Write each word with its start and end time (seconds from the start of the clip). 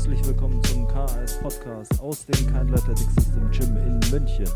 Herzlich 0.00 0.26
willkommen 0.26 0.64
zum 0.64 0.88
KS 0.88 1.38
Podcast 1.40 2.00
aus 2.00 2.24
dem 2.24 2.46
Kindle 2.46 2.74
Athletic 2.74 3.06
System 3.10 3.50
Gym 3.50 3.76
in 3.76 4.00
München. 4.10 4.46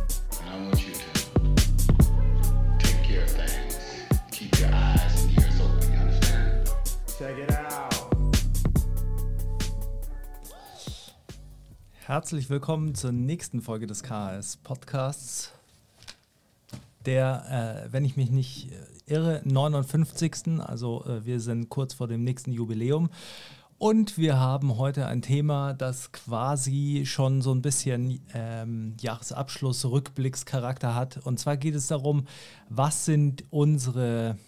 Herzlich 12.07 12.49
willkommen 12.49 12.95
zur 12.95 13.13
nächsten 13.13 13.61
Folge 13.61 13.87
des 13.87 14.03
KS 14.03 14.57
Podcasts. 14.57 15.53
Der, 17.05 17.85
äh, 17.87 17.93
wenn 17.93 18.07
ich 18.07 18.17
mich 18.17 18.31
nicht 18.31 18.71
irre, 19.05 19.43
59. 19.45 20.61
Also 20.61 21.05
äh, 21.05 21.27
wir 21.27 21.39
sind 21.39 21.69
kurz 21.69 21.93
vor 21.93 22.09
dem 22.09 22.25
nächsten 22.25 22.51
Jubiläum. 22.51 23.11
Und 23.79 24.19
wir 24.19 24.39
haben 24.39 24.79
heute 24.79 25.07
ein 25.07 25.21
Thema, 25.21 25.75
das 25.75 26.13
quasi 26.13 27.03
schon 27.07 27.43
so 27.43 27.53
ein 27.53 27.61
bisschen 27.61 28.21
ähm, 28.33 28.95
Jahresabschluss, 29.01 29.85
Rückblickscharakter 29.85 30.95
hat. 30.95 31.19
Und 31.19 31.39
zwar 31.41 31.57
geht 31.57 31.75
es 31.75 31.89
darum, 31.89 32.27
was 32.69 33.05
sind 33.05 33.45
unsere 33.51 34.39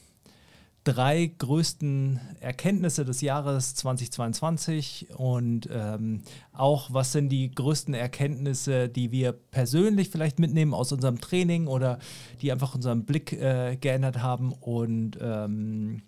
drei 0.84 1.32
größten 1.38 2.20
Erkenntnisse 2.38 3.04
des 3.04 3.20
Jahres 3.20 3.74
2022 3.74 5.08
und 5.16 5.68
ähm, 5.72 6.22
auch 6.52 6.92
was 6.92 7.10
sind 7.10 7.28
die 7.28 7.50
größten 7.50 7.92
Erkenntnisse, 7.92 8.88
die 8.88 9.10
wir 9.10 9.32
persönlich 9.32 10.10
vielleicht 10.10 10.38
mitnehmen 10.38 10.72
aus 10.72 10.92
unserem 10.92 11.20
Training 11.20 11.66
oder 11.66 11.98
die 12.40 12.52
einfach 12.52 12.76
unseren 12.76 13.04
Blick 13.04 13.32
äh, 13.32 13.76
geändert 13.80 14.22
haben 14.22 14.52
und 14.52 15.18
ähm, 15.20 16.02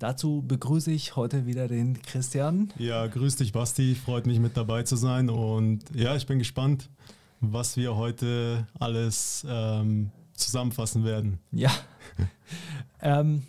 Dazu 0.00 0.42
begrüße 0.48 0.90
ich 0.90 1.14
heute 1.14 1.44
wieder 1.44 1.68
den 1.68 2.00
Christian. 2.00 2.72
Ja, 2.78 3.06
grüß 3.06 3.36
dich, 3.36 3.52
Basti. 3.52 3.94
Freut 3.94 4.26
mich, 4.26 4.38
mit 4.38 4.56
dabei 4.56 4.82
zu 4.82 4.96
sein. 4.96 5.28
Und 5.28 5.84
ja, 5.94 6.16
ich 6.16 6.26
bin 6.26 6.38
gespannt, 6.38 6.88
was 7.40 7.76
wir 7.76 7.94
heute 7.96 8.66
alles 8.78 9.44
ähm, 9.46 10.10
zusammenfassen 10.32 11.04
werden. 11.04 11.38
Ja. 11.52 11.70
ähm, 13.02 13.42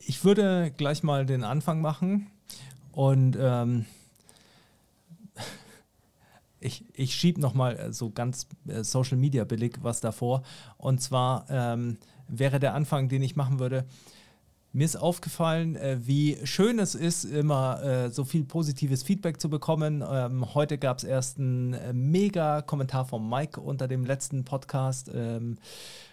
ich 0.00 0.24
würde 0.24 0.72
gleich 0.76 1.04
mal 1.04 1.24
den 1.24 1.44
Anfang 1.44 1.80
machen 1.80 2.26
und 2.90 3.38
ähm, 3.40 3.86
ich, 6.58 6.84
ich 6.92 7.14
schiebe 7.14 7.40
nochmal 7.40 7.92
so 7.92 8.10
ganz 8.10 8.48
äh, 8.66 8.82
Social 8.82 9.16
Media 9.16 9.44
billig 9.44 9.76
was 9.82 10.00
davor. 10.00 10.42
Und 10.76 11.00
zwar 11.00 11.46
ähm, 11.48 11.98
wäre 12.30 12.60
der 12.60 12.74
Anfang, 12.74 13.08
den 13.08 13.22
ich 13.22 13.36
machen 13.36 13.58
würde. 13.58 13.84
Mir 14.72 14.84
ist 14.84 14.94
aufgefallen, 14.94 15.74
äh, 15.74 15.98
wie 16.02 16.38
schön 16.44 16.78
es 16.78 16.94
ist, 16.94 17.24
immer 17.24 17.82
äh, 17.82 18.10
so 18.10 18.24
viel 18.24 18.44
positives 18.44 19.02
Feedback 19.02 19.40
zu 19.40 19.50
bekommen. 19.50 20.04
Ähm, 20.08 20.54
heute 20.54 20.78
gab 20.78 20.98
es 20.98 21.04
erst 21.04 21.38
einen 21.38 21.72
äh, 21.72 21.92
mega 21.92 22.62
Kommentar 22.62 23.04
von 23.04 23.28
Mike 23.28 23.60
unter 23.60 23.88
dem 23.88 24.04
letzten 24.04 24.44
Podcast 24.44 25.10
ähm, 25.12 25.58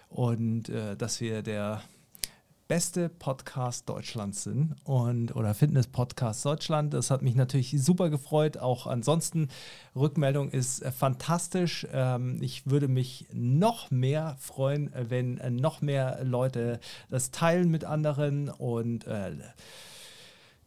und 0.08 0.72
dass 0.96 1.20
wir 1.20 1.42
der 1.42 1.82
beste 2.68 3.08
Podcast 3.08 3.88
Deutschlands 3.88 4.44
sind 4.44 4.76
und 4.84 5.34
oder 5.34 5.54
Fitness 5.54 5.86
Podcast 5.86 6.44
Deutschland. 6.44 6.92
Das 6.92 7.10
hat 7.10 7.22
mich 7.22 7.34
natürlich 7.34 7.74
super 7.82 8.10
gefreut. 8.10 8.58
Auch 8.58 8.86
ansonsten 8.86 9.48
Rückmeldung 9.96 10.50
ist 10.50 10.82
äh, 10.82 10.92
fantastisch. 10.92 11.86
Ähm, 11.90 12.36
ich 12.42 12.66
würde 12.66 12.86
mich 12.86 13.26
noch 13.32 13.90
mehr 13.90 14.36
freuen, 14.38 14.92
äh, 14.92 15.06
wenn 15.08 15.38
äh, 15.38 15.50
noch 15.50 15.80
mehr 15.80 16.22
Leute 16.22 16.78
das 17.08 17.30
teilen 17.30 17.70
mit 17.70 17.84
anderen 17.84 18.50
und 18.50 19.06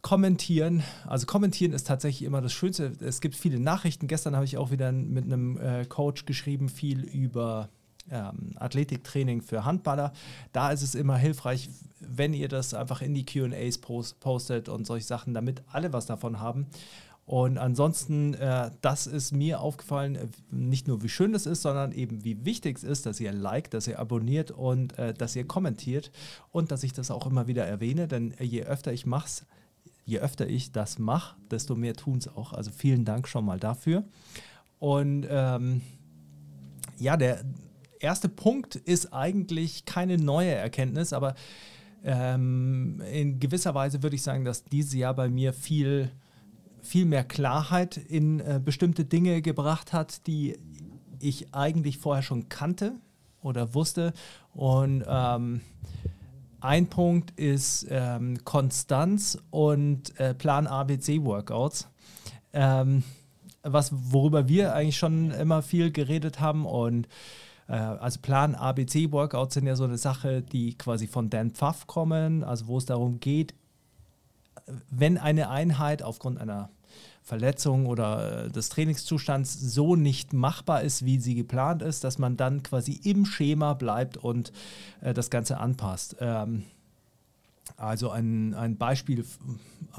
kommentieren. 0.02 0.82
Also 1.06 1.26
kommentieren 1.26 1.72
ist 1.72 1.86
tatsächlich 1.86 2.26
immer 2.26 2.40
das 2.40 2.52
Schönste. 2.52 2.92
Es 3.00 3.20
gibt 3.20 3.36
viele 3.36 3.60
Nachrichten. 3.60 4.08
Gestern 4.08 4.34
habe 4.34 4.44
ich 4.44 4.58
auch 4.58 4.72
wieder 4.72 4.90
mit 4.90 5.24
einem 5.24 5.88
Coach 5.88 6.26
geschrieben, 6.26 6.68
viel 6.68 7.04
über 7.04 7.68
ähm, 8.10 8.52
Athletiktraining 8.56 9.42
für 9.42 9.64
Handballer. 9.64 10.12
Da 10.52 10.70
ist 10.70 10.82
es 10.82 10.94
immer 10.94 11.16
hilfreich, 11.16 11.68
wenn 12.00 12.34
ihr 12.34 12.48
das 12.48 12.74
einfach 12.74 13.02
in 13.02 13.14
die 13.14 13.24
QAs 13.24 13.78
post, 13.78 14.20
postet 14.20 14.68
und 14.68 14.86
solche 14.86 15.06
Sachen, 15.06 15.34
damit 15.34 15.62
alle 15.70 15.92
was 15.92 16.06
davon 16.06 16.40
haben. 16.40 16.66
Und 17.24 17.56
ansonsten, 17.56 18.34
äh, 18.34 18.70
das 18.80 19.06
ist 19.06 19.32
mir 19.32 19.60
aufgefallen, 19.60 20.16
äh, 20.16 20.26
nicht 20.50 20.88
nur 20.88 21.02
wie 21.02 21.08
schön 21.08 21.34
es 21.34 21.46
ist, 21.46 21.62
sondern 21.62 21.92
eben 21.92 22.24
wie 22.24 22.44
wichtig 22.44 22.78
es 22.78 22.84
ist, 22.84 23.06
dass 23.06 23.20
ihr 23.20 23.32
liked, 23.32 23.74
dass 23.74 23.86
ihr 23.86 24.00
abonniert 24.00 24.50
und 24.50 24.98
äh, 24.98 25.14
dass 25.14 25.36
ihr 25.36 25.46
kommentiert 25.46 26.10
und 26.50 26.72
dass 26.72 26.82
ich 26.82 26.92
das 26.92 27.10
auch 27.10 27.26
immer 27.26 27.46
wieder 27.46 27.64
erwähne, 27.64 28.08
denn 28.08 28.34
je 28.40 28.64
öfter 28.64 28.92
ich 28.92 29.06
mach's, 29.06 29.46
je 30.04 30.18
öfter 30.18 30.48
ich 30.48 30.72
das 30.72 30.98
mache, 30.98 31.36
desto 31.50 31.76
mehr 31.76 31.94
tun 31.94 32.18
es 32.18 32.28
auch. 32.28 32.52
Also 32.52 32.72
vielen 32.72 33.04
Dank 33.04 33.28
schon 33.28 33.44
mal 33.44 33.60
dafür. 33.60 34.02
Und 34.80 35.26
ähm, 35.30 35.80
ja, 36.98 37.16
der, 37.16 37.44
erste 38.02 38.28
Punkt 38.28 38.76
ist 38.76 39.12
eigentlich 39.12 39.84
keine 39.84 40.18
neue 40.18 40.52
Erkenntnis, 40.52 41.12
aber 41.12 41.34
ähm, 42.04 43.00
in 43.12 43.38
gewisser 43.38 43.74
Weise 43.74 44.02
würde 44.02 44.16
ich 44.16 44.22
sagen, 44.22 44.44
dass 44.44 44.64
dieses 44.64 44.94
Jahr 44.94 45.14
bei 45.14 45.28
mir 45.28 45.52
viel, 45.52 46.10
viel 46.80 47.04
mehr 47.04 47.24
Klarheit 47.24 47.96
in 47.96 48.40
äh, 48.40 48.60
bestimmte 48.62 49.04
Dinge 49.04 49.40
gebracht 49.40 49.92
hat, 49.92 50.26
die 50.26 50.58
ich 51.20 51.54
eigentlich 51.54 51.98
vorher 51.98 52.22
schon 52.22 52.48
kannte 52.48 52.94
oder 53.40 53.74
wusste. 53.74 54.12
Und 54.52 55.04
ähm, 55.06 55.60
ein 56.60 56.88
Punkt 56.88 57.32
ist 57.32 57.86
ähm, 57.90 58.44
Konstanz 58.44 59.38
und 59.50 60.18
äh, 60.18 60.34
Plan 60.34 60.66
ABC 60.66 61.22
Workouts. 61.22 61.88
Ähm, 62.52 63.04
was, 63.62 63.92
worüber 63.92 64.48
wir 64.48 64.74
eigentlich 64.74 64.96
schon 64.96 65.30
immer 65.30 65.62
viel 65.62 65.92
geredet 65.92 66.40
haben 66.40 66.66
und 66.66 67.06
also 67.76 68.20
Plan 68.20 68.54
ABC-Workouts 68.54 69.54
sind 69.54 69.66
ja 69.66 69.76
so 69.76 69.84
eine 69.84 69.98
Sache, 69.98 70.42
die 70.42 70.76
quasi 70.76 71.06
von 71.06 71.30
Dan 71.30 71.52
Pfaff 71.52 71.86
kommen, 71.86 72.44
also 72.44 72.66
wo 72.66 72.78
es 72.78 72.86
darum 72.86 73.20
geht, 73.20 73.54
wenn 74.90 75.18
eine 75.18 75.48
Einheit 75.50 76.02
aufgrund 76.02 76.38
einer 76.38 76.70
Verletzung 77.22 77.86
oder 77.86 78.46
äh, 78.46 78.50
des 78.50 78.68
Trainingszustands 78.68 79.58
so 79.60 79.96
nicht 79.96 80.32
machbar 80.32 80.82
ist, 80.82 81.04
wie 81.04 81.18
sie 81.18 81.34
geplant 81.34 81.80
ist, 81.80 82.04
dass 82.04 82.18
man 82.18 82.36
dann 82.36 82.62
quasi 82.62 83.00
im 83.04 83.24
Schema 83.24 83.74
bleibt 83.74 84.16
und 84.16 84.52
äh, 85.00 85.14
das 85.14 85.30
Ganze 85.30 85.58
anpasst. 85.58 86.16
Ähm, 86.20 86.64
also 87.76 88.10
ein, 88.10 88.54
ein 88.54 88.76
Beispiel 88.76 89.24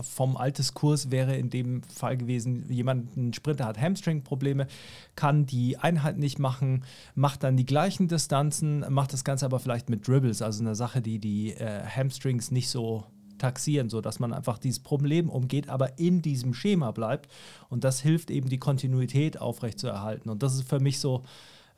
vom 0.02 0.38
Alteskurs 0.38 1.12
wäre 1.12 1.36
in 1.36 1.50
dem 1.50 1.84
Fall 1.84 2.18
gewesen, 2.18 2.66
jemand, 2.70 3.16
ein 3.16 3.34
Sprinter 3.34 3.66
hat 3.66 3.80
Hamstring-Probleme, 3.80 4.68
kann 5.16 5.46
die 5.46 5.78
Einheit 5.78 6.18
nicht 6.18 6.40
machen, 6.40 6.84
macht 7.16 7.44
dann 7.44 7.58
die 7.58 7.66
gleichen 7.66 8.08
Distanzen, 8.08 8.86
macht 8.90 9.14
das 9.14 9.24
Ganze 9.24 9.46
aber 9.46 9.60
vielleicht 9.60 9.90
mit 9.90 10.08
Dribbles, 10.08 10.42
also 10.42 10.64
eine 10.64 10.76
Sache, 10.76 11.02
die 11.02 11.20
die 11.20 11.52
äh, 11.54 11.84
Hamstrings 11.86 12.52
nicht 12.52 12.70
so 12.70 13.06
taxieren, 13.38 13.90
sodass 13.90 14.20
man 14.20 14.34
einfach 14.34 14.58
dieses 14.58 14.80
Problem 14.80 15.30
umgeht, 15.30 15.68
aber 15.68 16.00
in 16.00 16.22
diesem 16.22 16.54
Schema 16.54 16.92
bleibt. 16.92 17.30
Und 17.70 17.84
das 17.84 18.00
hilft 18.00 18.32
eben, 18.32 18.48
die 18.48 18.60
Kontinuität 18.60 19.40
aufrechtzuerhalten. 19.40 20.30
Und 20.30 20.44
das 20.44 20.56
ist 20.56 20.70
für 20.70 20.80
mich 20.80 21.00
so 21.00 21.24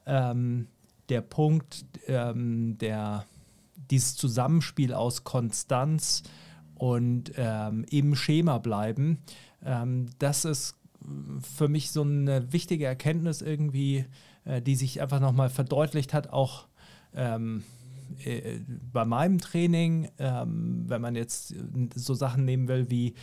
ähm, 0.05 0.67
der 1.09 1.21
Punkt, 1.21 1.85
ähm, 2.07 2.77
der 2.77 3.25
dieses 3.91 4.15
Zusammenspiel 4.15 4.93
aus 4.93 5.23
Konstanz 5.23 6.23
und 6.75 7.31
ähm, 7.37 7.85
im 7.89 8.15
Schema 8.15 8.57
bleiben, 8.57 9.19
ähm, 9.63 10.07
das 10.19 10.45
ist 10.45 10.75
für 11.39 11.67
mich 11.67 11.91
so 11.91 12.01
eine 12.01 12.51
wichtige 12.51 12.85
Erkenntnis 12.85 13.41
irgendwie, 13.41 14.05
äh, 14.43 14.61
die 14.61 14.75
sich 14.75 15.01
einfach 15.01 15.19
nochmal 15.19 15.49
verdeutlicht 15.49 16.13
hat, 16.13 16.29
auch 16.31 16.67
ähm, 17.13 17.63
äh, 18.23 18.59
bei 18.91 19.05
meinem 19.05 19.39
Training, 19.39 20.09
ähm, 20.17 20.85
wenn 20.87 21.01
man 21.01 21.15
jetzt 21.15 21.53
so 21.95 22.13
Sachen 22.13 22.45
nehmen 22.45 22.67
will 22.67 22.89
wie 22.89 23.15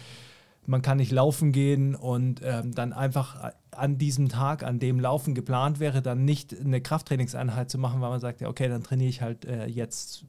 man 0.67 0.83
kann 0.83 0.99
nicht 0.99 1.11
laufen 1.11 1.53
gehen 1.53 1.95
und 1.95 2.41
ähm, 2.45 2.75
dann 2.75 2.93
einfach 2.93 3.53
an 3.73 3.99
diesem 3.99 4.29
Tag, 4.29 4.63
an 4.63 4.79
dem 4.79 5.01
Laufen 5.01 5.35
geplant 5.35 5.81
wäre, 5.81 6.03
dann 6.03 6.25
nicht 6.25 6.59
eine 6.59 6.81
Krafttrainingseinheit 6.81 7.71
zu 7.71 7.79
machen, 7.79 8.01
weil 8.01 8.11
man 8.11 8.21
sagt, 8.21 8.41
ja, 8.41 8.49
okay, 8.49 8.69
dann 8.69 8.83
trainiere 8.83 9.11
ich 9.11 9.23
halt 9.23 9.45
äh, 9.45 9.67
jetzt 9.67 10.25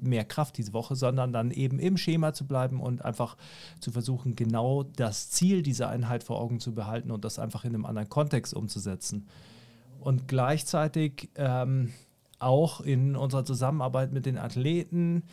mehr 0.00 0.24
Kraft 0.24 0.58
diese 0.58 0.72
Woche, 0.72 0.96
sondern 0.96 1.32
dann 1.32 1.50
eben 1.50 1.78
im 1.78 1.96
Schema 1.96 2.32
zu 2.32 2.46
bleiben 2.46 2.80
und 2.80 3.04
einfach 3.04 3.36
zu 3.80 3.90
versuchen, 3.90 4.36
genau 4.36 4.82
das 4.82 5.30
Ziel 5.30 5.62
dieser 5.62 5.88
Einheit 5.88 6.24
vor 6.24 6.40
Augen 6.40 6.60
zu 6.60 6.74
behalten 6.74 7.10
und 7.10 7.24
das 7.24 7.38
einfach 7.38 7.64
in 7.64 7.74
einem 7.74 7.86
anderen 7.86 8.08
Kontext 8.08 8.54
umzusetzen. 8.54 9.26
Und 10.00 10.28
gleichzeitig 10.28 11.28
ähm, 11.34 11.92
auch 12.38 12.80
in 12.80 13.16
unserer 13.16 13.44
Zusammenarbeit 13.44 14.12
mit 14.12 14.26
den 14.26 14.38
Athleten 14.38 15.24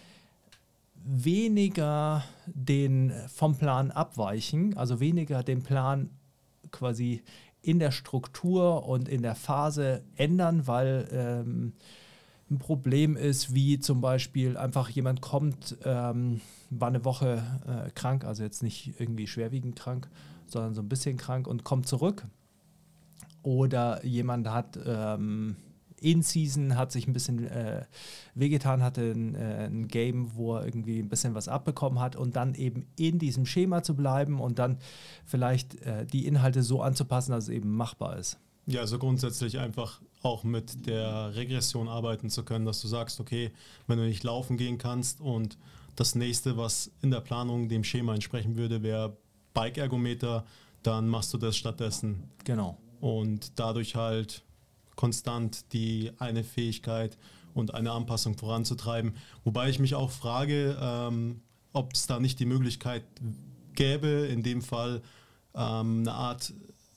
weniger 1.05 2.23
den 2.47 3.13
vom 3.27 3.55
Plan 3.55 3.91
abweichen, 3.91 4.75
also 4.75 4.99
weniger 4.99 5.43
den 5.43 5.61
Plan 5.61 6.09
quasi 6.71 7.21
in 7.61 7.79
der 7.79 7.91
Struktur 7.91 8.87
und 8.87 9.07
in 9.07 9.21
der 9.21 9.35
Phase 9.35 10.03
ändern, 10.15 10.67
weil 10.67 11.07
ähm, 11.11 11.73
ein 12.49 12.59
Problem 12.59 13.17
ist, 13.17 13.53
wie 13.55 13.79
zum 13.79 14.01
Beispiel 14.01 14.55
einfach 14.55 14.89
jemand 14.89 15.21
kommt, 15.21 15.77
ähm, 15.83 16.41
war 16.69 16.89
eine 16.89 17.03
Woche 17.03 17.43
äh, 17.65 17.89
krank, 17.91 18.23
also 18.23 18.43
jetzt 18.43 18.61
nicht 18.61 18.99
irgendwie 18.99 19.25
schwerwiegend 19.25 19.75
krank, 19.75 20.07
sondern 20.45 20.75
so 20.75 20.81
ein 20.81 20.89
bisschen 20.89 21.17
krank 21.17 21.47
und 21.47 21.63
kommt 21.63 21.87
zurück. 21.87 22.25
Oder 23.41 24.03
jemand 24.05 24.47
hat 24.49 24.79
ähm, 24.85 25.55
in 25.99 26.21
Season, 26.21 26.77
hat 26.77 26.91
sich 26.91 27.07
ein 27.07 27.13
bisschen 27.13 27.47
äh, 27.47 27.85
wehgetan, 28.35 28.83
hatte 28.83 29.11
ein, 29.11 29.35
äh, 29.35 29.65
ein 29.65 29.87
Game, 29.87 30.35
wo 30.35 30.55
er 30.55 30.65
irgendwie 30.65 30.99
ein 30.99 31.09
bisschen 31.09 31.33
was 31.33 31.47
abbekommen 31.47 31.99
hat 31.99 32.15
und 32.15 32.35
dann 32.35 32.53
eben 32.53 32.85
in 32.95 33.17
diesem 33.17 33.45
Schema 33.45 33.81
zu 33.81 33.95
bleiben 33.95 34.39
und 34.39 34.59
dann 34.59 34.77
vielleicht 35.25 35.81
äh, 35.81 36.05
die 36.05 36.27
Inhalte 36.27 36.61
so 36.63 36.81
anzupassen, 36.81 37.31
dass 37.31 37.45
es 37.45 37.49
eben 37.49 37.75
machbar 37.75 38.17
ist. 38.17 38.37
Ja, 38.67 38.81
also 38.81 38.97
grundsätzlich 38.97 39.59
einfach 39.59 40.01
auch 40.23 40.43
mit 40.43 40.87
der 40.87 41.35
Regression 41.35 41.87
arbeiten 41.87 42.29
zu 42.29 42.43
können, 42.43 42.65
dass 42.65 42.81
du 42.81 42.87
sagst, 42.87 43.19
okay, 43.19 43.51
wenn 43.87 43.99
du 43.99 44.05
nicht 44.05 44.23
laufen 44.23 44.57
gehen 44.57 44.77
kannst 44.77 45.21
und 45.21 45.57
das 45.95 46.15
nächste, 46.15 46.57
was 46.57 46.91
in 47.01 47.11
der 47.11 47.21
Planung 47.21 47.69
dem 47.69 47.83
Schema 47.83 48.13
entsprechen 48.13 48.57
würde, 48.57 48.81
wäre 48.83 49.17
Bike-Ergometer, 49.53 50.45
dann 50.83 51.07
machst 51.07 51.33
du 51.33 51.37
das 51.37 51.55
stattdessen. 51.55 52.23
Genau. 52.43 52.77
Und 52.99 53.59
dadurch 53.59 53.95
halt 53.95 54.43
konstant 54.95 55.71
die 55.73 56.11
eine 56.19 56.43
Fähigkeit 56.43 57.17
und 57.53 57.73
eine 57.73 57.91
Anpassung 57.91 58.37
voranzutreiben. 58.37 59.15
Wobei 59.43 59.69
ich 59.69 59.79
mich 59.79 59.95
auch 59.95 60.11
frage, 60.11 60.77
ähm, 60.81 61.41
ob 61.71 61.93
es 61.93 62.07
da 62.07 62.19
nicht 62.19 62.39
die 62.39 62.45
Möglichkeit 62.45 63.03
gäbe, 63.73 64.27
in 64.29 64.43
dem 64.43 64.61
Fall 64.61 65.01
ähm, 65.53 66.01
eine 66.01 66.13
Art 66.13 66.53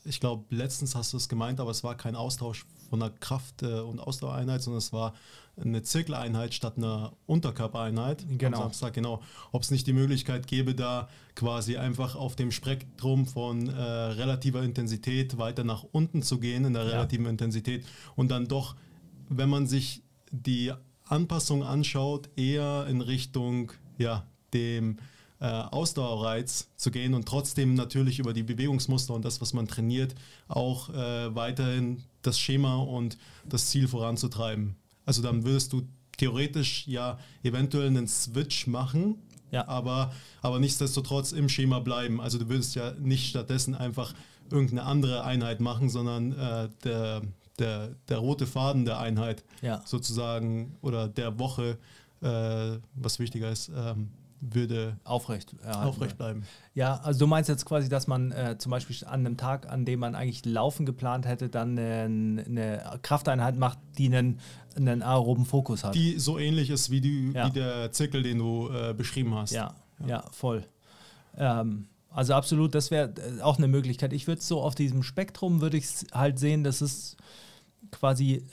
ich 0.09 0.21
glaube, 0.21 0.45
letztens 0.55 0.95
hast 0.95 1.13
du 1.13 1.17
es 1.17 1.29
gemeint, 1.29 1.61
aber 1.61 1.71
es 1.71 1.85
war 1.85 1.97
kein 1.97 2.17
Austausch 2.17 2.67
von 2.89 3.03
einer 3.03 3.11
Kraft- 3.11 3.63
äh, 3.63 3.81
und 3.81 4.01
Ausdauereinheit, 4.01 4.63
sondern 4.63 4.79
es 4.79 4.93
war 4.93 5.15
eine 5.61 5.83
Zirkeleinheit 5.83 6.55
statt 6.55 6.75
einer 6.77 7.13
Unterkörpereinheit 7.27 8.25
genau. 8.39 8.59
am 8.59 8.63
Samstag. 8.65 8.95
Genau. 8.95 9.23
Ob 9.53 9.63
es 9.63 9.71
nicht 9.71 9.87
die 9.87 9.93
Möglichkeit 9.93 10.47
gäbe, 10.47 10.75
da 10.75 11.09
quasi 11.35 11.77
einfach 11.77 12.15
auf 12.17 12.37
dem 12.37 12.53
Spektrum 12.53 13.27
von 13.27 13.69
äh, 13.69 13.81
relativer 13.81 14.63
Intensität 14.63 15.39
weiter 15.39 15.65
nach 15.65 15.85
unten 15.93 16.23
zu 16.23 16.39
gehen 16.39 16.65
in 16.65 16.73
der 16.73 16.85
ja. 16.85 16.91
relativen 16.91 17.27
Intensität 17.27 17.85
und 18.17 18.31
dann 18.31 18.47
doch, 18.47 18.77
wenn 19.29 19.49
man 19.49 19.67
sich 19.67 20.03
die 20.31 20.73
Anpassung 21.05 21.63
anschaut, 21.63 22.29
eher 22.37 22.87
in 22.89 23.01
Richtung 23.01 23.73
ja, 23.99 24.27
dem 24.53 24.99
äh, 25.41 25.47
Ausdauerreiz 25.47 26.69
zu 26.77 26.91
gehen 26.91 27.15
und 27.15 27.27
trotzdem 27.27 27.75
natürlich 27.75 28.19
über 28.19 28.33
die 28.33 28.43
Bewegungsmuster 28.43 29.15
und 29.15 29.25
das, 29.25 29.41
was 29.41 29.53
man 29.53 29.69
trainiert, 29.69 30.15
auch 30.49 30.91
äh, 30.91 31.35
weiterhin 31.35 32.03
das 32.23 32.39
Schema 32.39 32.77
und 32.77 33.19
das 33.45 33.67
Ziel 33.67 33.89
voranzutreiben. 33.89 34.77
Also 35.05 35.23
dann 35.23 35.45
würdest 35.45 35.73
du 35.73 35.83
theoretisch 36.17 36.87
ja 36.87 37.19
eventuell 37.43 37.87
einen 37.87 38.09
Switch 38.09 38.67
machen, 38.67 39.17
ja. 39.51 39.67
aber, 39.69 40.13
aber 40.43 40.59
nichtsdestotrotz 40.59 41.33
im 41.33 41.49
Schema 41.49 41.79
bleiben. 41.79 42.21
Also 42.21 42.39
du 42.39 42.49
würdest 42.49 42.75
ja 42.75 42.93
nicht 42.99 43.29
stattdessen 43.31 43.75
einfach 43.75 44.15
irgendeine 44.51 44.83
andere 44.83 45.25
Einheit 45.25 45.61
machen, 45.61 45.89
sondern 45.89 46.33
äh, 46.33 46.69
der, 46.85 47.23
der, 47.59 47.95
der 48.09 48.19
rote 48.19 48.47
Faden 48.47 48.85
der 48.85 48.99
Einheit 48.99 49.45
ja. 49.63 49.83
sozusagen 49.85 50.77
oder 50.81 51.09
der 51.09 51.39
Woche, 51.39 51.79
äh, 52.23 52.79
was 52.95 53.19
wichtiger 53.19 53.51
ist, 53.51 53.71
ähm, 53.75 54.11
würde 54.41 54.97
aufrecht, 55.05 55.55
aufrecht 55.65 56.17
bleiben. 56.17 56.45
Ja, 56.75 56.97
also 56.97 57.21
du 57.21 57.27
meinst 57.27 57.49
jetzt 57.49 57.65
quasi, 57.65 57.89
dass 57.89 58.07
man 58.07 58.33
äh, 58.33 58.57
zum 58.59 58.71
Beispiel 58.71 58.97
an 59.07 59.27
einem 59.27 59.37
Tag, 59.37 59.69
an 59.69 59.85
dem 59.85 60.01
man 60.01 60.15
eigentlich 60.15 60.45
Laufen 60.45 60.87
geplant 60.87 61.27
hätte, 61.27 61.49
dann 61.49 61.79
eine, 61.79 62.45
eine 62.47 62.99
Krafteinheit 63.03 63.57
macht, 63.57 63.79
die 63.99 64.07
einen, 64.07 64.39
einen 64.77 65.03
aeroben 65.03 65.45
Fokus 65.45 65.85
hat. 65.85 65.95
Die 65.95 66.19
so 66.19 66.39
ähnlich 66.39 66.71
ist 66.71 66.91
wie, 66.91 67.01
die, 67.01 67.33
ja. 67.33 67.47
wie 67.47 67.53
der 67.53 67.93
Zirkel, 67.93 68.23
den 68.23 68.39
du 68.39 68.69
äh, 68.71 68.95
beschrieben 68.95 69.35
hast. 69.35 69.53
Ja, 69.53 69.75
ja, 70.01 70.07
ja 70.07 70.25
voll. 70.31 70.65
Ähm, 71.37 71.89
also 72.11 72.35
absolut, 72.35 72.75
das 72.75 72.91
wäre 72.91 73.13
äh, 73.17 73.41
auch 73.43 73.59
eine 73.59 73.69
Möglichkeit. 73.69 74.13
Ich 74.13 74.27
würde 74.27 74.41
es 74.41 74.49
so 74.49 74.61
auf 74.61 74.75
diesem 74.75 75.03
Spektrum, 75.03 75.61
würde 75.61 75.77
ich 75.77 75.87
halt 76.13 76.39
sehen, 76.39 76.65
dass 76.65 76.81
es 76.81 77.17
quasi... 77.91 78.45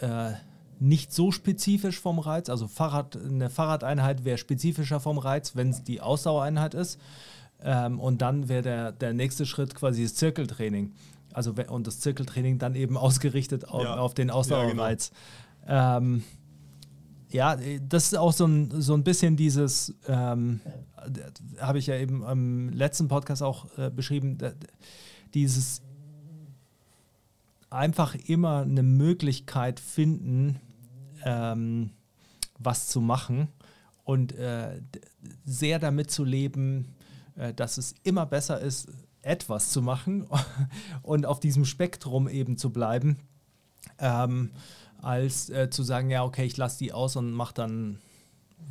Nicht 0.80 1.13
so 1.13 1.31
spezifisch 1.31 2.00
vom 2.00 2.19
Reiz. 2.19 2.50
Also 2.50 2.68
Fahrrad, 2.68 3.18
eine 3.18 3.50
Fahrradeinheit 3.50 4.25
wäre 4.25 4.38
spezifischer 4.38 5.00
vom 5.00 5.18
Reiz, 5.18 5.56
wenn 5.56 5.69
es 5.69 5.83
die 5.83 6.01
Ausdauereinheit 6.01 6.74
ist. 6.74 7.00
Ähm, 7.63 8.00
und 8.00 8.22
dann 8.22 8.50
wäre 8.50 8.62
der, 8.62 8.92
der 8.92 9.13
nächste 9.13 9.45
Schritt 9.45 9.75
quasi 9.75 10.04
das 10.04 10.16
Zirkeltraining. 10.16 10.94
Also 11.33 11.54
und 11.69 11.88
das 11.88 12.00
Zirkeltraining 12.00 12.60
dann 12.60 12.75
eben 12.75 12.98
ausgerichtet 12.98 13.68
auf, 13.68 13.83
ja. 13.83 13.98
auf 13.98 14.13
den 14.13 14.30
Ausdauerreiz. 14.30 15.12
Ja, 15.68 16.00
genau. 16.00 16.13
ähm, 16.13 16.24
ja, 17.30 17.57
das 17.81 18.06
ist 18.06 18.18
auch 18.18 18.31
so 18.31 18.45
ein, 18.45 18.81
so 18.81 18.94
ein 18.94 19.04
bisschen 19.04 19.36
dieses, 19.36 19.94
ähm, 20.07 20.62
habe 21.60 21.80
ich 21.80 21.88
ja 21.88 21.95
eben 21.95 22.24
im 22.24 22.69
letzten 22.69 23.07
Podcast 23.07 23.44
auch 23.44 23.66
äh, 23.78 23.89
beschrieben, 23.89 24.38
dieses 25.33 25.81
einfach 27.69 28.16
immer 28.16 28.62
eine 28.62 28.83
Möglichkeit 28.83 29.80
finden, 29.80 30.62
ähm, 31.25 31.89
was 32.57 32.88
zu 32.88 33.01
machen 33.01 33.50
und 34.06 34.31
äh, 34.33 34.81
sehr 35.44 35.80
damit 35.80 36.12
zu 36.12 36.24
leben, 36.24 36.95
äh, 37.36 37.54
dass 37.54 37.77
es 37.77 37.95
immer 38.04 38.25
besser 38.25 38.62
ist, 38.62 38.88
etwas 39.22 39.72
zu 39.72 39.81
machen 39.81 40.27
und 41.01 41.25
auf 41.25 41.39
diesem 41.39 41.66
Spektrum 41.66 42.30
eben 42.30 42.57
zu 42.57 42.69
bleiben, 42.69 43.18
ähm, 44.00 44.51
als 45.01 45.50
äh, 45.50 45.69
zu 45.69 45.83
sagen, 45.83 46.10
ja, 46.10 46.24
okay, 46.24 46.45
ich 46.45 46.56
lasse 46.56 46.80
die 46.80 46.94
aus 46.94 47.16
und 47.16 47.31
mache 47.31 47.56
dann 47.56 48.00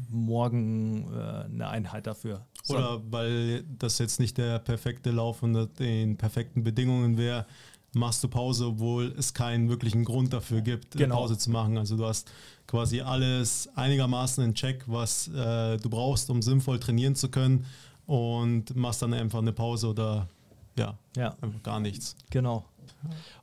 morgen 0.09 1.13
äh, 1.13 1.45
eine 1.45 1.69
Einheit 1.69 2.07
dafür. 2.07 2.47
Oder 2.69 3.03
weil 3.11 3.65
das 3.65 3.99
jetzt 3.99 4.21
nicht 4.21 4.39
der 4.39 4.59
perfekte 4.59 5.11
Lauf 5.11 5.43
unter 5.43 5.67
den 5.67 6.17
perfekten 6.17 6.65
Bedingungen 6.65 7.19
wäre, 7.19 7.47
machst 7.95 8.23
du 8.25 8.29
Pause, 8.29 8.67
obwohl 8.67 9.15
es 9.19 9.35
keinen 9.35 9.69
wirklichen 9.69 10.05
Grund 10.05 10.33
dafür 10.33 10.61
gibt, 10.61 10.93
genau. 10.93 11.17
Pause 11.17 11.39
zu 11.39 11.51
machen. 11.51 11.79
Also 11.79 11.97
du 11.97 12.07
hast 12.07 12.31
quasi 12.67 13.01
alles 13.01 13.69
einigermaßen 13.75 14.45
in 14.45 14.55
Check, 14.55 14.85
was 14.87 15.29
äh, 15.29 15.77
du 15.77 15.89
brauchst, 15.91 16.31
um 16.31 16.43
sinnvoll 16.43 16.79
trainieren 16.81 17.15
zu 17.15 17.29
können 17.29 17.67
und 18.07 18.75
machst 18.77 19.03
dann 19.03 19.15
einfach 19.15 19.41
eine 19.41 19.53
Pause 19.53 19.89
oder 19.89 20.29
ja, 20.77 20.97
ja. 21.17 21.37
einfach 21.41 21.63
gar 21.63 21.81
nichts. 21.81 22.17
Genau. 22.31 22.65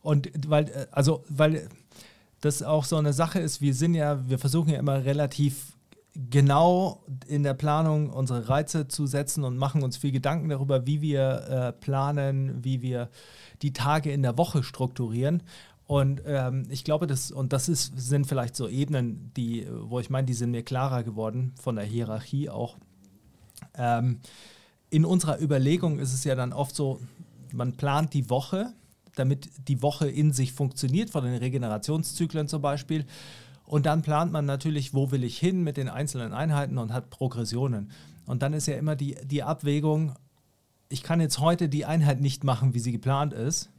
Und 0.02 0.30
weil, 0.48 0.70
äh, 0.70 0.88
also, 0.92 1.24
weil 1.30 1.68
das 2.42 2.64
auch 2.64 2.86
so 2.86 2.98
eine 2.98 3.14
Sache 3.14 3.40
ist, 3.40 3.62
wir 3.62 3.74
sind 3.74 3.94
ja, 3.94 4.28
wir 4.28 4.40
versuchen 4.40 4.72
ja 4.72 4.80
immer 4.80 5.06
relativ 5.06 5.74
genau 6.14 7.04
in 7.28 7.44
der 7.44 7.54
Planung 7.54 8.10
unsere 8.10 8.50
Reize 8.50 8.88
zu 8.88 9.06
setzen 9.06 9.44
und 9.44 9.58
machen 9.58 9.82
uns 9.82 9.98
viel 9.98 10.12
Gedanken 10.12 10.50
darüber, 10.50 10.86
wie 10.86 11.02
wir 11.02 11.48
äh, 11.48 11.72
planen, 11.74 12.64
wie 12.64 12.82
wir 12.82 13.10
die 13.62 13.74
Tage 13.74 14.12
in 14.12 14.22
der 14.22 14.38
Woche 14.38 14.64
strukturieren. 14.64 15.44
Und 15.88 16.22
ähm, 16.26 16.68
ich 16.70 16.84
glaube, 16.84 17.08
das, 17.08 17.32
und 17.32 17.54
das 17.54 17.70
ist, 17.70 17.94
sind 18.00 18.26
vielleicht 18.26 18.56
so 18.56 18.68
Ebenen, 18.68 19.32
die, 19.36 19.68
wo 19.70 20.00
ich 20.00 20.10
meine, 20.10 20.26
die 20.26 20.34
sind 20.34 20.52
mir 20.52 20.64
klarer 20.64 21.04
geworden 21.04 21.54
von 21.62 21.76
der 21.76 21.86
Hierarchie 21.86 22.50
auch. 22.50 22.78
Ähm, 23.76 24.20
in 24.90 25.06
unserer 25.06 25.42
Überlegung 25.42 26.00
ist 26.00 26.14
es 26.14 26.24
ja 26.24 26.36
dann 26.36 26.54
oft 26.54 26.76
so, 26.76 27.00
man 27.54 27.74
plant 27.74 28.14
die 28.14 28.30
Woche, 28.30 28.74
damit 29.16 29.50
die 29.68 29.82
Woche 29.82 30.10
in 30.10 30.32
sich 30.34 30.54
funktioniert, 30.54 31.10
von 31.10 31.24
den 31.24 31.36
Regenerationszyklen 31.36 32.48
zum 32.48 32.62
Beispiel. 32.62 33.06
Und 33.72 33.86
dann 33.86 34.02
plant 34.02 34.34
man 34.34 34.46
natürlich, 34.46 34.94
wo 34.94 35.12
will 35.12 35.24
ich 35.24 35.40
hin 35.40 35.64
mit 35.64 35.78
den 35.78 35.88
einzelnen 35.88 36.34
Einheiten 36.34 36.78
und 36.78 36.92
hat 36.92 37.10
Progressionen. 37.10 37.90
Und 38.26 38.42
dann 38.42 38.52
ist 38.52 38.68
ja 38.68 38.76
immer 38.76 38.98
die, 38.98 39.16
die 39.24 39.44
Abwägung, 39.44 40.14
ich 40.90 41.04
kann 41.04 41.22
jetzt 41.22 41.40
heute 41.40 41.70
die 41.70 41.86
Einheit 41.86 42.20
nicht 42.20 42.44
machen, 42.44 42.74
wie 42.74 42.80
sie 42.80 42.92
geplant 42.92 43.32
ist, 43.32 43.70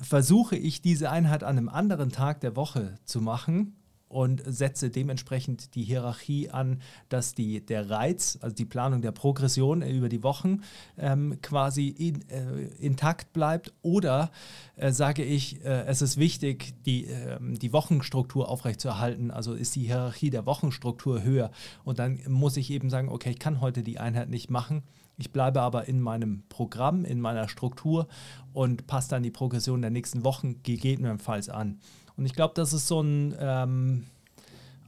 versuche 0.00 0.56
ich 0.56 0.80
diese 0.80 1.10
Einheit 1.10 1.44
an 1.44 1.58
einem 1.58 1.68
anderen 1.68 2.10
Tag 2.10 2.40
der 2.40 2.56
Woche 2.56 2.94
zu 3.04 3.20
machen 3.20 3.76
und 4.12 4.42
setze 4.46 4.90
dementsprechend 4.90 5.74
die 5.74 5.84
Hierarchie 5.84 6.50
an, 6.50 6.82
dass 7.08 7.34
die, 7.34 7.64
der 7.64 7.88
Reiz, 7.88 8.38
also 8.42 8.54
die 8.54 8.66
Planung 8.66 9.00
der 9.00 9.12
Progression 9.12 9.80
über 9.82 10.10
die 10.10 10.22
Wochen 10.22 10.60
ähm, 10.98 11.38
quasi 11.40 11.88
in, 11.88 12.28
äh, 12.28 12.66
intakt 12.78 13.32
bleibt. 13.32 13.72
Oder 13.80 14.30
äh, 14.76 14.92
sage 14.92 15.24
ich, 15.24 15.64
äh, 15.64 15.86
es 15.86 16.02
ist 16.02 16.18
wichtig, 16.18 16.74
die, 16.84 17.06
ähm, 17.06 17.58
die 17.58 17.72
Wochenstruktur 17.72 18.48
aufrechtzuerhalten. 18.50 19.30
Also 19.30 19.54
ist 19.54 19.74
die 19.76 19.86
Hierarchie 19.86 20.30
der 20.30 20.44
Wochenstruktur 20.44 21.22
höher. 21.22 21.50
Und 21.82 21.98
dann 21.98 22.20
muss 22.28 22.58
ich 22.58 22.70
eben 22.70 22.90
sagen, 22.90 23.08
okay, 23.08 23.30
ich 23.30 23.38
kann 23.38 23.62
heute 23.62 23.82
die 23.82 23.98
Einheit 23.98 24.28
nicht 24.28 24.50
machen. 24.50 24.82
Ich 25.16 25.32
bleibe 25.32 25.60
aber 25.60 25.88
in 25.88 26.00
meinem 26.00 26.42
Programm, 26.48 27.04
in 27.04 27.20
meiner 27.20 27.48
Struktur 27.48 28.08
und 28.52 28.86
passe 28.86 29.10
dann 29.10 29.22
die 29.22 29.30
Progression 29.30 29.80
der 29.80 29.90
nächsten 29.90 30.24
Wochen 30.24 30.62
gegebenenfalls 30.62 31.48
an. 31.48 31.78
Und 32.22 32.26
ich 32.26 32.34
glaube, 32.34 32.54
das 32.54 32.72
ist 32.72 32.86
so 32.86 33.00
ein, 33.00 33.34
ähm, 33.40 34.06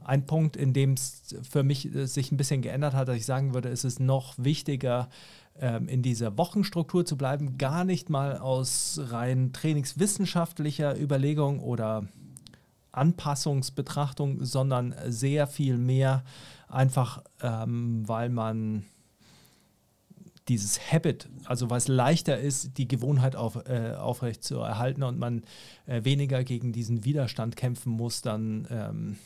ein 0.05 0.25
Punkt, 0.25 0.55
in 0.55 0.71
dem 0.71 0.93
es 0.93 1.35
für 1.43 1.63
mich 1.63 1.93
äh, 1.93 2.05
sich 2.05 2.31
ein 2.31 2.37
bisschen 2.37 2.61
geändert 2.61 2.93
hat, 2.93 3.09
dass 3.09 3.17
ich 3.17 3.25
sagen 3.25 3.53
würde, 3.53 3.67
es 3.67 3.83
ist 3.83 3.99
noch 3.99 4.35
wichtiger, 4.37 5.09
ähm, 5.59 5.89
in 5.89 6.01
dieser 6.01 6.37
Wochenstruktur 6.37 7.05
zu 7.05 7.17
bleiben, 7.17 7.57
gar 7.57 7.83
nicht 7.83 8.09
mal 8.09 8.37
aus 8.37 9.01
rein 9.09 9.51
trainingswissenschaftlicher 9.51 10.97
Überlegung 10.97 11.59
oder 11.59 12.07
Anpassungsbetrachtung, 12.93 14.45
sondern 14.45 14.95
sehr 15.07 15.45
viel 15.45 15.77
mehr 15.77 16.23
einfach, 16.69 17.21
ähm, 17.41 18.07
weil 18.07 18.29
man 18.29 18.85
dieses 20.47 20.91
Habit, 20.91 21.27
also 21.45 21.69
was 21.69 21.87
leichter 21.87 22.37
ist, 22.37 22.77
die 22.77 22.87
Gewohnheit 22.87 23.35
auf, 23.35 23.55
äh, 23.67 23.93
aufrecht 23.97 24.43
zu 24.43 24.57
erhalten 24.57 25.03
und 25.03 25.17
man 25.17 25.43
äh, 25.87 26.03
weniger 26.03 26.43
gegen 26.43 26.71
diesen 26.71 27.03
Widerstand 27.03 27.55
kämpfen 27.55 27.91
muss, 27.91 28.21
dann 28.21 28.67
ähm, 28.69 29.17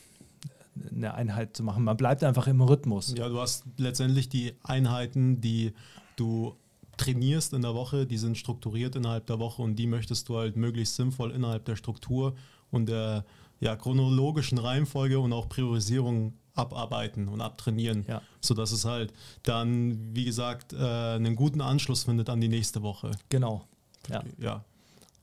eine 0.90 1.14
Einheit 1.14 1.56
zu 1.56 1.62
machen. 1.62 1.84
Man 1.84 1.96
bleibt 1.96 2.24
einfach 2.24 2.46
im 2.46 2.60
Rhythmus. 2.60 3.14
Ja, 3.16 3.28
du 3.28 3.38
hast 3.38 3.64
letztendlich 3.76 4.28
die 4.28 4.54
Einheiten, 4.62 5.40
die 5.40 5.72
du 6.16 6.56
trainierst 6.96 7.52
in 7.52 7.62
der 7.62 7.74
Woche, 7.74 8.06
die 8.06 8.18
sind 8.18 8.36
strukturiert 8.36 8.96
innerhalb 8.96 9.26
der 9.26 9.38
Woche 9.38 9.62
und 9.62 9.76
die 9.76 9.86
möchtest 9.86 10.28
du 10.28 10.36
halt 10.36 10.56
möglichst 10.56 10.96
sinnvoll 10.96 11.32
innerhalb 11.32 11.64
der 11.64 11.76
Struktur 11.76 12.34
und 12.70 12.88
der 12.88 13.24
ja, 13.58 13.76
chronologischen 13.76 14.58
Reihenfolge 14.58 15.18
und 15.18 15.32
auch 15.32 15.48
Priorisierung 15.48 16.34
abarbeiten 16.54 17.28
und 17.28 17.40
abtrainieren, 17.40 18.04
Ja. 18.08 18.22
sodass 18.40 18.72
es 18.72 18.84
halt 18.84 19.12
dann, 19.42 20.14
wie 20.14 20.24
gesagt, 20.24 20.72
äh, 20.72 20.76
einen 20.76 21.36
guten 21.36 21.60
Anschluss 21.60 22.04
findet 22.04 22.28
an 22.28 22.40
die 22.40 22.48
nächste 22.48 22.82
Woche. 22.82 23.10
Genau. 23.28 23.64
Ja. 24.08 24.22
ja. 24.38 24.64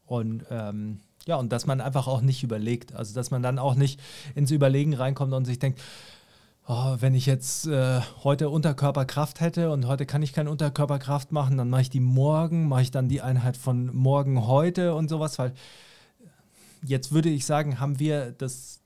Und 0.05 0.46
ähm, 0.50 1.00
ja, 1.25 1.36
und 1.36 1.51
dass 1.51 1.65
man 1.65 1.81
einfach 1.81 2.07
auch 2.07 2.22
nicht 2.22 2.43
überlegt. 2.43 2.96
Also 2.96 3.13
dass 3.13 3.31
man 3.31 3.43
dann 3.43 3.60
auch 3.60 3.75
nicht 3.75 4.00
ins 4.34 4.51
Überlegen 4.51 4.93
reinkommt 4.93 5.34
und 5.34 5.43
sich 5.46 5.60
denkt, 5.60 5.81
oh, 6.67 6.96
wenn 7.00 7.13
ich 7.15 7.25
jetzt 7.25 7.67
äh, 7.67 8.00
heute 8.24 8.50
Unterkörperkraft 8.50 9.41
hätte 9.41 9.72
und 9.72 9.88
heute 9.88 10.05
kann 10.05 10.22
ich 10.24 10.31
keine 10.34 10.50
Unterkörperkraft 10.51 11.31
machen, 11.31 11.57
dann 11.57 11.69
mache 11.69 11.81
ich 11.81 11.89
die 11.89 12.00
morgen, 12.00 12.67
mache 12.69 12.84
ich 12.84 12.91
dann 12.91 13.10
die 13.10 13.22
Einheit 13.22 13.57
von 13.57 13.93
morgen 13.96 14.48
heute 14.48 14.96
und 14.96 15.10
sowas, 15.10 15.38
weil 15.39 15.53
jetzt 16.84 17.12
würde 17.12 17.29
ich 17.29 17.46
sagen, 17.46 17.79
haben 17.79 18.00
wir 18.00 18.31
das, 18.31 18.81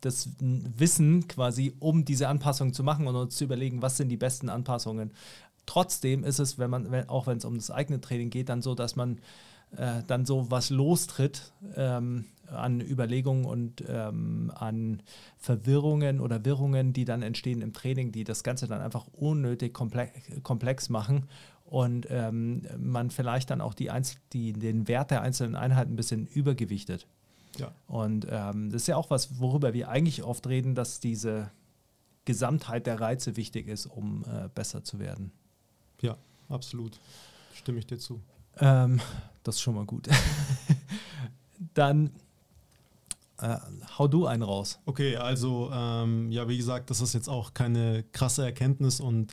das 0.00 0.30
Wissen 0.40 1.28
quasi, 1.28 1.74
um 1.78 2.04
diese 2.04 2.28
Anpassung 2.28 2.72
zu 2.72 2.82
machen 2.82 3.06
und 3.06 3.16
uns 3.16 3.36
zu 3.36 3.44
überlegen, 3.44 3.82
was 3.82 3.96
sind 3.96 4.08
die 4.08 4.16
besten 4.16 4.48
Anpassungen. 4.48 5.12
Trotzdem 5.66 6.24
ist 6.24 6.38
es, 6.38 6.58
wenn 6.58 6.70
man, 6.70 6.90
wenn, 6.90 7.08
auch 7.08 7.26
wenn 7.26 7.38
es 7.38 7.44
um 7.44 7.56
das 7.56 7.70
eigene 7.70 8.00
Training 8.00 8.30
geht, 8.30 8.48
dann 8.48 8.62
so, 8.62 8.74
dass 8.74 8.96
man 8.96 9.18
äh, 9.76 10.02
dann 10.06 10.26
so 10.26 10.50
was 10.50 10.70
lostritt 10.70 11.52
ähm, 11.76 12.26
an 12.48 12.80
Überlegungen 12.80 13.44
und 13.44 13.82
ähm, 13.88 14.52
an 14.54 15.02
Verwirrungen 15.38 16.20
oder 16.20 16.44
Wirrungen, 16.44 16.92
die 16.92 17.04
dann 17.04 17.22
entstehen 17.22 17.62
im 17.62 17.72
Training, 17.72 18.12
die 18.12 18.24
das 18.24 18.42
Ganze 18.44 18.66
dann 18.66 18.82
einfach 18.82 19.06
unnötig 19.12 19.72
komplex, 19.72 20.12
komplex 20.42 20.88
machen 20.88 21.28
und 21.72 22.06
ähm, 22.10 22.66
man 22.76 23.10
vielleicht 23.10 23.48
dann 23.48 23.62
auch 23.62 23.72
die, 23.72 23.90
Einzel 23.90 24.18
die, 24.34 24.52
den 24.52 24.88
Wert 24.88 25.10
der 25.10 25.22
einzelnen 25.22 25.56
Einheiten 25.56 25.94
ein 25.94 25.96
bisschen 25.96 26.26
übergewichtet. 26.26 27.06
Ja. 27.56 27.72
Und 27.86 28.26
ähm, 28.28 28.70
das 28.70 28.82
ist 28.82 28.88
ja 28.88 28.96
auch 28.96 29.08
was, 29.08 29.40
worüber 29.40 29.72
wir 29.72 29.88
eigentlich 29.88 30.22
oft 30.22 30.46
reden, 30.46 30.74
dass 30.74 31.00
diese 31.00 31.50
Gesamtheit 32.26 32.86
der 32.86 33.00
Reize 33.00 33.38
wichtig 33.38 33.68
ist, 33.68 33.86
um 33.86 34.22
äh, 34.24 34.50
besser 34.54 34.84
zu 34.84 34.98
werden. 34.98 35.32
ja, 36.02 36.18
absolut. 36.50 37.00
Stimme 37.54 37.78
ich 37.78 37.86
dir 37.86 37.98
zu. 37.98 38.20
Ähm, 38.58 39.00
das 39.42 39.54
ist 39.54 39.62
schon 39.62 39.74
mal 39.74 39.86
gut. 39.86 40.10
Dann 41.72 42.10
äh, 43.38 43.56
hau 43.98 44.08
du 44.08 44.26
einen 44.26 44.42
raus. 44.42 44.78
Okay, 44.84 45.16
also 45.16 45.70
ähm, 45.72 46.30
ja, 46.30 46.46
wie 46.48 46.58
gesagt, 46.58 46.90
das 46.90 47.00
ist 47.00 47.14
jetzt 47.14 47.30
auch 47.30 47.54
keine 47.54 48.04
krasse 48.12 48.44
Erkenntnis 48.44 49.00
und 49.00 49.32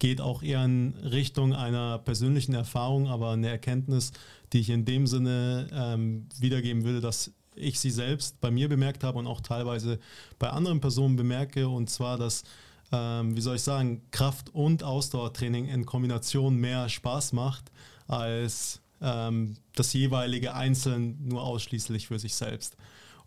geht 0.00 0.20
auch 0.20 0.42
eher 0.42 0.64
in 0.64 0.94
Richtung 1.04 1.54
einer 1.54 1.98
persönlichen 1.98 2.54
Erfahrung, 2.54 3.06
aber 3.06 3.30
eine 3.30 3.48
Erkenntnis, 3.48 4.12
die 4.52 4.60
ich 4.60 4.70
in 4.70 4.84
dem 4.84 5.06
Sinne 5.06 5.68
ähm, 5.72 6.26
wiedergeben 6.40 6.84
würde, 6.84 7.00
dass 7.00 7.32
ich 7.54 7.78
sie 7.78 7.90
selbst 7.90 8.40
bei 8.40 8.50
mir 8.50 8.68
bemerkt 8.68 9.04
habe 9.04 9.18
und 9.18 9.26
auch 9.26 9.40
teilweise 9.40 10.00
bei 10.38 10.50
anderen 10.50 10.80
Personen 10.80 11.16
bemerke, 11.16 11.68
und 11.68 11.90
zwar, 11.90 12.16
dass, 12.16 12.44
ähm, 12.90 13.36
wie 13.36 13.40
soll 13.40 13.56
ich 13.56 13.62
sagen, 13.62 14.02
Kraft- 14.10 14.54
und 14.54 14.82
Ausdauertraining 14.82 15.68
in 15.68 15.84
Kombination 15.84 16.56
mehr 16.56 16.88
Spaß 16.88 17.34
macht 17.34 17.70
als 18.08 18.80
ähm, 19.02 19.56
das 19.74 19.92
jeweilige 19.92 20.54
einzeln 20.54 21.28
nur 21.28 21.42
ausschließlich 21.42 22.08
für 22.08 22.18
sich 22.18 22.34
selbst. 22.34 22.76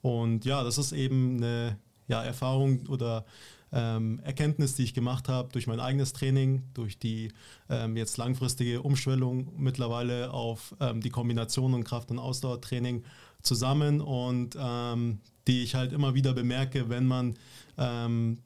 Und 0.02 0.44
ja, 0.44 0.64
das 0.64 0.78
ist 0.78 0.92
eben 0.92 1.38
eine 1.38 1.78
ja, 2.08 2.24
Erfahrung 2.24 2.88
oder 2.88 3.26
ähm, 3.74 4.20
Erkenntnis, 4.24 4.76
die 4.76 4.84
ich 4.84 4.94
gemacht 4.94 5.28
habe 5.28 5.50
durch 5.52 5.68
mein 5.68 5.80
eigenes 5.80 6.14
Training, 6.14 6.64
durch 6.74 7.00
die 7.00 7.32
ähm, 7.70 7.98
jetzt 7.98 8.18
langfristige 8.18 8.82
Umschwellung 8.82 9.52
mittlerweile 9.58 10.32
auf 10.32 10.76
ähm, 10.80 11.02
die 11.02 11.10
Kombination 11.10 11.74
und 11.74 11.84
Kraft- 11.84 12.12
und 12.12 12.20
Ausdauertraining 12.20 13.04
zusammen 13.42 14.00
und 14.00 14.56
ähm, 14.60 15.20
die 15.48 15.64
ich 15.64 15.76
halt 15.76 15.92
immer 15.92 16.14
wieder 16.14 16.34
bemerke, 16.34 16.88
wenn 16.90 17.06
man 17.06 17.34
ähm, 17.78 18.38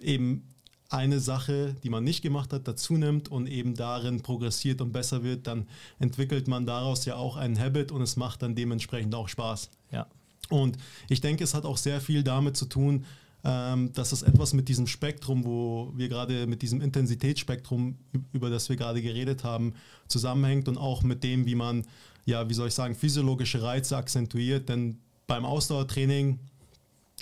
eben 0.00 0.44
eine 0.90 1.20
Sache, 1.20 1.74
die 1.82 1.90
man 1.90 2.04
nicht 2.04 2.22
gemacht 2.22 2.52
hat, 2.52 2.66
dazu 2.66 2.96
nimmt 2.96 3.28
und 3.28 3.46
eben 3.46 3.74
darin 3.74 4.22
progressiert 4.22 4.80
und 4.80 4.92
besser 4.92 5.22
wird, 5.22 5.46
dann 5.46 5.66
entwickelt 5.98 6.48
man 6.48 6.64
daraus 6.64 7.04
ja 7.04 7.16
auch 7.16 7.36
einen 7.36 7.58
Habit 7.58 7.92
und 7.92 8.00
es 8.00 8.16
macht 8.16 8.42
dann 8.42 8.54
dementsprechend 8.54 9.14
auch 9.14 9.28
Spaß. 9.28 9.70
Ja. 9.90 10.06
Und 10.48 10.78
ich 11.10 11.20
denke, 11.20 11.44
es 11.44 11.52
hat 11.52 11.66
auch 11.66 11.76
sehr 11.76 12.00
viel 12.00 12.22
damit 12.22 12.56
zu 12.56 12.64
tun, 12.64 13.04
dass 13.42 14.12
es 14.12 14.22
etwas 14.22 14.52
mit 14.52 14.68
diesem 14.68 14.86
Spektrum, 14.88 15.44
wo 15.44 15.92
wir 15.94 16.08
gerade 16.08 16.46
mit 16.46 16.60
diesem 16.60 16.80
Intensitätsspektrum, 16.80 17.96
über 18.32 18.50
das 18.50 18.68
wir 18.68 18.76
gerade 18.76 19.00
geredet 19.00 19.44
haben, 19.44 19.74
zusammenhängt 20.08 20.68
und 20.68 20.76
auch 20.76 21.02
mit 21.02 21.22
dem, 21.22 21.46
wie 21.46 21.54
man, 21.54 21.84
ja, 22.26 22.48
wie 22.48 22.54
soll 22.54 22.68
ich 22.68 22.74
sagen, 22.74 22.96
physiologische 22.96 23.62
Reize 23.62 23.96
akzentuiert. 23.96 24.68
Denn 24.68 24.98
beim 25.28 25.44
Ausdauertraining 25.44 26.40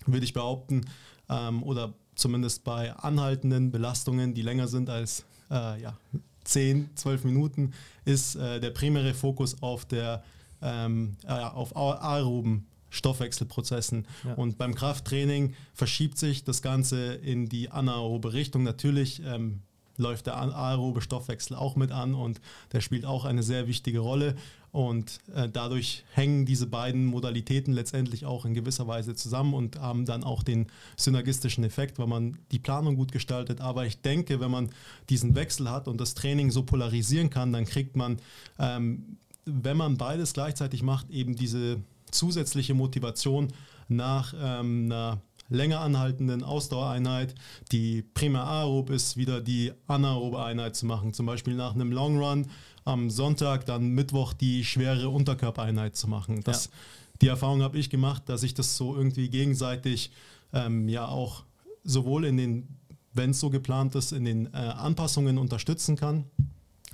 würde 0.07 0.25
ich 0.25 0.33
behaupten, 0.33 0.87
ähm, 1.29 1.63
oder 1.63 1.93
zumindest 2.15 2.65
bei 2.65 2.95
anhaltenden 2.95 3.71
Belastungen, 3.71 4.33
die 4.33 4.43
länger 4.43 4.69
sind 4.69 4.89
als 4.89 5.25
äh, 5.51 5.81
ja, 5.83 5.97
10, 6.45 6.91
12 6.95 7.25
Minuten, 7.25 7.73
ist 8.05 8.37
äh, 8.37 8.59
der 8.59 8.71
primäre 8.71 9.13
Fokus 9.13 9.63
auf 9.63 9.85
der 9.85 10.25
ähm, 10.63 11.17
äh, 11.25 11.33
auf 11.33 11.77
aer- 11.77 12.03
aeroben 12.03 12.67
Stoffwechselprozessen. 12.97 14.07
Ja. 14.25 14.35
Und 14.35 14.59
beim 14.59 14.75
Krafttraining 14.75 15.55
verschiebt 15.75 16.19
sich 16.19 16.45
das 16.45 16.63
Ganze 16.63 17.15
in 17.15 17.49
die 17.49 17.71
anaerobe 17.71 18.33
Richtung. 18.33 18.63
Natürlich 18.63 19.23
ähm, 19.25 19.61
läuft 19.99 20.27
der 20.27 20.37
aerobe 20.37 21.01
Stoffwechsel 21.01 21.57
auch 21.57 21.77
mit 21.77 21.93
an 21.93 22.15
und 22.15 22.41
der 22.73 22.81
spielt 22.81 23.05
auch 23.05 23.25
eine 23.25 23.43
sehr 23.43 23.67
wichtige 23.67 24.01
Rolle. 24.01 24.37
Und 24.73 25.21
äh, 25.35 25.49
dadurch 25.49 26.05
hängen 26.13 26.45
diese 26.45 26.67
beiden 26.67 27.07
Modalitäten 27.07 27.73
letztendlich 27.73 28.27
auch 28.27 28.45
in 28.45 28.53
gewisser 28.53 28.87
Weise 28.87 29.15
zusammen 29.15 29.55
und 29.55 29.81
haben 29.81 30.05
dann 30.05 30.23
auch 30.23 30.43
den 30.43 30.67
synergistischen 30.99 31.65
Effekt, 31.65 31.99
weil 31.99 32.07
man 32.07 32.39
die 32.53 32.59
Planung 32.59 32.97
gut 32.97 33.11
gestaltet. 33.11 33.63
Aber 33.63 33.87
ich 33.87 34.03
denke, 34.03 34.39
wenn 34.39 34.51
man 34.51 34.69
diesen 35.09 35.35
Wechsel 35.35 35.71
hat 35.71 35.89
und 35.89 35.99
das 35.99 36.13
Training 36.13 36.51
so 36.51 36.63
polarisieren 36.63 37.31
kann, 37.31 37.55
dann 37.55 37.65
kriegt 37.65 37.97
man, 37.97 38.19
ähm, 38.59 39.17
wenn 39.47 39.79
man 39.79 39.97
beides 39.97 40.35
gleichzeitig 40.35 40.83
macht, 40.83 41.09
eben 41.09 41.37
diese 41.37 41.81
zusätzliche 42.17 42.75
Motivation 42.75 43.49
nach 43.89 44.35
ähm, 44.39 44.87
einer 44.87 45.21
länger 45.49 45.81
anhaltenden 45.81 46.43
Ausdauereinheit, 46.43 47.35
die 47.71 48.03
primär 48.03 48.45
aerob 48.45 48.91
ist, 48.91 49.17
wieder 49.17 49.41
die 49.41 49.73
anaerobe 49.87 50.45
Einheit 50.45 50.75
zu 50.75 50.87
machen. 50.87 51.13
Zum 51.13 51.27
Beispiel 51.27 51.55
nach 51.55 51.75
einem 51.75 51.93
Long 51.93 52.19
Run 52.19 52.47
am 52.85 53.11
Sonntag, 53.11 53.67
dann 53.67 53.91
Mittwoch 53.91 54.33
die 54.33 54.65
schwere 54.65 55.09
Unterkörpereinheit 55.09 55.97
zu 55.97 56.09
machen. 56.09 56.43
Das, 56.43 56.67
Ja. 56.67 56.71
Die 57.23 57.29
Erfahrung 57.29 57.63
habe 57.63 57.79
ich 57.79 57.91
gemacht, 57.91 58.25
dass 58.27 58.43
ich 58.43 58.55
das 58.55 58.77
so 58.77 58.95
irgendwie 58.95 59.29
gegenseitig 59.29 60.11
ähm, 60.53 60.89
ja 60.89 61.09
auch 61.09 61.45
sowohl 61.83 62.25
in 62.27 62.37
den, 62.37 62.69
wenn 63.15 63.31
es 63.31 63.41
so 63.41 63.51
geplant 63.51 63.95
ist, 63.95 64.13
in 64.13 64.25
den 64.25 64.47
äh, 64.47 64.57
Anpassungen 64.57 65.39
unterstützen 65.39 65.97
kann, 65.97 66.25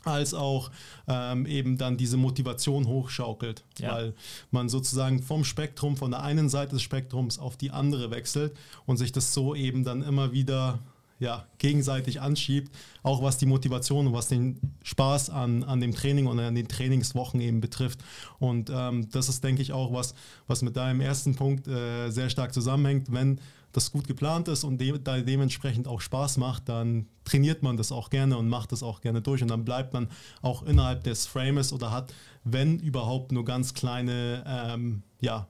als 0.04 0.34
auch 0.34 0.70
ähm, 1.08 1.46
eben 1.46 1.78
dann 1.78 1.96
diese 1.96 2.16
Motivation 2.16 2.86
hochschaukelt, 2.86 3.64
Ja. 3.78 3.94
weil 3.94 4.14
man 4.50 4.68
sozusagen 4.68 5.22
vom 5.22 5.44
Spektrum, 5.44 5.96
von 5.96 6.10
der 6.10 6.22
einen 6.22 6.48
Seite 6.48 6.72
des 6.72 6.82
Spektrums 6.82 7.38
auf 7.38 7.56
die 7.56 7.70
andere 7.70 8.10
wechselt 8.10 8.56
und 8.86 8.96
sich 8.96 9.12
das 9.12 9.32
so 9.34 9.54
eben 9.54 9.84
dann 9.84 10.02
immer 10.02 10.32
wieder 10.32 10.80
ja, 11.18 11.46
gegenseitig 11.58 12.20
anschiebt, 12.20 12.74
auch 13.04 13.22
was 13.22 13.38
die 13.38 13.46
Motivation 13.46 14.08
und 14.08 14.12
was 14.12 14.26
den 14.26 14.58
Spaß 14.82 15.30
an, 15.30 15.62
an 15.62 15.80
dem 15.80 15.94
Training 15.94 16.26
und 16.26 16.40
an 16.40 16.56
den 16.56 16.66
Trainingswochen 16.66 17.40
eben 17.40 17.60
betrifft. 17.60 18.00
Und 18.40 18.70
ähm, 18.74 19.08
das 19.12 19.28
ist, 19.28 19.44
denke 19.44 19.62
ich, 19.62 19.72
auch 19.72 19.92
was, 19.92 20.14
was 20.48 20.62
mit 20.62 20.76
deinem 20.76 21.00
ersten 21.00 21.36
Punkt 21.36 21.68
äh, 21.68 22.10
sehr 22.10 22.28
stark 22.28 22.52
zusammenhängt. 22.52 23.12
Wenn 23.12 23.38
das 23.72 23.90
gut 23.90 24.06
geplant 24.06 24.48
ist 24.48 24.64
und 24.64 24.78
de 24.78 24.98
da 25.02 25.18
dementsprechend 25.18 25.88
auch 25.88 26.00
Spaß 26.00 26.36
macht, 26.36 26.68
dann 26.68 27.06
trainiert 27.24 27.62
man 27.62 27.76
das 27.76 27.90
auch 27.90 28.10
gerne 28.10 28.36
und 28.36 28.48
macht 28.48 28.72
das 28.72 28.82
auch 28.82 29.00
gerne 29.00 29.22
durch 29.22 29.42
und 29.42 29.48
dann 29.48 29.64
bleibt 29.64 29.92
man 29.92 30.08
auch 30.42 30.62
innerhalb 30.62 31.04
des 31.04 31.26
Frames 31.26 31.72
oder 31.72 31.90
hat, 31.90 32.12
wenn 32.44 32.78
überhaupt, 32.78 33.32
nur 33.32 33.44
ganz 33.44 33.74
kleine 33.74 34.44
ähm, 34.46 35.02
ja, 35.20 35.46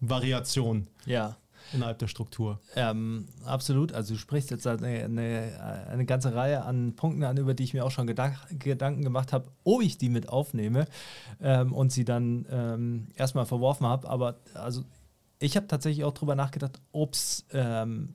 Variationen 0.00 0.86
Ja. 1.04 1.36
innerhalb 1.72 1.98
der 1.98 2.06
Struktur. 2.08 2.60
Ähm, 2.76 3.26
absolut. 3.44 3.92
Also 3.92 4.14
du 4.14 4.20
sprichst 4.20 4.50
jetzt 4.50 4.66
eine, 4.66 5.04
eine, 5.04 5.86
eine 5.90 6.06
ganze 6.06 6.34
Reihe 6.34 6.62
an 6.64 6.94
Punkten 6.94 7.24
an, 7.24 7.36
über 7.36 7.54
die 7.54 7.64
ich 7.64 7.74
mir 7.74 7.84
auch 7.84 7.90
schon 7.90 8.06
Gedank 8.06 8.36
Gedanken 8.58 9.02
gemacht 9.02 9.32
habe, 9.32 9.48
ob 9.64 9.82
ich 9.82 9.98
die 9.98 10.08
mit 10.08 10.28
aufnehme 10.28 10.86
ähm, 11.40 11.72
und 11.72 11.92
sie 11.92 12.04
dann 12.04 12.46
ähm, 12.50 13.08
erstmal 13.16 13.46
verworfen 13.46 13.86
habe. 13.86 14.08
Aber 14.08 14.36
also 14.54 14.84
ich 15.38 15.56
habe 15.56 15.66
tatsächlich 15.66 16.04
auch 16.04 16.14
drüber 16.14 16.34
nachgedacht, 16.34 16.80
ob 16.92 17.14
es 17.14 17.44
ähm, 17.52 18.14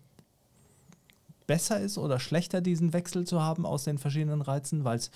besser 1.48 1.80
ist 1.80 1.98
oder 1.98 2.20
schlechter, 2.20 2.62
diesen 2.62 2.94
Wechsel 2.94 3.26
zu 3.26 3.42
haben 3.42 3.66
aus 3.66 3.84
den 3.84 3.98
verschiedenen 3.98 4.42
Reizen, 4.42 4.84
weil 4.84 4.98
es 4.98 5.12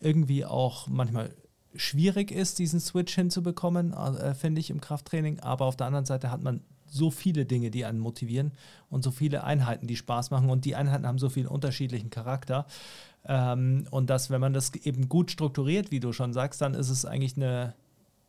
irgendwie 0.00 0.44
auch 0.44 0.86
manchmal 0.86 1.34
schwierig 1.74 2.30
ist, 2.30 2.58
diesen 2.58 2.80
Switch 2.80 3.14
hinzubekommen, 3.14 3.92
äh, 3.92 4.34
finde 4.34 4.60
ich, 4.60 4.70
im 4.70 4.80
Krafttraining. 4.80 5.40
Aber 5.40 5.66
auf 5.66 5.76
der 5.76 5.86
anderen 5.86 6.04
Seite 6.06 6.30
hat 6.30 6.42
man 6.42 6.62
so 6.90 7.10
viele 7.10 7.44
Dinge, 7.44 7.70
die 7.70 7.84
einen 7.84 7.98
motivieren 7.98 8.52
und 8.90 9.04
so 9.04 9.10
viele 9.10 9.44
Einheiten, 9.44 9.86
die 9.86 9.96
Spaß 9.96 10.30
machen. 10.30 10.50
Und 10.50 10.64
die 10.64 10.74
Einheiten 10.74 11.06
haben 11.06 11.18
so 11.18 11.28
viel 11.28 11.46
unterschiedlichen 11.46 12.10
Charakter. 12.10 12.66
Ähm, 13.24 13.86
und 13.90 14.10
dass, 14.10 14.30
wenn 14.30 14.40
man 14.40 14.52
das 14.52 14.74
eben 14.74 15.08
gut 15.08 15.30
strukturiert, 15.30 15.90
wie 15.90 16.00
du 16.00 16.12
schon 16.12 16.32
sagst, 16.32 16.60
dann 16.60 16.74
ist 16.74 16.88
es 16.88 17.04
eigentlich 17.04 17.36
eine, 17.36 17.74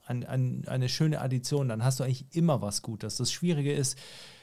ein, 0.09 0.25
ein, 0.25 0.67
eine 0.67 0.89
schöne 0.89 1.21
Addition. 1.21 1.69
Dann 1.69 1.83
hast 1.83 1.99
du 1.99 2.03
eigentlich 2.03 2.25
immer 2.31 2.61
was 2.61 2.81
Gutes. 2.81 3.17
Das 3.17 3.31
Schwierige 3.31 3.71
ist, 3.71 3.97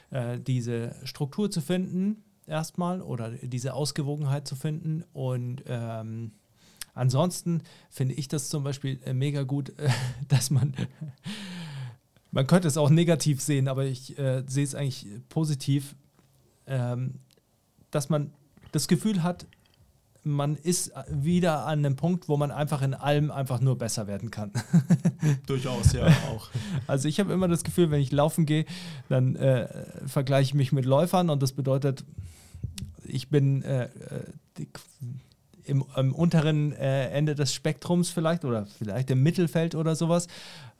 äh, 0.09 0.39
diese 0.39 0.95
Struktur 1.03 1.51
zu 1.51 1.61
finden, 1.61 2.23
erstmal, 2.47 3.01
oder 3.01 3.31
diese 3.31 3.73
Ausgewogenheit 3.73 4.47
zu 4.47 4.55
finden. 4.55 5.03
Und 5.13 5.63
ähm, 5.67 6.31
ansonsten 6.93 7.61
finde 7.89 8.15
ich 8.15 8.29
das 8.29 8.49
zum 8.49 8.63
Beispiel 8.63 8.99
äh, 9.03 9.13
mega 9.13 9.43
gut, 9.43 9.77
äh, 9.77 9.89
dass 10.27 10.49
man. 10.49 10.73
man 12.31 12.47
könnte 12.47 12.67
es 12.67 12.77
auch 12.77 12.89
negativ 12.89 13.41
sehen, 13.41 13.67
aber 13.67 13.85
ich 13.85 14.17
äh, 14.17 14.43
sehe 14.47 14.63
es 14.63 14.75
eigentlich 14.75 15.07
positiv, 15.29 15.95
ähm, 16.65 17.15
dass 17.89 18.09
man 18.09 18.31
das 18.71 18.87
Gefühl 18.87 19.23
hat, 19.23 19.47
man 20.27 20.55
ist 20.55 20.91
wieder 21.09 21.65
an 21.65 21.79
einem 21.79 21.95
Punkt, 21.95 22.29
wo 22.29 22.37
man 22.37 22.51
einfach 22.51 22.81
in 22.81 22.93
allem 22.93 23.31
einfach 23.31 23.59
nur 23.59 23.77
besser 23.77 24.07
werden 24.07 24.31
kann. 24.31 24.51
Durchaus, 25.47 25.93
ja, 25.93 26.07
auch. 26.31 26.49
Also 26.87 27.07
ich 27.07 27.19
habe 27.19 27.33
immer 27.33 27.47
das 27.47 27.63
Gefühl, 27.63 27.91
wenn 27.91 28.01
ich 28.01 28.11
laufen 28.11 28.45
gehe, 28.45 28.65
dann 29.09 29.35
äh, 29.35 29.67
vergleiche 30.05 30.49
ich 30.49 30.53
mich 30.53 30.71
mit 30.71 30.85
Läufern 30.85 31.29
und 31.29 31.41
das 31.41 31.53
bedeutet, 31.53 32.05
ich 33.05 33.29
bin 33.29 33.63
äh, 33.63 33.85
äh 33.85 33.89
im, 35.67 35.85
im, 35.95 36.15
unteren 36.15 36.71
äh, 36.71 37.09
Ende 37.09 37.35
des 37.35 37.53
Spektrums 37.53 38.09
vielleicht 38.09 38.45
oder 38.45 38.65
vielleicht 38.65 39.11
im 39.11 39.21
Mittelfeld 39.21 39.75
oder 39.75 39.95
sowas 39.95 40.27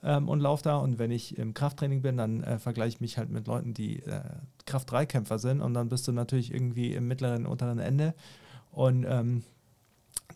ähm, 0.02 0.28
und 0.28 0.40
laufe 0.40 0.62
da. 0.64 0.76
Und 0.78 0.98
wenn 0.98 1.10
ich 1.10 1.36
im 1.36 1.54
Krafttraining 1.54 2.02
bin, 2.02 2.16
dann 2.16 2.42
äh, 2.42 2.58
vergleiche 2.58 2.96
ich 2.96 3.00
mich 3.00 3.18
halt 3.18 3.30
mit 3.30 3.46
Leuten, 3.46 3.74
die 3.74 4.00
äh, 4.00 4.22
Kraft-3-Kämpfer 4.66 5.38
sind 5.38 5.60
und 5.60 5.74
dann 5.74 5.88
bist 5.88 6.08
du 6.08 6.12
natürlich 6.12 6.52
irgendwie 6.52 6.94
im 6.94 7.06
mittleren, 7.06 7.46
unteren 7.46 7.78
Ende. 7.78 8.14
Und 8.78 9.04
ähm, 9.08 9.42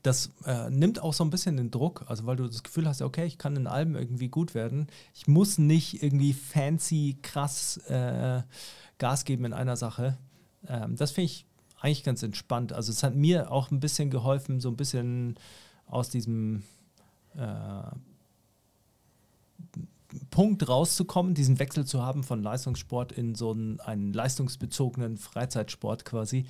das 0.02 0.32
äh, 0.46 0.68
nimmt 0.68 1.00
auch 1.00 1.14
so 1.14 1.22
ein 1.22 1.30
bisschen 1.30 1.56
den 1.56 1.70
Druck, 1.70 2.04
also 2.08 2.26
weil 2.26 2.34
du 2.34 2.48
das 2.48 2.64
Gefühl 2.64 2.88
hast, 2.88 3.00
okay, 3.00 3.24
ich 3.24 3.38
kann 3.38 3.54
in 3.54 3.68
allem 3.68 3.94
irgendwie 3.94 4.26
gut 4.26 4.56
werden. 4.56 4.88
Ich 5.14 5.28
muss 5.28 5.58
nicht 5.58 6.02
irgendwie 6.02 6.32
fancy, 6.32 7.18
krass 7.22 7.76
äh, 7.86 8.42
Gas 8.98 9.24
geben 9.24 9.44
in 9.44 9.52
einer 9.52 9.76
Sache. 9.76 10.18
Ähm, 10.66 10.96
das 10.96 11.12
finde 11.12 11.26
ich 11.26 11.46
eigentlich 11.78 12.02
ganz 12.02 12.24
entspannt. 12.24 12.72
Also 12.72 12.90
es 12.90 13.04
hat 13.04 13.14
mir 13.14 13.52
auch 13.52 13.70
ein 13.70 13.78
bisschen 13.78 14.10
geholfen, 14.10 14.58
so 14.58 14.70
ein 14.70 14.76
bisschen 14.76 15.36
aus 15.86 16.08
diesem 16.08 16.64
äh, 17.36 17.82
Punkt 20.30 20.68
rauszukommen, 20.68 21.34
diesen 21.34 21.58
Wechsel 21.58 21.84
zu 21.84 22.02
haben 22.02 22.22
von 22.22 22.42
Leistungssport 22.42 23.12
in 23.12 23.34
so 23.34 23.52
einen, 23.52 23.80
einen 23.80 24.12
leistungsbezogenen 24.12 25.16
Freizeitsport 25.16 26.04
quasi. 26.04 26.46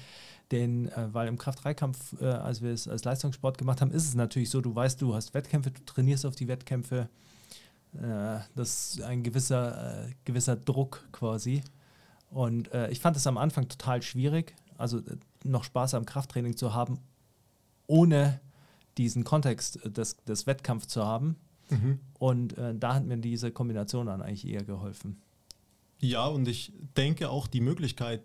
Denn, 0.51 0.89
äh, 0.89 1.09
weil 1.13 1.29
im 1.29 1.39
Kraft-3-Kampf, 1.39 2.21
äh, 2.21 2.27
als 2.27 2.63
wir 2.63 2.73
es 2.73 2.87
als 2.87 3.05
Leistungssport 3.05 3.59
gemacht 3.59 3.81
haben, 3.81 3.91
ist 3.91 4.07
es 4.07 4.15
natürlich 4.15 4.51
so, 4.51 4.61
du 4.61 4.75
weißt, 4.75 5.01
du 5.01 5.15
hast 5.15 5.35
Wettkämpfe, 5.35 5.71
du 5.71 5.85
trainierst 5.85 6.27
auf 6.27 6.35
die 6.35 6.49
Wettkämpfe. 6.49 7.09
Äh, 7.95 8.39
das 8.55 8.95
ist 8.95 9.03
ein 9.03 9.23
gewisser, 9.23 10.07
äh, 10.07 10.11
gewisser 10.25 10.57
Druck 10.57 11.09
quasi. 11.13 11.63
Und 12.31 12.73
äh, 12.73 12.91
ich 12.91 13.01
fand 13.01 13.17
es 13.17 13.27
am 13.27 13.39
Anfang 13.39 13.69
total 13.69 14.03
schwierig, 14.03 14.55
also 14.79 14.99
äh, 14.99 15.17
noch 15.45 15.65
Spaß 15.65 15.95
am 15.95 16.07
Krafttraining 16.07 16.57
zu 16.57 16.75
haben, 16.75 16.99
ohne 17.87 18.41
diesen 18.99 19.25
Kontext 19.25 19.81
des, 19.85 20.17
des 20.25 20.47
Wettkampfs 20.47 20.89
zu 20.89 21.05
haben. 21.05 21.37
Mhm. 21.71 21.99
Und 22.19 22.55
da 22.75 22.95
hat 22.95 23.05
mir 23.05 23.17
diese 23.17 23.51
Kombination 23.51 24.07
dann 24.07 24.23
eigentlich 24.23 24.47
eher 24.47 24.65
geholfen. 24.65 25.17
Ja, 26.01 26.27
und 26.27 26.49
ich 26.49 26.73
denke 26.97 27.31
auch 27.31 27.47
die 27.47 27.61
Möglichkeit, 27.61 28.23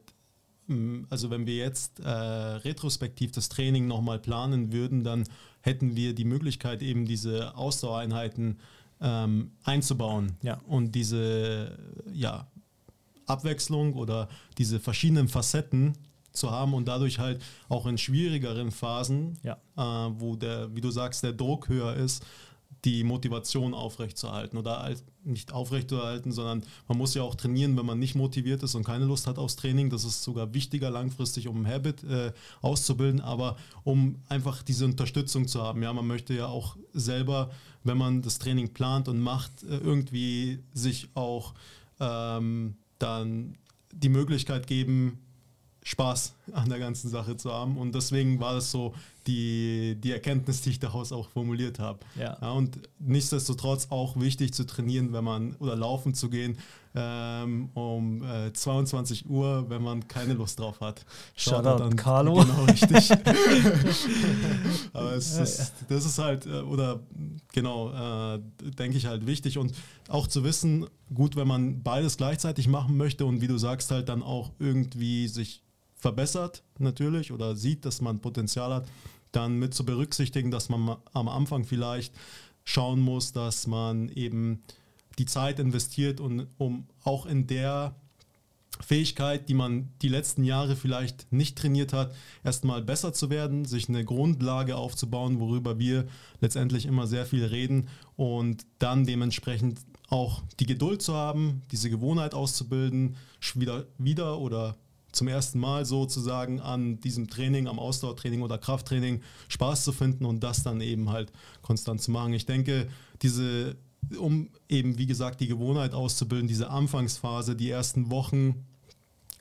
also 1.10 1.30
wenn 1.30 1.46
wir 1.46 1.56
jetzt 1.56 2.00
äh, 2.00 2.10
retrospektiv 2.10 3.32
das 3.32 3.50
Training 3.50 3.88
nochmal 3.88 4.20
planen 4.20 4.74
würden, 4.74 5.04
dann 5.04 5.24
hätten 5.62 5.96
wir 5.96 6.14
die 6.14 6.26
Möglichkeit, 6.26 6.82
eben 6.82 7.06
diese 7.06 7.56
Ausdauereinheiten 7.56 8.60
ähm, 9.00 9.52
einzubauen 9.64 10.38
ja. 10.42 10.60
und 10.68 10.94
diese 10.94 11.78
ja, 12.12 12.48
Abwechslung 13.28 13.94
oder 13.94 14.28
diese 14.58 14.80
verschiedenen 14.80 15.28
Facetten 15.28 15.94
zu 16.32 16.52
haben 16.52 16.74
und 16.74 16.88
dadurch 16.88 17.20
halt 17.20 17.42
auch 17.70 17.86
in 17.86 17.98
schwierigeren 17.98 18.72
Phasen, 18.72 19.38
ja. 19.44 19.58
äh, 19.78 20.12
wo 20.20 20.36
der, 20.36 20.76
wie 20.76 20.82
du 20.82 20.92
sagst, 20.92 21.24
der 21.24 21.34
Druck 21.34 21.70
höher 21.70 21.96
ist, 21.96 22.26
die 22.88 23.04
Motivation 23.04 23.74
aufrechtzuerhalten 23.74 24.58
oder 24.58 24.90
nicht 25.26 25.52
aufrechtzuerhalten, 25.52 26.32
sondern 26.32 26.64
man 26.88 26.98
muss 26.98 27.14
ja 27.16 27.22
auch 27.22 27.36
trainieren, 27.36 27.76
wenn 27.76 27.86
man 27.86 28.00
nicht 28.00 28.16
motiviert 28.16 28.64
ist 28.64 28.76
und 28.76 28.86
keine 28.86 29.04
Lust 29.04 29.28
hat 29.28 29.38
aufs 29.38 29.58
Training. 29.58 29.90
Das 29.90 30.06
ist 30.06 30.24
sogar 30.24 30.54
wichtiger 30.54 30.90
langfristig, 30.90 31.50
um 31.50 31.66
ein 31.66 31.68
Habit 31.68 32.06
äh, 32.06 32.32
auszubilden, 32.62 33.20
aber 33.20 33.58
um 33.84 34.16
einfach 34.30 34.64
diese 34.64 34.86
Unterstützung 34.86 35.50
zu 35.50 35.62
haben. 35.62 35.84
Ja, 35.84 35.92
man 35.92 36.08
möchte 36.08 36.34
ja 36.34 36.48
auch 36.48 36.78
selber, 36.94 37.52
wenn 37.84 37.98
man 37.98 38.22
das 38.22 38.40
Training 38.40 38.74
plant 38.74 39.10
und 39.10 39.20
macht, 39.20 39.64
äh, 39.64 39.80
irgendwie 39.80 40.60
sich 40.74 41.10
auch 41.14 41.56
ähm, 42.00 42.78
dann 43.00 43.58
die 43.92 44.10
Möglichkeit 44.10 44.66
geben, 44.66 45.20
Spaß 45.84 46.34
an 46.54 46.70
der 46.70 46.80
ganzen 46.80 47.10
Sache 47.10 47.36
zu 47.36 47.52
haben. 47.52 47.78
Und 47.78 47.96
deswegen 47.96 48.40
war 48.40 48.54
das 48.54 48.72
so 48.72 48.94
die, 49.28 49.98
die 50.00 50.12
Erkenntnis, 50.12 50.62
die 50.62 50.72
ich 50.72 50.80
daraus 50.80 51.12
auch 51.12 51.30
formuliert 51.30 51.80
habe. 51.80 52.00
Ja. 52.18 52.38
ja. 52.42 52.52
und 52.52 52.80
nichtsdestotrotz 53.00 53.88
auch 53.90 54.20
wichtig 54.20 54.54
zu 54.54 54.66
trainieren, 54.66 55.14
wenn 55.14 55.24
man 55.24 55.56
oder 55.56 55.76
laufen 55.76 56.14
zu 56.14 56.30
gehen 56.30 56.58
ähm, 56.98 57.70
um 57.74 58.24
äh, 58.24 58.52
22 58.52 59.30
Uhr, 59.30 59.70
wenn 59.70 59.84
man 59.84 60.08
keine 60.08 60.34
Lust 60.34 60.60
drauf 60.60 60.82
hat. 60.82 61.06
Shoutout 61.36 61.84
an 61.84 61.96
Carlo. 61.96 62.36
Genau, 62.36 62.64
richtig. 62.64 63.12
Aber 64.94 65.14
es 65.14 65.38
ist, 65.38 65.74
das 65.88 66.06
ist 66.06 66.18
halt, 66.18 66.46
äh, 66.48 66.62
oder 66.62 67.02
genau, 67.54 68.36
äh, 68.36 68.40
denke 68.60 68.98
ich 68.98 69.06
halt 69.06 69.28
wichtig 69.28 69.58
und 69.58 69.74
auch 70.08 70.28
zu 70.28 70.44
wissen, 70.44 70.88
gut, 71.14 71.36
wenn 71.36 71.48
man 71.48 71.84
beides 71.84 72.18
gleichzeitig 72.18 72.68
machen 72.68 72.98
möchte 72.98 73.26
und 73.26 73.42
wie 73.42 73.48
du 73.48 73.58
sagst, 73.58 73.92
halt 73.92 74.10
dann 74.10 74.24
auch 74.24 74.52
irgendwie 74.60 75.28
sich 75.28 75.64
verbessert 75.96 76.64
natürlich 76.80 77.32
oder 77.32 77.56
sieht, 77.56 77.86
dass 77.86 78.02
man 78.02 78.20
Potenzial 78.20 78.74
hat, 78.74 78.88
dann 79.32 79.58
mit 79.58 79.74
zu 79.74 79.86
berücksichtigen, 79.86 80.52
dass 80.52 80.70
man 80.70 80.98
am 81.14 81.28
Anfang 81.28 81.64
vielleicht 81.64 82.14
schauen 82.64 83.00
muss, 83.00 83.32
dass 83.32 83.68
man 83.68 84.10
eben 84.10 84.64
die 85.20 85.26
Zeit 85.26 85.60
investiert 85.60 86.20
und 86.20 86.48
um 86.58 86.88
auch 87.04 87.26
in 87.26 87.48
der 87.48 87.96
Fähigkeit, 88.80 89.50
die 89.50 89.54
man 89.54 89.90
die 90.02 90.10
letzten 90.10 90.44
Jahre 90.44 90.76
vielleicht 90.76 91.32
nicht 91.32 91.58
trainiert 91.58 91.94
hat, 91.94 92.14
erstmal 92.44 92.82
besser 92.84 93.14
zu 93.14 93.30
werden, 93.30 93.66
sich 93.66 93.90
eine 93.90 94.06
Grundlage 94.06 94.76
aufzubauen, 94.76 95.40
worüber 95.40 95.80
wir 95.80 96.08
letztendlich 96.42 96.86
immer 96.86 97.08
sehr 97.08 97.26
viel 97.26 97.46
reden 97.46 97.88
und 98.16 98.66
dann 98.80 99.06
dementsprechend 99.06 99.80
auch 100.10 100.44
die 100.60 100.66
Geduld 100.66 101.02
zu 101.02 101.16
haben, 101.16 101.64
diese 101.72 101.90
Gewohnheit 101.90 102.34
auszubilden, 102.34 103.16
wieder, 103.56 103.86
wieder 103.98 104.40
oder 104.40 104.76
zum 105.18 105.28
ersten 105.28 105.60
Mal 105.60 105.86
sozusagen 105.86 106.62
an 106.62 107.00
diesem 107.00 107.28
Training, 107.28 107.68
am 107.68 107.80
Ausdauertraining 107.80 108.42
oder 108.42 108.58
Krafttraining 108.58 109.22
Spaß 109.50 109.84
zu 109.84 109.92
finden 109.92 110.26
und 110.26 110.42
das 110.44 110.64
dann 110.64 110.80
eben 110.82 111.10
halt 111.10 111.32
konstant 111.62 112.02
zu 112.02 112.12
machen. 112.12 112.34
Ich 112.34 112.46
denke, 112.46 112.88
diese, 113.22 113.76
um 114.20 114.50
eben 114.70 114.98
wie 114.98 115.08
gesagt 115.08 115.42
die 115.42 115.48
Gewohnheit 115.48 115.94
auszubilden, 115.94 116.48
diese 116.48 116.70
Anfangsphase, 116.70 117.56
die 117.56 117.70
ersten 117.70 118.10
Wochen 118.12 118.66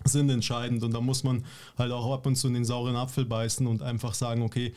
sind 0.05 0.31
entscheidend 0.31 0.83
und 0.83 0.93
da 0.93 1.01
muss 1.01 1.25
man 1.25 1.45
halt 1.77 1.93
auch 1.93 2.13
ab 2.13 2.27
und 2.27 2.37
zu 2.37 2.49
in 2.49 2.55
den 2.55 2.65
sauren 2.65 2.97
Apfel 2.97 3.25
beißen 3.25 3.67
und 3.67 3.83
einfach 3.83 4.15
sagen, 4.15 4.43
okay, 4.43 4.73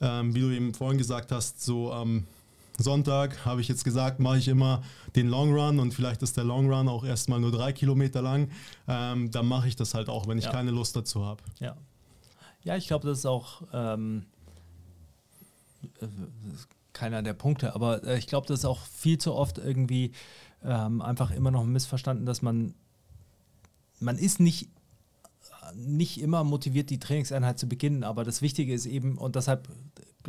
ähm, 0.00 0.34
wie 0.34 0.40
du 0.40 0.50
eben 0.50 0.74
vorhin 0.74 0.98
gesagt 0.98 1.32
hast, 1.32 1.62
so 1.62 1.92
am 1.92 2.18
ähm, 2.18 2.26
Sonntag 2.78 3.44
habe 3.44 3.60
ich 3.60 3.68
jetzt 3.68 3.84
gesagt, 3.84 4.18
mache 4.20 4.38
ich 4.38 4.48
immer 4.48 4.82
den 5.14 5.28
Long 5.28 5.52
Run 5.54 5.78
und 5.78 5.94
vielleicht 5.94 6.22
ist 6.22 6.36
der 6.36 6.44
Long 6.44 6.70
Run 6.70 6.88
auch 6.88 7.04
erstmal 7.04 7.40
nur 7.40 7.52
drei 7.52 7.72
Kilometer 7.72 8.20
lang. 8.20 8.50
Ähm, 8.88 9.30
dann 9.30 9.46
mache 9.46 9.68
ich 9.68 9.76
das 9.76 9.94
halt 9.94 10.08
auch, 10.08 10.26
wenn 10.26 10.38
ich 10.38 10.44
ja. 10.44 10.50
keine 10.50 10.70
Lust 10.70 10.96
dazu 10.96 11.24
habe. 11.24 11.42
Ja. 11.60 11.76
Ja, 12.62 12.76
ich 12.76 12.86
glaube, 12.86 13.06
das 13.06 13.18
ist 13.18 13.26
auch 13.26 13.62
ähm, 13.72 14.24
äh, 16.00 16.06
keiner 16.92 17.22
der 17.22 17.34
Punkte, 17.34 17.74
aber 17.74 18.02
äh, 18.04 18.18
ich 18.18 18.26
glaube, 18.26 18.46
das 18.46 18.60
ist 18.60 18.64
auch 18.64 18.80
viel 18.80 19.18
zu 19.18 19.34
oft 19.34 19.58
irgendwie 19.58 20.12
ähm, 20.64 21.02
einfach 21.02 21.30
immer 21.30 21.50
noch 21.50 21.64
missverstanden, 21.64 22.24
dass 22.24 22.40
man, 22.42 22.74
man 24.00 24.16
ist 24.18 24.40
nicht 24.40 24.68
nicht 25.74 26.20
immer 26.20 26.44
motiviert, 26.44 26.90
die 26.90 26.98
Trainingseinheit 26.98 27.58
zu 27.58 27.68
beginnen, 27.68 28.04
aber 28.04 28.24
das 28.24 28.42
Wichtige 28.42 28.74
ist 28.74 28.86
eben, 28.86 29.16
und 29.16 29.34
deshalb 29.34 29.68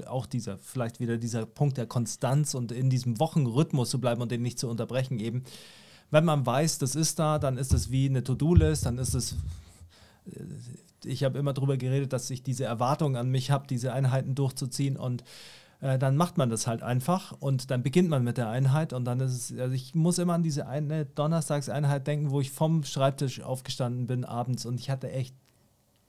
auch 0.08 0.26
dieser, 0.26 0.58
vielleicht 0.58 1.00
wieder 1.00 1.18
dieser 1.18 1.46
Punkt 1.46 1.78
der 1.78 1.88
Konstanz 1.88 2.54
und 2.54 2.72
in 2.72 2.90
diesem 2.90 3.20
Wochenrhythmus 3.20 3.90
zu 3.90 4.00
bleiben 4.00 4.22
und 4.22 4.32
den 4.32 4.42
nicht 4.42 4.60
zu 4.60 4.70
unterbrechen 4.70 5.20
eben. 5.20 5.44
wenn 6.12 6.26
man 6.26 6.46
weiß, 6.46 6.78
das 6.80 6.96
ist 6.96 7.20
da, 7.20 7.40
dann 7.40 7.58
ist 7.58 7.74
es 7.74 7.92
wie 7.92 8.08
eine 8.08 8.24
To-Do-List, 8.24 8.86
dann 8.86 8.98
ist 8.98 9.14
es. 9.16 9.34
äh, 10.32 10.44
Ich 11.06 11.24
habe 11.24 11.38
immer 11.40 11.54
darüber 11.54 11.78
geredet, 11.78 12.14
dass 12.14 12.30
ich 12.30 12.42
diese 12.44 12.66
Erwartung 12.66 13.16
an 13.18 13.30
mich 13.30 13.52
habe, 13.52 13.68
diese 13.68 13.94
Einheiten 13.94 14.36
durchzuziehen 14.36 14.98
und 14.98 15.24
äh, 15.82 16.00
dann 16.00 16.16
macht 16.18 16.38
man 16.38 16.50
das 16.50 16.68
halt 16.68 16.82
einfach 16.84 17.34
und 17.40 17.70
dann 17.70 17.84
beginnt 17.84 18.10
man 18.10 18.24
mit 18.24 18.38
der 18.38 18.50
Einheit 18.50 18.94
und 18.94 19.06
dann 19.06 19.20
ist 19.20 19.52
es, 19.52 19.60
also 19.60 19.74
ich 19.74 19.94
muss 19.94 20.18
immer 20.18 20.34
an 20.34 20.44
diese 20.44 20.68
eine 20.68 21.06
Donnerstagseinheit 21.06 22.08
denken, 22.08 22.32
wo 22.32 22.42
ich 22.42 22.52
vom 22.52 22.84
Schreibtisch 22.84 23.42
aufgestanden 23.42 24.08
bin 24.08 24.26
abends 24.26 24.66
und 24.66 24.80
ich 24.80 24.90
hatte 24.90 25.12
echt 25.12 25.36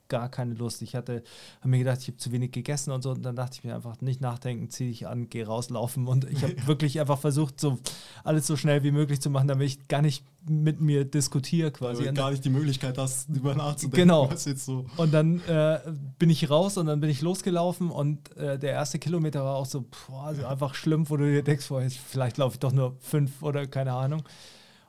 gar 0.09 0.29
keine 0.29 0.55
Lust. 0.55 0.83
Ich 0.83 0.95
hatte, 0.95 1.23
habe 1.61 1.69
mir 1.69 1.79
gedacht, 1.79 1.99
ich 2.03 2.09
habe 2.09 2.16
zu 2.16 2.33
wenig 2.33 2.53
gegessen 2.53 2.90
und 2.92 3.03
so. 3.03 3.11
Und 3.11 3.23
dann 3.23 3.37
dachte 3.37 3.59
ich 3.59 3.64
mir 3.64 3.75
einfach, 3.75 4.01
nicht 4.01 4.21
nachdenken, 4.21 4.71
zieh 4.71 4.88
dich 4.88 5.07
an, 5.07 5.29
geh 5.29 5.42
rauslaufen. 5.42 6.07
Und 6.07 6.31
ich 6.31 6.42
habe 6.42 6.55
wirklich 6.66 7.01
einfach 7.01 7.19
versucht, 7.19 7.61
so 7.61 7.79
alles 8.25 8.47
so 8.47 8.57
schnell 8.57 8.83
wie 8.83 8.90
möglich 8.90 9.21
zu 9.21 9.31
machen, 9.31 9.49
damit 9.49 9.66
ich 9.66 9.88
gar 9.88 10.03
nicht 10.03 10.25
mit 10.49 10.81
mir 10.81 11.05
diskutiere 11.05 11.71
quasi. 11.71 12.05
Du 12.05 12.12
gar 12.12 12.31
nicht 12.31 12.45
die 12.45 12.51
Möglichkeit 12.51 12.99
hast, 12.99 13.29
darüber 13.29 13.55
nachzudenken. 13.55 13.97
Genau. 13.97 14.31
So. 14.37 14.87
und 14.97 15.12
dann 15.12 15.40
äh, 15.49 15.81
bin 16.19 16.31
ich 16.31 16.49
raus 16.49 16.77
und 16.77 16.87
dann 16.87 17.01
bin 17.01 17.11
ich 17.11 17.21
losgelaufen 17.21 17.90
und 17.90 18.37
äh, 18.37 18.59
der 18.59 18.71
erste 18.71 18.99
Kilometer 18.99 19.45
war 19.45 19.57
auch 19.57 19.66
so, 19.66 19.85
boah, 20.07 20.35
so 20.35 20.47
einfach 20.47 20.75
schlimm, 20.75 21.09
wo 21.11 21.16
du 21.16 21.25
dir 21.25 21.42
denkst, 21.42 21.69
boah, 21.69 21.83
jetzt 21.83 21.99
vielleicht 21.99 22.37
laufe 22.38 22.55
ich 22.55 22.61
doch 22.61 22.73
nur 22.73 22.97
fünf 23.01 23.42
oder 23.42 23.66
keine 23.66 23.92
Ahnung. 23.92 24.23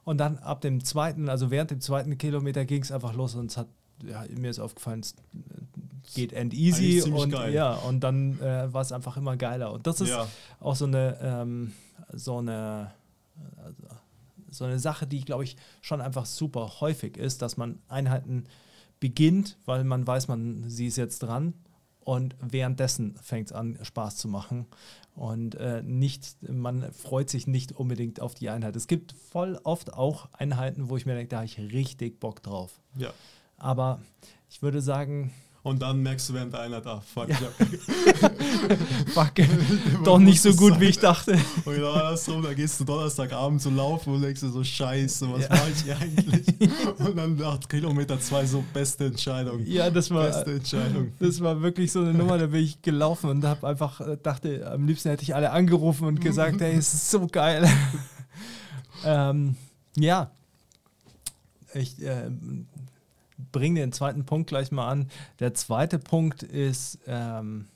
Und 0.04 0.20
dann 0.20 0.38
ab 0.38 0.62
dem 0.62 0.84
zweiten, 0.84 1.28
also 1.28 1.52
während 1.52 1.72
dem 1.72 1.82
zweiten 1.82 2.18
Kilometer 2.18 2.64
ging 2.64 2.82
es 2.82 2.94
einfach 2.94 3.14
los 3.14 3.36
und 3.36 3.52
es 3.52 3.58
hat, 3.58 3.68
ja, 4.06 4.26
mir 4.38 4.50
ist 4.52 4.60
aufgefallen, 4.60 5.02
es 5.02 5.16
geht 6.14 6.34
end 6.34 6.54
easy 6.54 7.02
und 7.02 7.32
geil. 7.32 7.54
ja, 7.54 7.74
und 7.76 8.00
dann 8.02 8.40
äh, 8.42 8.72
war 8.74 8.82
es 8.82 8.92
einfach 8.92 9.18
immer 9.18 9.38
geiler. 9.38 9.72
Und 9.74 9.88
das 9.88 10.02
ist 10.02 10.10
Ja. 10.10 10.28
auch 10.60 10.76
so 10.76 10.86
eine, 10.86 11.18
ähm, 11.22 11.74
so 12.14 12.38
eine, 12.38 12.92
also, 13.64 13.84
so 14.50 14.66
eine 14.66 14.80
Sache, 14.80 15.06
die, 15.08 15.22
glaube 15.22 15.44
ich, 15.44 15.58
schon 15.82 16.00
einfach 16.02 16.26
super 16.26 16.80
häufig 16.80 17.18
ist, 17.18 17.42
dass 17.42 17.58
man 17.58 17.80
Einheiten 17.90 18.46
beginnt, 19.00 19.58
weil 19.66 19.84
man 19.84 20.08
weiß, 20.08 20.28
man 20.28 20.70
sie 20.70 20.88
ist 20.88 20.96
jetzt 20.98 21.20
dran 21.20 21.54
und 22.00 22.36
währenddessen 22.40 23.16
fängt 23.22 23.48
es 23.48 23.54
an, 23.54 23.78
Spaß 23.82 24.16
zu 24.16 24.28
machen. 24.30 24.66
Und 25.14 25.56
äh, 25.56 25.82
nicht, 25.84 26.38
man 26.50 26.92
freut 26.94 27.30
sich 27.30 27.48
nicht 27.48 27.74
unbedingt 27.74 28.22
auf 28.22 28.36
die 28.36 28.50
Einheit. 28.50 28.76
Es 28.76 28.88
gibt 28.88 29.12
voll 29.14 29.60
oft 29.64 29.94
auch 29.94 30.30
Einheiten, 30.32 30.90
wo 30.90 30.96
ich 30.98 31.06
mir 31.06 31.16
denke, 31.16 31.30
da 31.30 31.38
habe 31.38 31.46
ich 31.48 31.58
richtig 31.60 32.20
Bock 32.20 32.42
drauf. 32.44 32.80
Ja. 32.96 33.12
Aber 33.58 34.00
ich 34.50 34.62
würde 34.62 34.82
sagen, 34.82 35.32
Und 35.64 35.82
dann 35.82 36.02
merkst 36.02 36.30
du 36.30 36.34
während 36.34 36.56
Einheit, 36.56 36.86
ah, 36.88 37.02
fuck, 37.02 37.28
Ja. 37.30 37.36
fuck, 39.14 39.34
doch 40.06 40.18
nicht 40.20 40.42
so 40.42 40.54
gut, 40.54 40.74
sein. 40.74 40.82
wie 40.82 40.86
ich 40.86 41.00
dachte. 41.00 41.34
Und 41.66 41.76
genau 41.76 41.92
andersrum, 41.92 42.42
da 42.44 42.54
gehst 42.54 42.80
du 42.80 42.86
Donnerstagabend 42.86 43.62
zu 43.62 43.70
laufen 43.72 44.14
und 44.14 44.22
denkst 44.22 44.40
dir 44.42 44.50
so, 44.50 44.64
scheiße, 44.64 45.30
was 45.32 45.42
Ja. 45.44 45.50
mache 45.50 45.72
ich 45.72 45.94
eigentlich? 45.94 46.48
Und 47.00 47.18
dann 47.18 47.36
nach 47.36 47.60
Kilometer 47.68 48.20
zwei 48.20 48.46
so, 48.46 48.64
beste 48.74 49.06
Entscheidung. 49.08 49.66
Ja, 49.66 49.90
das 49.90 50.10
war, 50.10 50.28
Beste 50.28 50.54
Entscheidung. 50.54 51.12
das 51.20 51.42
war 51.42 51.62
wirklich 51.62 51.92
so 51.92 52.00
eine 52.02 52.14
Nummer, 52.14 52.38
da 52.38 52.48
bin 52.48 52.64
ich 52.64 52.82
gelaufen 52.82 53.30
und 53.30 53.44
habe 53.44 53.68
einfach, 53.68 54.00
äh, 54.02 54.18
dachte, 54.22 54.70
am 54.72 54.88
liebsten 54.88 55.10
hätte 55.10 55.24
ich 55.24 55.36
alle 55.36 55.52
angerufen 55.52 56.06
und 56.08 56.22
gesagt, 56.22 56.62
hey, 56.62 56.76
es 56.76 56.94
ist 56.94 57.12
so 57.12 57.28
geil. 57.28 57.68
ähm, 59.06 59.56
ja, 59.98 60.32
ich 61.74 62.02
äh, 62.02 62.30
bringe 63.52 63.80
den 63.80 63.92
zweiten 63.92 64.26
Punkt 64.26 64.50
gleich 64.50 64.72
mal 64.72 64.90
an. 64.90 65.10
Der 65.40 65.54
zweite 65.54 66.00
Punkt 66.00 66.44
ist 66.44 67.00
ähm, 67.08 67.68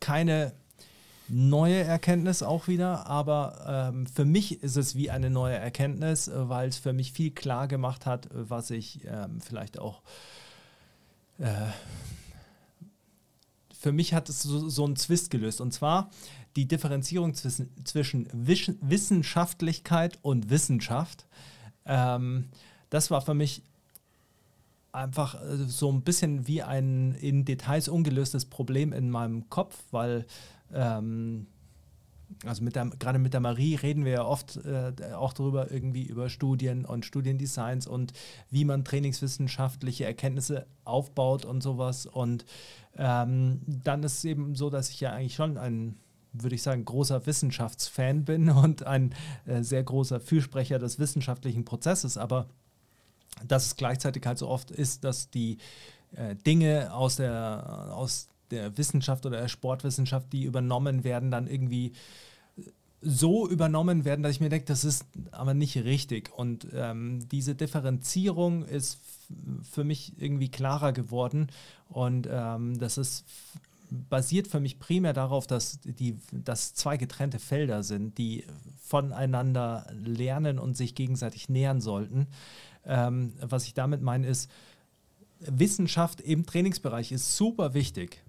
keine 0.00 0.52
neue 1.28 1.82
Erkenntnis 1.82 2.42
auch 2.42 2.68
wieder, 2.68 3.06
aber 3.06 3.90
ähm, 3.92 4.06
für 4.06 4.24
mich 4.24 4.62
ist 4.62 4.76
es 4.76 4.94
wie 4.94 5.10
eine 5.10 5.30
neue 5.30 5.56
Erkenntnis, 5.56 6.28
äh, 6.28 6.48
weil 6.48 6.68
es 6.68 6.78
für 6.78 6.92
mich 6.92 7.12
viel 7.12 7.30
klar 7.30 7.68
gemacht 7.68 8.06
hat, 8.06 8.28
was 8.32 8.70
ich 8.70 9.04
ähm, 9.04 9.40
vielleicht 9.40 9.78
auch 9.78 10.02
äh, 11.38 11.66
für 13.78 13.92
mich 13.92 14.12
hat 14.12 14.28
es 14.28 14.42
so, 14.42 14.68
so 14.68 14.84
einen 14.84 14.96
Zwist 14.96 15.30
gelöst. 15.30 15.60
Und 15.60 15.72
zwar 15.72 16.10
die 16.56 16.66
Differenzierung 16.66 17.34
zwischen, 17.34 17.70
zwischen 17.84 18.26
Wisch- 18.32 18.74
Wissenschaftlichkeit 18.80 20.18
und 20.22 20.50
Wissenschaft. 20.50 21.26
Ähm, 21.86 22.48
das 22.90 23.10
war 23.10 23.20
für 23.20 23.34
mich 23.34 23.62
einfach 24.98 25.34
äh, 25.42 25.56
so 25.66 25.90
ein 25.90 26.02
bisschen 26.02 26.46
wie 26.46 26.62
ein 26.62 27.14
in 27.14 27.44
Details 27.44 27.88
ungelöstes 27.88 28.44
Problem 28.44 28.92
in 28.92 29.10
meinem 29.10 29.48
Kopf, 29.48 29.78
weil 29.90 30.26
ähm, 30.72 31.46
also 32.44 32.62
mit 32.62 32.76
der, 32.76 32.86
gerade 32.98 33.18
mit 33.18 33.32
der 33.32 33.40
Marie 33.40 33.74
reden 33.74 34.04
wir 34.04 34.12
ja 34.12 34.24
oft 34.24 34.56
äh, 34.64 34.92
auch 35.14 35.32
darüber, 35.32 35.70
irgendwie 35.70 36.02
über 36.02 36.28
Studien 36.28 36.84
und 36.84 37.04
Studiendesigns 37.04 37.86
und 37.86 38.12
wie 38.50 38.64
man 38.64 38.84
trainingswissenschaftliche 38.84 40.04
Erkenntnisse 40.04 40.66
aufbaut 40.84 41.44
und 41.44 41.62
sowas. 41.62 42.06
Und 42.06 42.44
ähm, 42.96 43.60
dann 43.66 44.02
ist 44.02 44.18
es 44.18 44.24
eben 44.24 44.54
so, 44.54 44.70
dass 44.70 44.90
ich 44.90 45.00
ja 45.00 45.12
eigentlich 45.12 45.34
schon 45.34 45.56
ein, 45.56 45.96
würde 46.32 46.54
ich 46.54 46.62
sagen, 46.62 46.84
großer 46.84 47.26
Wissenschaftsfan 47.26 48.24
bin 48.24 48.50
und 48.50 48.86
ein 48.86 49.14
äh, 49.46 49.62
sehr 49.62 49.82
großer 49.82 50.20
Fürsprecher 50.20 50.78
des 50.78 50.98
wissenschaftlichen 50.98 51.64
Prozesses, 51.64 52.18
aber 52.18 52.48
dass 53.46 53.66
es 53.66 53.76
gleichzeitig 53.76 54.24
halt 54.26 54.38
so 54.38 54.48
oft 54.48 54.70
ist, 54.70 55.04
dass 55.04 55.30
die 55.30 55.58
äh, 56.16 56.34
Dinge 56.34 56.92
aus 56.92 57.16
der, 57.16 57.90
aus 57.92 58.28
der 58.50 58.76
Wissenschaft 58.78 59.26
oder 59.26 59.40
der 59.40 59.48
Sportwissenschaft, 59.48 60.32
die 60.32 60.44
übernommen 60.44 61.04
werden, 61.04 61.30
dann 61.30 61.46
irgendwie 61.46 61.92
so 63.00 63.48
übernommen 63.48 64.04
werden, 64.04 64.22
dass 64.22 64.32
ich 64.32 64.40
mir 64.40 64.48
denke, 64.48 64.66
das 64.66 64.84
ist 64.84 65.04
aber 65.30 65.54
nicht 65.54 65.76
richtig. 65.76 66.36
Und 66.36 66.66
ähm, 66.72 67.28
diese 67.28 67.54
Differenzierung 67.54 68.64
ist 68.64 68.98
für 69.62 69.84
mich 69.84 70.14
irgendwie 70.18 70.48
klarer 70.48 70.92
geworden. 70.92 71.48
Und 71.88 72.28
ähm, 72.30 72.78
das 72.78 72.98
ist 72.98 73.24
basiert 73.90 74.48
für 74.48 74.60
mich 74.60 74.78
primär 74.78 75.12
darauf, 75.12 75.46
dass 75.46 75.80
die 75.80 76.18
dass 76.30 76.74
zwei 76.74 76.96
getrennte 76.96 77.38
Felder 77.38 77.82
sind, 77.82 78.18
die 78.18 78.44
voneinander 78.76 79.86
lernen 79.92 80.58
und 80.58 80.76
sich 80.76 80.94
gegenseitig 80.94 81.48
nähern 81.48 81.80
sollten. 81.80 82.26
Ähm, 82.84 83.34
was 83.40 83.64
ich 83.64 83.74
damit 83.74 84.02
meine, 84.02 84.26
ist, 84.26 84.50
Wissenschaft 85.40 86.20
im 86.20 86.46
Trainingsbereich 86.46 87.12
ist 87.12 87.36
super 87.36 87.74
wichtig. 87.74 88.24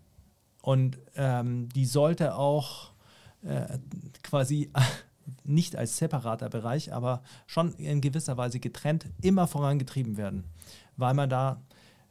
Und 0.61 0.99
ähm, 1.15 1.69
die 1.69 1.85
sollte 1.85 2.35
auch 2.35 2.91
äh, 3.43 3.79
quasi 4.23 4.71
nicht 5.43 5.75
als 5.75 5.97
separater 5.97 6.49
Bereich, 6.49 6.93
aber 6.93 7.23
schon 7.47 7.73
in 7.75 8.01
gewisser 8.01 8.37
Weise 8.37 8.59
getrennt 8.59 9.05
immer 9.21 9.47
vorangetrieben 9.47 10.17
werden, 10.17 10.43
weil 10.97 11.13
man 11.13 11.29
da 11.29 11.61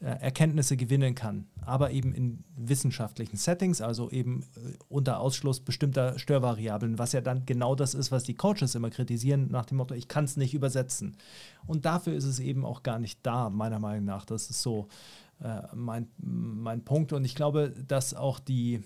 Erkenntnisse 0.01 0.77
gewinnen 0.77 1.17
kann, 1.17 1.49
aber 1.61 1.91
eben 1.91 2.13
in 2.13 2.45
wissenschaftlichen 2.57 3.37
Settings, 3.37 3.81
also 3.81 4.11
eben 4.11 4.45
äh, 4.55 4.75
unter 4.89 5.19
Ausschluss 5.19 5.59
bestimmter 5.59 6.19
Störvariablen, 6.21 6.99
was 6.99 7.13
ja 7.13 7.21
dann 7.21 7.47
genau 7.47 7.75
das 7.75 7.95
ist, 7.95 8.13
was 8.13 8.23
die 8.23 8.35
Coaches 8.35 8.77
immer 8.77 8.91
kritisieren, 8.91 9.51
nach 9.51 9.67
dem 9.67 9.79
Motto, 9.79 9.95
ich 9.95 10.07
kann 10.07 10.25
es 10.25 10.37
nicht 10.37 10.55
übersetzen. 10.55 11.17
Und 11.67 11.85
dafür 11.85 12.15
ist 12.15 12.25
es 12.25 12.39
eben 12.39 12.65
auch 12.65 12.85
gar 12.85 13.01
nicht 13.01 13.19
da, 13.25 13.51
meiner 13.51 13.81
Meinung 13.81 14.05
nach. 14.05 14.25
Das 14.25 14.51
ist 14.51 14.63
so 14.63 14.87
äh, 15.43 15.63
mein, 15.75 16.07
mein 16.19 16.85
Punkt. 16.85 17.13
Und 17.13 17.25
ich 17.25 17.35
glaube, 17.35 17.75
dass 17.89 18.15
auch 18.15 18.39
die, 18.39 18.85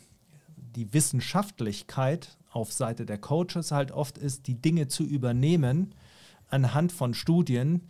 die 0.57 0.95
Wissenschaftlichkeit 0.95 2.39
auf 2.51 2.73
Seite 2.73 3.05
der 3.05 3.19
Coaches 3.19 3.71
halt 3.71 3.93
oft 3.93 4.17
ist, 4.17 4.47
die 4.47 4.61
Dinge 4.61 4.89
zu 4.89 5.05
übernehmen 5.05 5.95
anhand 6.49 6.93
von 6.93 7.15
Studien, 7.15 7.83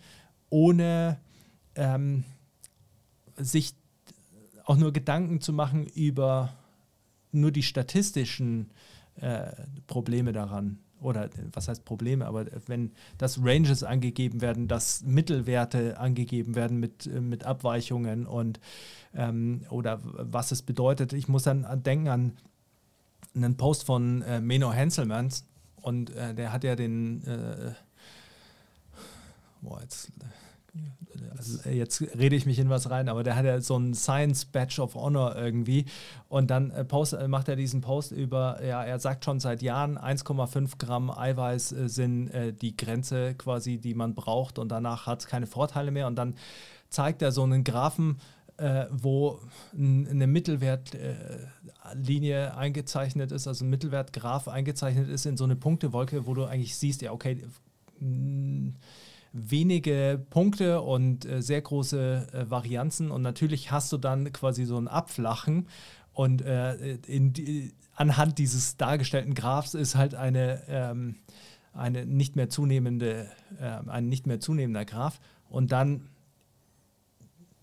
ohne 0.51 1.19
ähm, 1.75 2.25
sich 3.43 3.75
auch 4.65 4.77
nur 4.77 4.93
Gedanken 4.93 5.41
zu 5.41 5.53
machen 5.53 5.87
über 5.87 6.53
nur 7.33 7.51
die 7.51 7.63
statistischen 7.63 8.71
äh, 9.17 9.53
Probleme 9.87 10.33
daran. 10.33 10.79
Oder 11.01 11.31
was 11.53 11.67
heißt 11.67 11.85
Probleme, 11.85 12.27
aber 12.27 12.47
wenn 12.67 12.93
das 13.19 13.41
Ranges 13.43 13.83
angegeben 13.83 14.41
werden, 14.41 14.69
dass 14.69 15.03
Mittelwerte 15.03 15.99
angegeben 15.99 16.55
werden 16.55 16.79
mit, 16.79 17.07
äh, 17.07 17.21
mit 17.21 17.45
Abweichungen 17.45 18.25
und 18.27 18.61
ähm, 19.15 19.63
oder 19.69 19.99
was 20.03 20.53
es 20.53 20.63
bedeutet. 20.63 21.13
Ich 21.13 21.27
muss 21.27 21.43
dann 21.43 21.65
an- 21.65 21.83
denken 21.83 22.09
an 22.09 22.33
einen 23.35 23.57
Post 23.57 23.85
von 23.85 24.23
äh, 24.23 24.41
Meno 24.41 24.73
Henselmans 24.73 25.45
und 25.81 26.11
äh, 26.11 26.35
der 26.35 26.53
hat 26.53 26.63
ja 26.63 26.77
den 26.77 27.25
äh, 27.25 27.73
boah, 29.61 29.81
jetzt, 29.81 30.13
also 31.37 31.69
jetzt 31.69 32.01
rede 32.01 32.37
ich 32.37 32.47
mich 32.47 32.59
in 32.59 32.71
was 32.71 32.91
rein, 32.91 33.09
aber 33.09 33.23
der 33.23 33.37
hat 33.37 33.45
ja 33.45 33.61
so 33.61 33.77
einen 33.77 33.95
Science 33.95 34.47
Badge 34.47 34.81
of 34.81 34.95
Honor 34.95 35.37
irgendwie. 35.37 35.85
Und 36.29 36.51
dann 36.51 36.71
äh, 36.71 36.85
post, 36.85 37.13
äh, 37.13 37.29
macht 37.29 37.49
er 37.49 37.57
diesen 37.57 37.81
Post 37.81 38.13
über, 38.13 38.63
ja, 38.65 38.83
er 38.83 38.99
sagt 38.99 39.25
schon 39.25 39.41
seit 39.41 39.63
Jahren, 39.63 39.99
1,5 39.99 40.79
Gramm 40.79 41.11
Eiweiß 41.11 41.73
äh, 41.73 41.89
sind 41.89 42.29
äh, 42.29 42.53
die 42.53 42.77
Grenze 42.77 43.35
quasi, 43.35 43.79
die 43.79 43.95
man 43.95 44.15
braucht. 44.15 44.59
Und 44.59 44.71
danach 44.71 45.07
hat 45.07 45.21
es 45.21 45.27
keine 45.27 45.47
Vorteile 45.47 45.91
mehr. 45.91 46.07
Und 46.07 46.17
dann 46.17 46.35
zeigt 46.89 47.23
er 47.23 47.33
so 47.33 47.43
einen 47.43 47.65
Graphen, 47.65 48.19
äh, 48.57 48.87
wo 48.91 49.41
eine 49.75 50.27
Mittelwertlinie 50.27 52.57
eingezeichnet 52.57 53.33
ist, 53.33 53.49
also 53.49 53.65
ein 53.65 53.71
Mittelwertgraph 53.71 54.49
eingezeichnet 54.49 55.09
ist 55.09 55.27
in 55.27 55.37
so 55.37 55.45
eine 55.45 55.57
Punktewolke, 55.57 56.27
wo 56.27 56.35
du 56.35 56.45
eigentlich 56.45 56.77
siehst, 56.77 57.03
ja, 57.03 57.13
okay, 57.13 57.45
mh, 57.99 58.73
wenige 59.33 60.25
Punkte 60.31 60.83
und 60.83 61.25
äh, 61.25 61.43
sehr 61.43 61.63
große 61.63 62.29
äh, 62.33 62.51
Varianzen. 62.51 63.11
Und 63.11 63.23
natürlich 63.23 63.71
hast 63.71 63.93
du 63.93 63.99
dann 63.99 64.33
quasi 64.33 64.65
so 64.65 64.79
ein 64.79 64.89
Abflachen. 64.89 65.69
Und 66.13 66.43
äh, 66.43 66.97
in 67.07 67.73
anhand 67.95 68.39
dieses 68.39 68.77
dargestellten 68.77 69.35
Graphs 69.35 69.75
ist 69.75 69.95
halt 69.95 70.15
eine, 70.15 70.63
ähm, 70.69 71.17
eine 71.73 72.07
nicht 72.07 72.37
mehr 72.37 72.49
zunehmende, 72.49 73.31
äh, 73.59 73.89
ein 73.89 74.09
nicht 74.09 74.27
mehr 74.27 74.41
zunehmender 74.41 74.85
Graph. 74.85 75.21
Und 75.49 75.73
dann 75.73 76.09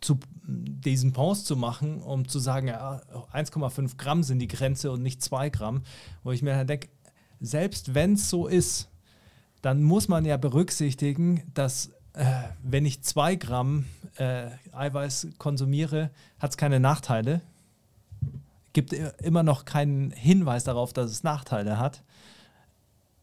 zu 0.01 0.19
diesen 0.47 1.13
Post 1.13 1.45
zu 1.45 1.55
machen, 1.55 2.01
um 2.01 2.27
zu 2.27 2.39
sagen, 2.39 2.67
ja, 2.67 3.01
1,5 3.33 3.97
Gramm 3.97 4.23
sind 4.23 4.39
die 4.39 4.47
Grenze 4.47 4.91
und 4.91 5.01
nicht 5.01 5.21
2 5.21 5.49
Gramm, 5.49 5.83
wo 6.23 6.31
ich 6.31 6.41
mir 6.41 6.55
dann 6.55 6.67
denke, 6.67 6.89
selbst 7.39 7.93
wenn 7.93 8.13
es 8.13 8.29
so 8.29 8.47
ist, 8.47 8.89
dann 9.61 9.83
muss 9.83 10.07
man 10.07 10.25
ja 10.25 10.37
berücksichtigen, 10.37 11.43
dass 11.53 11.91
äh, 12.13 12.25
wenn 12.63 12.85
ich 12.85 13.01
2 13.01 13.35
Gramm 13.35 13.85
äh, 14.17 14.47
Eiweiß 14.71 15.29
konsumiere, 15.37 16.09
hat 16.39 16.51
es 16.51 16.57
keine 16.57 16.79
Nachteile. 16.79 17.41
Gibt 18.73 18.93
immer 18.93 19.43
noch 19.43 19.65
keinen 19.65 20.11
Hinweis 20.11 20.63
darauf, 20.63 20.93
dass 20.93 21.11
es 21.11 21.23
Nachteile 21.23 21.77
hat. 21.79 22.03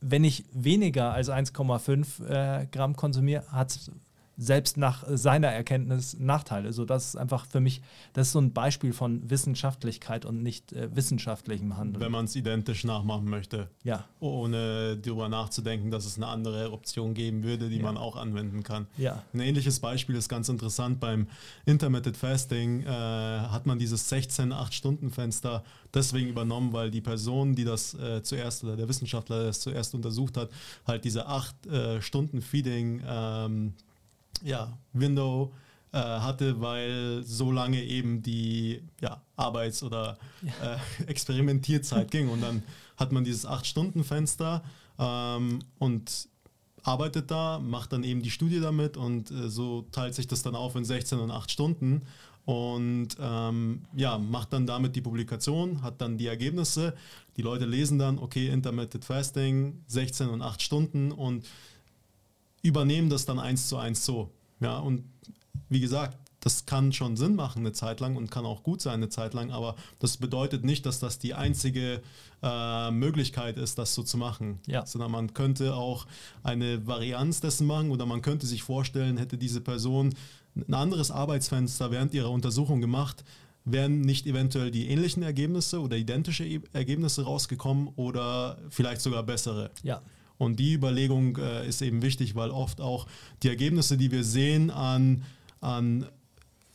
Wenn 0.01 0.25
ich 0.25 0.44
weniger 0.53 1.12
als 1.12 1.31
1,5 1.31 2.27
äh, 2.27 2.66
Gramm 2.66 2.96
konsumiere, 2.96 3.44
hat 3.51 3.70
es 3.70 3.90
selbst 4.38 4.77
nach 4.77 5.05
seiner 5.09 5.49
Erkenntnis 5.49 6.16
Nachteile. 6.18 6.72
So, 6.72 6.85
das 6.85 7.09
ist 7.09 7.16
einfach 7.16 7.46
für 7.46 7.61
mich, 7.61 7.81
das 8.12 8.27
ist 8.29 8.33
so 8.33 8.38
ein 8.40 8.53
Beispiel 8.53 8.92
von 8.92 9.29
Wissenschaftlichkeit 9.31 10.25
und 10.27 10.42
nicht 10.42 10.72
äh, 10.72 10.94
wissenschaftlichem 10.94 11.77
Handeln. 11.77 12.01
Wenn 12.03 12.12
man 12.12 12.27
es 12.27 12.37
identisch 12.37 12.85
nachmachen 12.85 13.25
möchte, 13.31 13.68
ja, 13.83 14.05
ohne 14.20 14.96
darüber 14.99 15.29
nachzudenken, 15.29 15.90
dass 15.90 16.05
es 16.05 16.16
eine 16.16 16.27
andere 16.27 16.72
Option 16.72 17.14
geben 17.14 17.42
würde, 17.44 17.68
die 17.70 17.77
Ja. 17.77 17.83
man 17.83 17.96
auch 17.96 18.16
anwenden 18.16 18.62
kann. 18.62 18.87
ja, 18.99 19.22
Ein 19.33 19.40
ähnliches 19.40 19.81
Beispiel 19.81 20.16
ist 20.16 20.29
ganz 20.29 20.49
interessant. 20.49 21.01
Beim 21.01 21.29
Intermittent 21.64 22.16
Fasting 22.16 22.83
äh, 22.83 22.87
hat 22.87 23.64
man 23.66 23.79
dieses 23.79 24.11
16-8-Stunden-Fenster 24.12 25.64
deswegen 25.94 26.29
übernommen, 26.29 26.72
weil 26.75 26.90
die 26.90 27.01
Person, 27.01 27.55
die 27.55 27.64
das 27.64 27.94
äh, 27.94 28.22
zuerst 28.22 28.64
oder 28.64 28.77
der 28.77 28.88
Wissenschaftler, 28.88 29.37
der 29.38 29.46
das 29.46 29.61
zuerst 29.61 29.94
untersucht 29.94 30.37
hat, 30.37 30.51
halt 30.87 31.05
diese 31.05 31.27
8-Stunden-Feeding 31.27 33.03
ähm, 33.07 33.75
ja, 34.42 34.77
Window 34.92 35.53
äh, 35.92 35.99
hatte, 35.99 36.61
weil 36.61 37.22
so 37.25 37.53
lange 37.53 37.83
eben 37.83 38.22
die 38.22 38.83
ja, 39.01 39.22
Arbeits- 39.37 39.83
oder 39.83 40.18
äh, 40.44 41.05
Experimentierzeit 41.07 42.11
ging. 42.11 42.29
Und 42.29 42.42
dann 42.42 42.62
hat 42.96 43.12
man 43.12 43.25
dieses 43.25 43.46
8-Stunden-Fenster 43.46 44.62
ähm, 44.99 45.61
und 45.79 46.29
arbeitet 46.83 47.31
da, 47.31 47.59
macht 47.59 47.92
dann 47.92 48.05
eben 48.05 48.22
die 48.22 48.31
Studie 48.31 48.61
damit 48.61 48.96
und 48.96 49.31
äh, 49.31 49.49
so 49.49 49.83
teilt 49.90 50.14
sich 50.14 50.27
das 50.27 50.42
dann 50.42 50.55
auf 50.55 50.77
in 50.77 50.85
16 50.85 51.18
und 51.18 51.31
8 51.31 51.51
Stunden 51.51 52.03
und 52.44 53.09
ähm, 53.20 53.83
ja, 53.96 54.18
macht 54.18 54.53
dann 54.53 54.66
damit 54.66 54.94
die 54.94 55.01
Publikation, 55.01 55.83
hat 55.83 56.01
dann 56.01 56.16
die 56.16 56.29
Ergebnisse. 56.29 56.94
Die 57.37 57.42
Leute 57.42 57.66
lesen 57.66 57.99
dann, 57.99 58.18
okay, 58.18 58.49
Intermittent 58.49 59.05
Fasting, 59.05 59.83
16 59.88 60.29
und 60.29 60.42
8 60.42 60.62
Stunden 60.62 61.11
und 61.11 61.44
übernehmen 62.66 63.11
das 63.11 63.26
dann 63.26 63.38
eins 63.38 63.68
zu 63.68 63.76
eins 63.76 64.05
so. 64.05 64.31
Ja, 64.61 64.79
und 64.79 65.05
wie 65.68 65.81
gesagt, 65.81 66.18
das 66.40 66.64
kann 66.64 66.92
schon 66.92 67.16
Sinn 67.16 67.35
machen 67.35 67.61
eine 67.61 67.72
Zeit 67.72 67.98
lang 67.98 68.14
und 68.14 68.31
kann 68.31 68.46
auch 68.46 68.62
gut 68.62 68.81
sein 68.81 68.94
eine 68.94 69.09
Zeit 69.09 69.35
lang, 69.35 69.50
aber 69.50 69.74
das 69.98 70.16
bedeutet 70.16 70.64
nicht, 70.64 70.87
dass 70.87 71.00
das 71.00 71.18
die 71.18 71.35
einzige 71.35 72.00
äh, 72.40 72.90
Möglichkeit 72.92 73.57
ist, 73.57 73.79
das 73.79 73.94
so 73.94 74.05
zu 74.05 74.16
machen. 74.16 74.61
Ja. 74.66 74.87
Sondern 74.87 75.11
man 75.11 75.35
könnte 75.35 75.74
auch 75.74 76.07
eine 76.44 76.87
Varianz 76.87 77.40
dessen 77.40 77.66
machen 77.66 77.90
oder 77.90 78.07
man 78.07 78.22
könnte 78.22 78.46
sich 78.46 78.62
vorstellen, 78.62 79.16
hätte 79.16 79.37
diese 79.38 79.61
Person 79.61 80.14
ein 80.55 80.72
anderes 80.72 81.11
Arbeitsfenster 81.11 81.90
während 81.90 82.14
ihrer 82.14 82.31
Untersuchung 82.31 82.81
gemacht, 82.81 83.24
wären 83.64 84.02
nicht 84.02 84.26
eventuell 84.26 84.70
die 84.70 84.88
ähnlichen 84.88 85.24
Ergebnisse 85.24 85.81
oder 85.81 85.96
identische 85.96 86.44
E- 86.44 86.61
Ergebnisse 86.72 87.24
rausgekommen 87.24 87.88
oder 87.96 88.59
vielleicht 88.70 89.00
sogar 89.00 89.24
bessere. 89.24 89.72
ja, 89.83 90.00
Und 90.38 90.59
die 90.61 90.75
Überlegung 90.75 91.37
äh, 91.38 91.66
ist 91.66 91.83
eben 91.83 92.03
wichtig, 92.03 92.35
weil 92.35 92.51
oft 92.51 92.81
auch 92.81 93.07
die 93.42 93.49
Ergebnisse, 93.49 93.96
die 93.96 94.11
wir 94.11 94.25
sehen 94.25 94.70
an, 94.70 95.25
an 95.61 96.07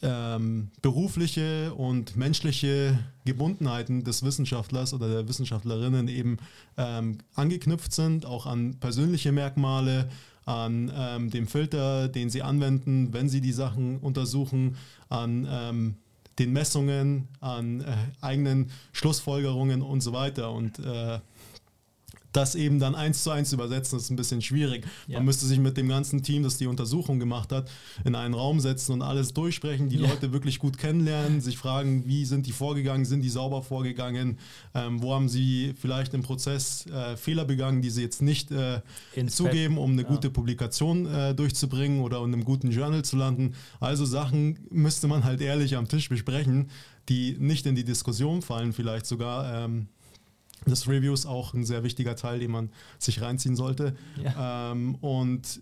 ähm, 0.02 0.70
berufliche 0.82 1.74
und 1.76 2.16
menschliche 2.16 2.98
Gebundenheiten 3.26 4.04
des 4.04 4.24
Wissenschaftlers 4.24 4.94
oder 4.94 5.08
der 5.08 5.28
Wissenschaftlerinnen 5.28 6.08
eben 6.08 6.38
ähm, 6.78 7.20
angeknüpft 7.36 7.94
sind, 7.94 8.26
auch 8.26 8.46
an 8.48 8.76
persönliche 8.80 9.32
Merkmale, 9.32 10.10
an 10.46 10.92
ähm, 10.96 11.30
dem 11.30 11.48
Filter, 11.48 12.08
den 12.08 12.30
sie 12.30 12.42
anwenden, 12.42 13.14
wenn 13.14 13.30
sie 13.30 13.42
die 13.42 13.52
Sachen 13.52 14.00
untersuchen, 14.00 14.76
an 15.10 15.48
ähm, 15.50 15.96
den 16.40 16.52
Messungen, 16.52 17.28
an 17.40 17.82
äh, 17.82 17.94
eigenen 18.22 18.72
Schlussfolgerungen 18.94 19.84
und 19.84 20.02
so 20.02 20.14
weiter. 20.14 20.52
Und 20.52 20.80
äh, 20.80 21.20
das 22.34 22.56
eben 22.56 22.80
dann 22.80 22.96
eins 22.96 23.24
zu 23.24 23.32
eins 23.32 23.52
übersetzen, 23.52 23.98
ist 24.00 24.10
ein 24.10 24.16
bisschen 24.16 24.42
schwierig. 24.42 24.86
Ja. 25.08 25.18
Man 25.18 25.26
müsste 25.26 25.46
sich 25.46 25.60
mit 25.60 25.76
dem 25.78 25.90
ganzen 25.90 26.24
Team, 26.24 26.44
das 26.44 26.58
die 26.58 26.68
Untersuchung 26.68 27.20
gemacht 27.20 27.52
hat, 27.52 27.70
in 28.06 28.16
einen 28.16 28.34
Raum 28.34 28.60
setzen 28.60 28.94
und 28.94 29.02
alles 29.02 29.34
durchsprechen, 29.34 29.90
die 29.90 29.98
Ja. 29.98 30.08
Leute 30.10 30.32
wirklich 30.32 30.60
gut 30.60 30.78
kennenlernen, 30.78 31.42
sich 31.42 31.58
fragen, 31.58 32.04
wie 32.08 32.26
sind 32.26 32.46
die 32.48 32.52
vorgegangen, 32.54 33.06
sind 33.06 33.22
die 33.22 33.30
sauber 33.30 33.62
vorgegangen, 33.64 34.38
ähm, 34.74 35.02
wo 35.02 35.14
haben 35.14 35.28
sie 35.30 35.74
vielleicht 35.80 36.14
im 36.14 36.24
Prozess 36.24 36.86
äh, 36.88 37.18
Fehler 37.18 37.46
begangen, 37.46 37.82
die 37.82 37.90
sie 37.90 38.02
jetzt 38.02 38.22
nicht 38.22 38.52
äh, 38.52 38.82
zugeben, 39.28 39.78
um 39.78 39.92
eine 39.92 40.04
Ja. 40.04 40.08
gute 40.08 40.30
Publikation 40.30 41.06
äh, 41.06 41.36
durchzubringen 41.36 42.02
oder 42.02 42.20
in 42.20 42.34
einem 42.34 42.46
guten 42.46 42.72
Journal 42.72 43.04
zu 43.04 43.18
landen. 43.18 43.54
Also 43.80 44.06
Sachen 44.06 44.58
müsste 44.70 45.08
man 45.08 45.24
halt 45.24 45.42
ehrlich 45.42 45.76
am 45.76 45.88
Tisch 45.88 46.10
besprechen, 46.10 46.70
die 47.10 47.36
nicht 47.40 47.66
in 47.66 47.76
die 47.76 47.84
Diskussion 47.84 48.42
fallen, 48.42 48.74
vielleicht 48.74 49.06
sogar. 49.06 49.66
Ähm, 49.66 49.88
das 50.66 50.88
Review 50.88 51.14
ist 51.14 51.26
auch 51.26 51.54
ein 51.54 51.66
sehr 51.66 51.84
wichtiger 51.84 52.16
Teil, 52.16 52.40
den 52.40 52.52
man 52.52 52.70
sich 53.00 53.22
reinziehen 53.22 53.56
sollte. 53.56 53.96
Ja. 54.22 54.72
Ähm, 54.72 54.96
und 54.96 55.62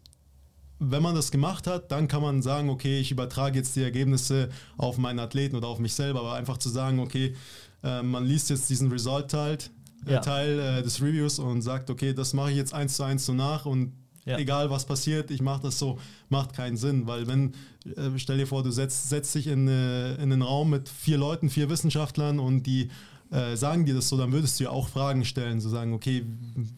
wenn 0.80 1.04
man 1.04 1.16
das 1.16 1.32
gemacht 1.32 1.68
hat, 1.68 1.92
dann 1.92 2.08
kann 2.08 2.22
man 2.22 2.42
sagen, 2.42 2.70
okay, 2.70 3.00
ich 3.00 3.12
übertrage 3.12 3.58
jetzt 3.58 3.76
die 3.76 3.84
Ergebnisse 3.84 4.50
auf 4.78 4.98
meinen 4.98 5.20
Athleten 5.20 5.56
oder 5.56 5.68
auf 5.68 5.80
mich 5.80 5.94
selber, 5.94 6.22
aber 6.22 6.34
einfach 6.34 6.58
zu 6.58 6.70
sagen, 6.70 7.00
okay, 7.00 7.36
äh, 7.84 8.02
man 8.02 8.26
liest 8.26 8.50
jetzt 8.50 8.70
diesen 8.70 8.90
Result-Teil 8.92 9.58
äh, 10.06 10.14
Ja. 10.14 10.20
Teil, 10.22 10.60
äh, 10.60 10.82
des 10.84 11.02
Reviews 11.02 11.40
und 11.40 11.62
sagt, 11.62 11.90
okay, 11.90 12.14
das 12.14 12.34
mache 12.34 12.52
ich 12.52 12.58
jetzt 12.58 12.74
eins 12.74 12.96
zu 12.96 13.04
eins 13.04 13.26
so 13.26 13.34
nach 13.34 13.66
und 13.66 13.92
Ja. 14.26 14.38
egal 14.38 14.70
was 14.70 14.86
passiert, 14.86 15.32
ich 15.32 15.42
mache 15.42 15.64
das 15.64 15.80
so, 15.80 15.98
macht 16.30 16.54
keinen 16.54 16.78
Sinn, 16.78 17.08
weil 17.08 17.28
wenn, 17.28 17.54
äh, 17.86 18.18
stell 18.18 18.38
dir 18.38 18.48
vor, 18.48 18.64
du 18.64 18.72
setzt, 18.72 19.10
setzt 19.10 19.36
dich 19.36 19.48
in, 19.48 19.68
äh, 19.68 20.14
in 20.16 20.32
einen 20.32 20.42
Raum 20.42 20.70
mit 20.70 20.88
vier 20.88 21.18
Leuten, 21.18 21.50
vier 21.50 21.70
Wissenschaftlern 21.70 22.40
und 22.40 22.64
die 22.64 22.90
äh, 23.32 23.56
sagen 23.56 23.86
dir 23.86 23.94
das 23.96 24.10
so, 24.10 24.18
dann 24.18 24.32
würdest 24.32 24.60
du 24.60 24.64
ja 24.66 24.70
auch 24.72 24.88
Fragen 24.88 25.24
stellen, 25.24 25.60
so 25.62 25.70
sagen, 25.70 25.94
okay, 25.94 26.26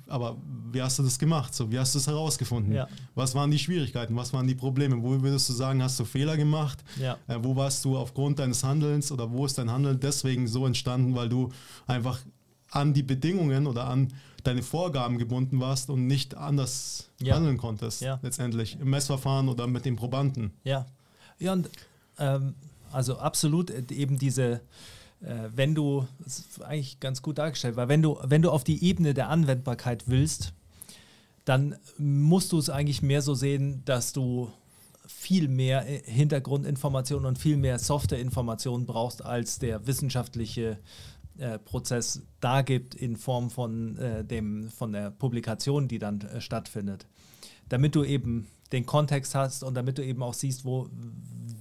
aber 0.08 0.38
wie 0.72 0.82
hast 0.82 1.00
du 1.00 1.04
das 1.04 1.18
gemacht? 1.18 1.54
So, 1.56 1.72
wie 1.72 1.80
hast 1.80 1.96
du 1.96 2.00
es 2.00 2.08
herausgefunden? 2.08 2.74
Ja. 2.74 2.88
Was 3.16 3.36
waren 3.36 3.52
die 3.52 3.60
Schwierigkeiten? 3.60 4.16
Was 4.16 4.34
waren 4.34 4.48
die 4.48 4.56
Probleme? 4.56 5.02
Wo 5.02 5.22
würdest 5.22 5.48
du 5.50 5.54
sagen, 5.54 5.82
hast 5.82 6.00
du 6.00 6.06
Fehler 6.06 6.36
gemacht? 6.38 6.84
Ja. 7.00 7.18
Äh, 7.28 7.38
wo 7.42 7.56
warst 7.56 7.86
du 7.86 7.98
aufgrund 7.98 8.40
deines 8.40 8.64
Handelns 8.64 9.12
oder 9.12 9.32
wo 9.32 9.46
ist 9.46 9.58
dein 9.58 9.72
Handeln 9.72 10.00
deswegen 10.00 10.48
so 10.48 10.66
entstanden, 10.66 11.16
weil 11.16 11.30
du 11.30 11.50
einfach 11.88 12.20
an 12.70 12.94
die 12.94 13.04
Bedingungen 13.04 13.68
oder 13.68 13.86
an 13.88 14.14
deine 14.44 14.64
Vorgaben 14.64 15.18
gebunden 15.18 15.60
warst 15.60 15.90
und 15.90 16.08
nicht 16.08 16.36
anders 16.36 17.10
Ja. 17.22 17.36
handeln 17.36 17.58
konntest, 17.58 18.02
Ja. 18.02 18.20
letztendlich 18.24 18.78
im 18.80 18.90
Messverfahren 18.90 19.48
oder 19.50 19.68
mit 19.68 19.86
den 19.86 19.96
Probanden. 19.96 20.52
Ja, 20.64 20.86
ja 21.38 21.54
und 21.54 21.70
ähm, 22.18 22.56
also 22.92 23.18
absolut 23.20 23.70
äh, 23.70 23.84
eben 23.92 24.18
diese, 24.18 24.62
wenn 25.22 25.76
du, 25.76 26.08
das 26.20 26.40
ist 26.40 26.64
eigentlich 26.64 27.00
ganz 27.00 27.22
gut 27.22 27.38
dargestellt, 27.38 27.76
weil 27.76 27.88
wenn 27.88 28.02
du, 28.02 28.18
wenn 28.24 28.42
du 28.42 28.50
auf 28.50 28.64
die 28.64 28.84
Ebene 28.84 29.14
der 29.14 29.30
Anwendbarkeit 29.30 30.08
willst, 30.08 30.54
dann 31.46 31.76
musst 31.98 32.52
du 32.52 32.58
es 32.58 32.70
eigentlich 32.70 33.02
mehr 33.02 33.22
so 33.22 33.34
sehen, 33.34 33.84
dass 33.86 34.14
du 34.14 34.52
viel 35.08 35.48
mehr 35.48 35.88
äh, 35.88 36.02
Hintergrundinformationen 36.06 37.26
und 37.26 37.38
viel 37.38 37.58
mehr 37.58 37.80
Softwareinformationen 37.80 38.86
brauchst, 38.86 39.24
als 39.24 39.60
der 39.60 39.86
wissenschaftliche 39.88 40.80
äh, 41.38 41.60
Prozess 41.60 42.22
da 42.40 42.62
gibt 42.62 42.96
in 42.96 43.16
Form 43.18 43.50
von, 43.50 43.98
äh, 43.98 44.24
dem, 44.24 44.70
von 44.70 44.92
der 44.92 45.12
Publikation, 45.12 45.88
die 45.88 46.00
dann 46.00 46.22
äh, 46.22 46.42
stattfindet. 46.42 47.08
Damit 47.72 47.96
du 47.96 48.04
eben 48.04 48.48
den 48.74 48.86
Kontext 48.86 49.34
hast 49.34 49.64
und 49.64 49.76
damit 49.76 49.98
du 49.98 50.04
eben 50.04 50.22
auch 50.24 50.34
siehst, 50.34 50.66
wo, 50.66 50.90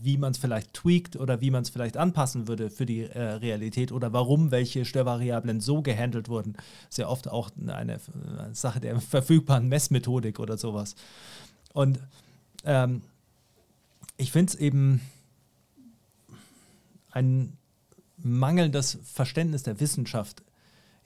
wie 0.03 0.17
man 0.17 0.33
es 0.33 0.39
vielleicht 0.39 0.75
tweakt 0.75 1.15
oder 1.15 1.41
wie 1.41 1.53
man 1.53 1.63
es 1.63 1.71
vielleicht 1.71 1.97
anpassen 1.97 2.49
würde 2.49 2.69
für 2.69 2.85
die 2.85 3.03
äh, 3.03 3.21
Realität 3.21 3.93
oder 3.93 4.13
warum 4.13 4.51
welche 4.51 4.85
Störvariablen 4.85 5.61
so 5.61 5.83
gehandelt 5.83 6.29
wurden. 6.29 6.57
Sehr 6.89 7.09
oft 7.09 7.29
auch 7.29 7.51
eine, 7.65 7.95
äh, 7.95 7.99
Sache 8.53 8.81
der 8.81 9.01
verfügbaren 9.01 9.69
Messmethodik 9.69 10.41
oder 10.41 10.59
sowas. 10.59 10.97
Und 11.73 12.01
ähm, 12.65 13.03
ich 14.17 14.33
finde 14.33 14.53
es 14.53 14.59
eben 14.59 15.01
ein 17.13 17.57
mangelndes 18.17 18.99
Verständnis 19.05 19.63
der 19.63 19.79
Wissenschaft 19.79 20.43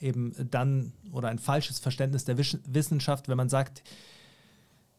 eben 0.01 0.35
dann 0.51 0.93
oder 1.12 1.29
ein 1.29 1.38
falsches 1.38 1.79
Verständnis 1.79 2.25
der 2.25 2.38
Wissenschaft, 2.38 3.29
wenn 3.29 3.37
man 3.37 3.49
sagt, 3.51 3.83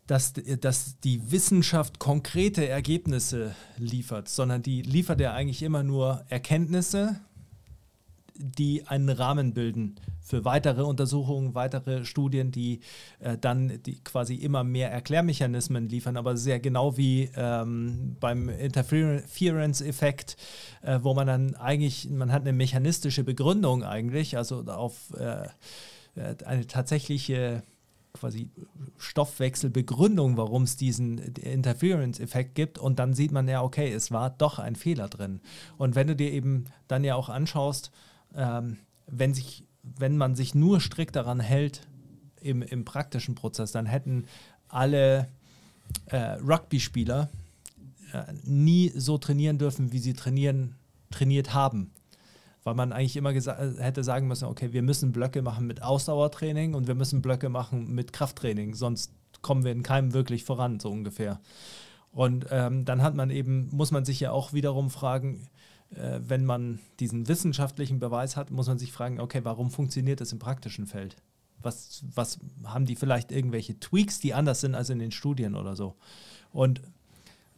dass, 0.08 0.34
dass 0.34 1.00
die 1.00 1.32
Wissenschaft 1.32 2.00
konkrete 2.00 2.68
Ergebnisse 2.68 3.56
liefert, 3.78 4.30
sondern 4.30 4.62
die 4.62 4.82
liefert 4.82 5.20
ja 5.20 5.34
eigentlich 5.34 5.64
immer 5.64 5.84
nur 5.84 6.24
Erkenntnisse, 6.30 7.20
die 8.38 8.86
einen 8.88 9.10
Rahmen 9.10 9.54
bilden 9.54 9.96
für 10.22 10.44
weitere 10.44 10.82
Untersuchungen, 10.82 11.56
weitere 11.56 12.04
Studien, 12.04 12.52
die 12.52 12.82
äh, 13.20 13.38
dann 13.38 13.82
die 13.84 14.04
quasi 14.04 14.36
immer 14.36 14.64
mehr 14.64 14.92
Erklärmechanismen 14.92 15.88
liefern, 15.88 16.18
aber 16.18 16.36
sehr 16.36 16.60
genau 16.60 16.98
wie 16.98 17.30
ähm, 17.36 18.18
beim 18.20 18.50
Interference-Effekt, 18.50 20.36
äh, 20.82 21.00
wo 21.04 21.14
man 21.14 21.28
dann 21.28 21.56
eigentlich, 21.56 22.10
man 22.10 22.32
hat 22.32 22.42
eine 22.42 22.54
mechanistische 22.54 23.24
Begründung 23.24 23.84
eigentlich, 23.84 24.36
also 24.36 24.64
auf 24.66 25.14
äh, 25.18 25.48
äh 26.16 26.36
eine 26.44 26.66
tatsächliche 26.68 27.64
quasi 28.16 28.50
Stoffwechselbegründung, 28.98 30.38
warum 30.38 30.64
es 30.64 30.78
diesen 30.78 31.18
Interference-Effekt 31.18 32.56
gibt. 32.56 32.78
Und 32.78 33.00
dann 33.00 33.14
sieht 33.14 33.32
man 33.32 33.48
ja, 33.48 33.62
okay, 33.62 33.92
es 33.92 34.12
war 34.12 34.30
doch 34.30 34.60
ein 34.60 34.76
Fehler 34.76 35.08
drin. 35.08 35.42
Und 35.78 35.96
wenn 35.96 36.08
du 36.08 36.16
dir 36.16 36.32
eben 36.32 36.66
dann 36.88 37.04
ja 37.04 37.16
auch 37.16 37.30
anschaust, 37.30 37.92
ähm, 38.36 38.78
wenn, 39.08 39.34
sich, 39.34 39.66
wenn 39.84 40.18
man 40.18 40.36
sich 40.36 40.56
nur 40.56 40.80
strikt 40.80 41.16
daran 41.16 41.40
hält 41.40 41.88
im, 42.42 42.62
im 42.62 42.86
praktischen 42.86 43.36
Prozess, 43.36 43.72
dann 43.72 43.86
hätten 43.86 44.26
alle 44.68 45.28
äh, 46.08 46.18
Rugby-Spieler 46.18 47.30
äh, 48.14 48.24
nie 48.44 48.92
so 48.96 49.18
trainieren 49.18 49.58
dürfen, 49.58 49.92
wie 49.92 50.00
sie 50.00 50.14
trainieren, 50.14 50.76
trainiert 51.12 51.54
haben. 51.54 51.92
Weil 52.66 52.74
man 52.74 52.92
eigentlich 52.92 53.16
immer 53.16 53.32
hätte 53.32 54.04
sagen 54.04 54.28
müssen, 54.28 54.46
okay, 54.46 54.74
wir 54.74 54.82
müssen 54.82 55.12
Blöcke 55.12 55.44
machen 55.44 55.68
mit 55.68 55.84
Ausdauertraining 55.84 56.74
und 56.74 56.88
wir 56.88 56.96
müssen 56.96 57.22
Blöcke 57.22 57.48
machen 57.48 57.94
mit 57.94 58.12
Krafttraining, 58.12 58.74
sonst 58.74 59.12
kommen 59.44 59.64
wir 59.64 59.72
in 59.72 59.84
keinem 59.84 60.14
wirklich 60.14 60.44
voran, 60.44 60.80
so 60.80 60.90
ungefähr. 60.90 61.40
Und 62.12 62.48
ähm, 62.50 62.84
dann 62.84 63.04
hat 63.04 63.14
man 63.14 63.30
eben, 63.30 63.70
muss 63.72 63.92
man 63.92 64.04
sich 64.04 64.20
ja 64.20 64.32
auch 64.32 64.52
wiederum 64.52 64.90
fragen, 64.90 65.48
äh, 65.92 66.20
wenn 66.26 66.44
man 66.44 66.80
diesen 67.00 67.28
wissenschaftlichen 67.28 68.00
Beweis 68.00 68.36
hat, 68.36 68.50
muss 68.50 68.68
man 68.68 68.80
sich 68.80 68.92
fragen, 68.92 69.20
okay, 69.20 69.42
warum 69.44 69.70
funktioniert 69.70 70.20
das 70.20 70.32
im 70.32 70.40
praktischen 70.40 70.88
Feld? 70.88 71.18
Was, 71.62 72.04
was 72.16 72.40
haben 72.64 72.86
die 72.86 72.96
vielleicht 72.96 73.32
irgendwelche 73.32 73.80
Tweaks, 73.80 74.20
die 74.20 74.34
anders 74.34 74.62
sind 74.62 74.74
als 74.74 74.90
in 74.90 74.98
den 74.98 75.12
Studien 75.12 75.56
oder 75.56 75.76
so? 75.76 75.98
Und 76.52 76.82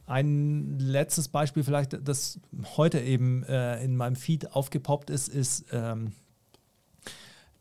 ein 0.08 0.80
letztes 0.80 1.28
Beispiel 1.28 1.64
vielleicht, 1.64 1.98
das 2.08 2.40
heute 2.78 3.00
eben 3.00 3.44
äh, 3.44 3.84
in 3.84 3.96
meinem 3.96 4.16
Feed 4.16 4.54
aufgepoppt 4.54 5.10
ist, 5.10 5.28
ist 5.28 5.66
ähm, 5.72 6.14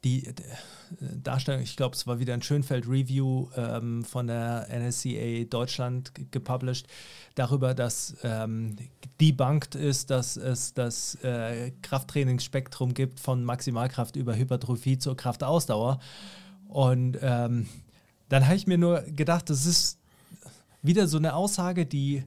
die, 0.05 0.33
Darstellung, 1.23 1.63
ich 1.63 1.77
glaube, 1.77 1.97
es 1.97 2.07
war 2.07 2.21
wieder 2.21 2.33
ein 2.35 2.43
Schönfeld-Review 2.43 3.49
ähm, 3.57 4.05
von 4.05 4.29
der 4.29 4.69
NSCA 4.71 5.45
Deutschland 5.51 6.13
gepublished, 6.31 6.87
darüber, 7.35 7.75
dass 7.75 8.17
ähm, 8.23 8.77
debunked 9.21 9.75
ist, 9.75 10.11
dass 10.11 10.37
es 10.37 10.73
das 10.75 11.17
äh, 11.25 11.73
Krafttrainingsspektrum 11.83 12.95
gibt 12.95 13.19
von 13.19 13.43
Maximalkraft 13.43 14.15
über 14.15 14.37
Hypertrophie 14.37 14.99
zur 14.99 15.17
Kraftausdauer. 15.17 15.99
Und 16.69 17.19
ähm, 17.21 17.67
dann 18.29 18.47
habe 18.47 18.55
ich 18.55 18.69
mir 18.69 18.79
nur 18.79 19.01
gedacht, 19.03 19.51
das 19.51 19.67
ist 19.67 19.99
wieder 20.83 21.09
so 21.09 21.19
eine 21.19 21.35
Aussage, 21.35 21.85
die 21.85 22.25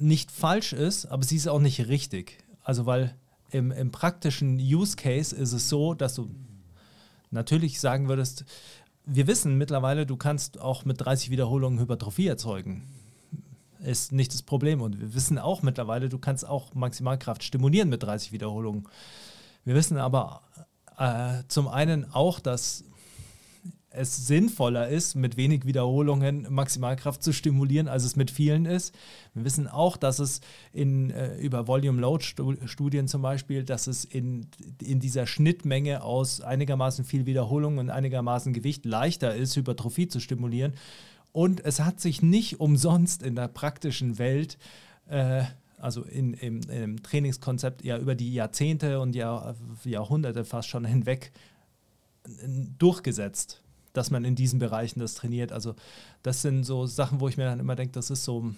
nicht 0.00 0.30
falsch 0.30 0.72
ist, 0.72 1.06
aber 1.06 1.22
sie 1.22 1.36
ist 1.36 1.48
auch 1.48 1.60
nicht 1.60 1.88
richtig. 1.88 2.38
Also 2.62 2.86
weil 2.86 3.14
im, 3.50 3.72
im 3.72 3.90
praktischen 3.90 4.58
Use 4.58 4.96
Case 4.96 5.34
ist 5.34 5.52
es 5.52 5.68
so, 5.68 5.94
dass 5.94 6.14
du 6.14 6.30
natürlich 7.30 7.80
sagen 7.80 8.08
würdest, 8.08 8.44
wir 9.04 9.26
wissen 9.26 9.58
mittlerweile, 9.58 10.06
du 10.06 10.16
kannst 10.16 10.60
auch 10.60 10.84
mit 10.84 11.00
30 11.00 11.30
Wiederholungen 11.30 11.80
Hypertrophie 11.80 12.26
erzeugen. 12.26 12.84
Ist 13.82 14.12
nicht 14.12 14.32
das 14.34 14.42
Problem. 14.42 14.82
Und 14.82 15.00
wir 15.00 15.14
wissen 15.14 15.38
auch 15.38 15.62
mittlerweile, 15.62 16.08
du 16.08 16.18
kannst 16.18 16.46
auch 16.46 16.74
Maximalkraft 16.74 17.42
stimulieren 17.42 17.88
mit 17.88 18.02
30 18.02 18.30
Wiederholungen. 18.30 18.86
Wir 19.64 19.74
wissen 19.74 19.96
aber 19.96 20.42
äh, 20.98 21.42
zum 21.48 21.66
einen 21.66 22.12
auch, 22.12 22.40
dass 22.40 22.84
es 23.90 24.28
sinnvoller 24.28 24.88
ist, 24.88 25.16
mit 25.16 25.36
wenig 25.36 25.66
Wiederholungen 25.66 26.46
Maximalkraft 26.48 27.22
zu 27.22 27.32
stimulieren, 27.32 27.88
als 27.88 28.04
es 28.04 28.14
mit 28.14 28.30
vielen 28.30 28.64
ist. 28.64 28.94
Wir 29.34 29.44
wissen 29.44 29.66
auch, 29.66 29.96
dass 29.96 30.20
es 30.20 30.40
in, 30.72 31.10
äh, 31.10 31.36
über 31.38 31.66
Volume-Load-Studien 31.66 33.08
zum 33.08 33.22
Beispiel, 33.22 33.64
dass 33.64 33.88
es 33.88 34.04
in, 34.04 34.46
in 34.80 35.00
dieser 35.00 35.26
Schnittmenge 35.26 36.04
aus 36.04 36.40
einigermaßen 36.40 37.04
viel 37.04 37.26
Wiederholung 37.26 37.78
und 37.78 37.90
einigermaßen 37.90 38.52
Gewicht 38.52 38.86
leichter 38.86 39.34
ist, 39.34 39.56
Hypertrophie 39.56 40.06
zu 40.06 40.20
stimulieren. 40.20 40.74
Und 41.32 41.64
es 41.64 41.80
hat 41.80 42.00
sich 42.00 42.22
nicht 42.22 42.60
umsonst 42.60 43.22
in 43.22 43.34
der 43.34 43.48
praktischen 43.48 44.18
Welt 44.18 44.56
äh, 45.08 45.42
also 45.78 46.02
in, 46.02 46.34
im, 46.34 46.60
im, 46.68 47.02
Trainingskonzept 47.02 47.82
ja 47.82 47.96
über 47.96 48.14
die 48.14 48.34
Jahrzehnte 48.34 49.00
und 49.00 49.16
Jahr, 49.16 49.56
Jahrhunderte 49.84 50.44
fast 50.44 50.68
schon 50.68 50.84
hinweg 50.84 51.32
durchgesetzt 52.78 53.59
dass 53.92 54.10
man 54.10 54.24
in 54.24 54.34
diesen 54.34 54.58
Bereichen 54.58 55.00
das 55.00 55.14
trainiert. 55.14 55.52
Also 55.52 55.74
das 56.22 56.42
sind 56.42 56.64
so 56.64 56.86
Sachen, 56.86 57.20
wo 57.20 57.28
ich 57.28 57.36
mir 57.36 57.44
dann 57.44 57.60
immer 57.60 57.76
denke, 57.76 57.92
das 57.92 58.10
ist 58.10 58.24
so 58.24 58.54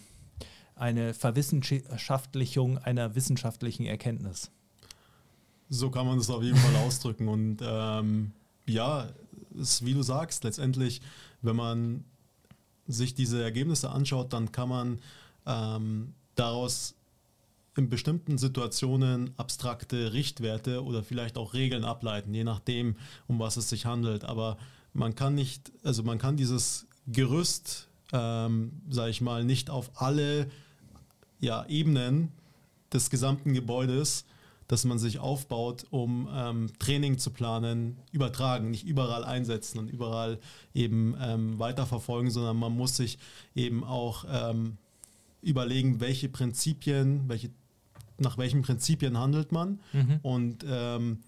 eine 0.75 1.14
Verwissenschaftlichung 1.14 2.79
einer 2.79 3.14
wissenschaftlichen 3.14 3.87
Erkenntnis. 3.87 4.51
So 5.68 5.90
kann 5.90 6.07
man 6.07 6.18
es 6.18 6.29
auf 6.29 6.42
jeden 6.42 6.59
Fall 6.59 6.77
ausdrücken. 6.77 7.29
Und 7.29 7.59
ähm, 7.62 8.33
ja, 8.66 9.09
ist, 9.55 9.85
wie 9.85 9.95
du 9.95 10.03
sagst, 10.03 10.45
letztendlich, 10.45 11.01
wenn 11.40 11.57
man 11.57 12.05
sich 12.87 13.14
diese 13.14 13.42
Ergebnisse 13.42 13.90
anschaut, 13.90 14.33
dann 14.33 14.53
kann 14.53 14.68
man 14.68 14.99
ähm, 15.47 16.14
daraus 16.35 16.95
in 17.77 17.88
bestimmten 17.88 18.37
Situationen 18.37 19.33
abstrakte 19.38 20.12
Richtwerte 20.12 20.85
oder 20.85 21.03
vielleicht 21.03 21.38
auch 21.38 21.55
Regeln 21.55 21.85
ableiten, 21.85 22.35
je 22.35 22.45
nachdem, 22.45 22.97
um 23.29 23.38
was 23.38 23.57
es 23.57 23.68
sich 23.71 23.87
handelt. 23.87 24.25
Aber 24.25 24.59
man 24.92 25.14
kann 25.14 25.35
nicht, 25.35 25.72
also 25.83 26.02
man 26.02 26.18
kann 26.18 26.37
dieses 26.37 26.87
Gerüst, 27.07 27.88
ähm, 28.12 28.83
sage 28.88 29.11
ich 29.11 29.20
mal, 29.20 29.44
nicht 29.44 29.70
auf 29.70 29.90
alle 30.00 30.50
ja, 31.40 31.66
Ebenen 31.66 32.31
des 32.92 33.11
gesamten 33.11 33.55
Gebäudes, 33.55 34.24
das 34.68 34.85
man 34.85 34.98
sich 34.98 35.18
aufbaut, 35.18 35.87
um 35.90 36.28
ähm, 36.33 36.70
Training 36.78 37.18
zu 37.18 37.31
planen, 37.31 37.98
übertragen, 38.12 38.70
nicht 38.70 38.87
überall 38.87 39.24
einsetzen 39.24 39.78
und 39.78 39.90
überall 39.90 40.38
eben 40.72 41.14
ähm, 41.20 41.59
weiterverfolgen, 41.59 42.31
sondern 42.31 42.57
man 42.57 42.74
muss 42.74 42.96
sich 42.96 43.18
eben 43.55 43.85
auch 43.85 44.24
ähm, 44.31 44.78
überlegen, 45.42 46.00
welche 46.00 46.28
Prinzipien, 46.28 47.28
welche, 47.28 47.50
nach 48.18 48.38
welchen 48.38 48.62
Prinzipien 48.62 49.18
handelt 49.18 49.52
man 49.52 49.81
mhm. 49.92 50.20
und 50.22 50.64
ähm, 50.66 51.18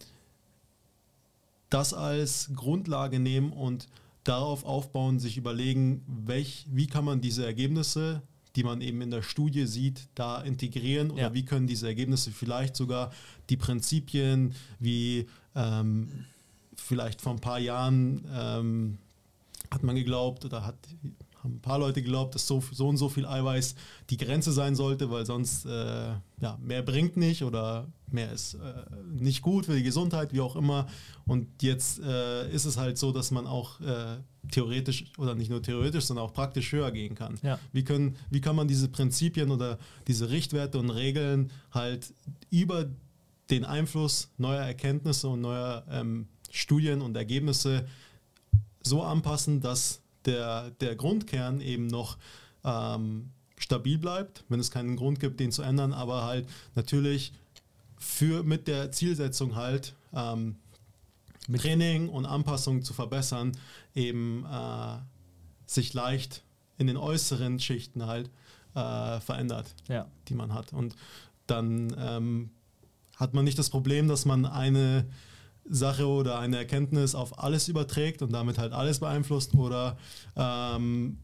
das 1.74 1.92
als 1.92 2.50
Grundlage 2.54 3.18
nehmen 3.18 3.52
und 3.52 3.88
darauf 4.22 4.64
aufbauen, 4.64 5.18
sich 5.18 5.36
überlegen, 5.36 6.04
welch, 6.06 6.66
wie 6.70 6.86
kann 6.86 7.04
man 7.04 7.20
diese 7.20 7.44
Ergebnisse, 7.44 8.22
die 8.54 8.62
man 8.62 8.80
eben 8.80 9.02
in 9.02 9.10
der 9.10 9.22
Studie 9.22 9.66
sieht, 9.66 10.06
da 10.14 10.40
integrieren 10.40 11.10
oder 11.10 11.22
ja. 11.22 11.34
wie 11.34 11.44
können 11.44 11.66
diese 11.66 11.88
Ergebnisse 11.88 12.30
vielleicht 12.30 12.76
sogar 12.76 13.12
die 13.50 13.56
Prinzipien 13.56 14.54
wie 14.78 15.26
ähm, 15.56 16.26
vielleicht 16.76 17.20
vor 17.20 17.32
ein 17.32 17.40
paar 17.40 17.58
Jahren 17.58 18.24
ähm, 18.32 18.98
hat 19.72 19.82
man 19.82 19.96
geglaubt 19.96 20.44
oder 20.44 20.64
hat 20.64 20.76
haben 21.44 21.56
ein 21.56 21.60
paar 21.60 21.78
Leute 21.78 22.02
geglaubt, 22.02 22.34
dass 22.34 22.46
so, 22.46 22.62
so 22.72 22.88
und 22.88 22.96
so 22.96 23.08
viel 23.08 23.26
Eiweiß 23.26 23.74
die 24.10 24.16
Grenze 24.16 24.50
sein 24.50 24.74
sollte, 24.74 25.10
weil 25.10 25.26
sonst 25.26 25.66
äh, 25.66 26.12
ja, 26.40 26.58
mehr 26.60 26.82
bringt 26.82 27.16
nicht 27.16 27.44
oder 27.44 27.86
mehr 28.10 28.32
ist 28.32 28.54
äh, 28.54 28.58
nicht 29.12 29.42
gut 29.42 29.66
für 29.66 29.76
die 29.76 29.82
Gesundheit, 29.82 30.32
wie 30.32 30.40
auch 30.40 30.56
immer. 30.56 30.86
Und 31.26 31.62
jetzt 31.62 32.00
äh, 32.00 32.50
ist 32.50 32.64
es 32.64 32.76
halt 32.78 32.96
so, 32.96 33.12
dass 33.12 33.30
man 33.30 33.46
auch 33.46 33.80
äh, 33.80 34.16
theoretisch 34.50 35.04
oder 35.18 35.34
nicht 35.34 35.50
nur 35.50 35.62
theoretisch, 35.62 36.04
sondern 36.04 36.24
auch 36.24 36.32
praktisch 36.32 36.72
höher 36.72 36.90
gehen 36.90 37.14
kann. 37.14 37.38
Ja. 37.42 37.58
Wie, 37.72 37.84
können, 37.84 38.16
wie 38.30 38.40
kann 38.40 38.56
man 38.56 38.66
diese 38.66 38.88
Prinzipien 38.88 39.50
oder 39.50 39.78
diese 40.06 40.30
Richtwerte 40.30 40.78
und 40.78 40.90
Regeln 40.90 41.50
halt 41.72 42.14
über 42.50 42.86
den 43.50 43.64
Einfluss 43.64 44.30
neuer 44.38 44.62
Erkenntnisse 44.62 45.28
und 45.28 45.42
neuer 45.42 45.84
ähm, 45.90 46.28
Studien 46.50 47.02
und 47.02 47.16
Ergebnisse 47.16 47.86
so 48.82 49.02
anpassen, 49.02 49.60
dass 49.60 50.03
der, 50.26 50.70
der 50.80 50.96
Grundkern 50.96 51.60
eben 51.60 51.86
noch 51.86 52.18
ähm, 52.64 53.30
stabil 53.56 53.98
bleibt, 53.98 54.44
wenn 54.48 54.60
es 54.60 54.70
keinen 54.70 54.96
Grund 54.96 55.20
gibt, 55.20 55.40
den 55.40 55.52
zu 55.52 55.62
ändern, 55.62 55.92
aber 55.92 56.24
halt 56.24 56.48
natürlich 56.74 57.32
für 57.98 58.42
mit 58.42 58.68
der 58.68 58.92
Zielsetzung 58.92 59.54
halt 59.54 59.94
ähm, 60.12 60.56
mit 61.48 61.62
Training 61.62 62.08
und 62.08 62.26
Anpassung 62.26 62.82
zu 62.82 62.94
verbessern, 62.94 63.52
eben 63.94 64.44
äh, 64.50 64.98
sich 65.66 65.92
leicht 65.94 66.42
in 66.78 66.86
den 66.86 66.96
äußeren 66.96 67.60
Schichten 67.60 68.06
halt 68.06 68.30
äh, 68.74 69.20
verändert, 69.20 69.74
ja. 69.88 70.06
die 70.28 70.34
man 70.34 70.52
hat. 70.52 70.72
Und 70.72 70.96
dann 71.46 71.94
ähm, 71.98 72.50
hat 73.16 73.34
man 73.34 73.44
nicht 73.44 73.58
das 73.58 73.70
Problem, 73.70 74.08
dass 74.08 74.24
man 74.24 74.46
eine 74.46 75.06
Sache 75.68 76.06
oder 76.06 76.38
eine 76.38 76.58
Erkenntnis 76.58 77.14
auf 77.14 77.38
alles 77.42 77.68
überträgt 77.68 78.22
und 78.22 78.32
damit 78.32 78.58
halt 78.58 78.72
alles 78.72 79.00
beeinflusst 79.00 79.54
oder 79.54 79.96
ähm, 80.36 81.18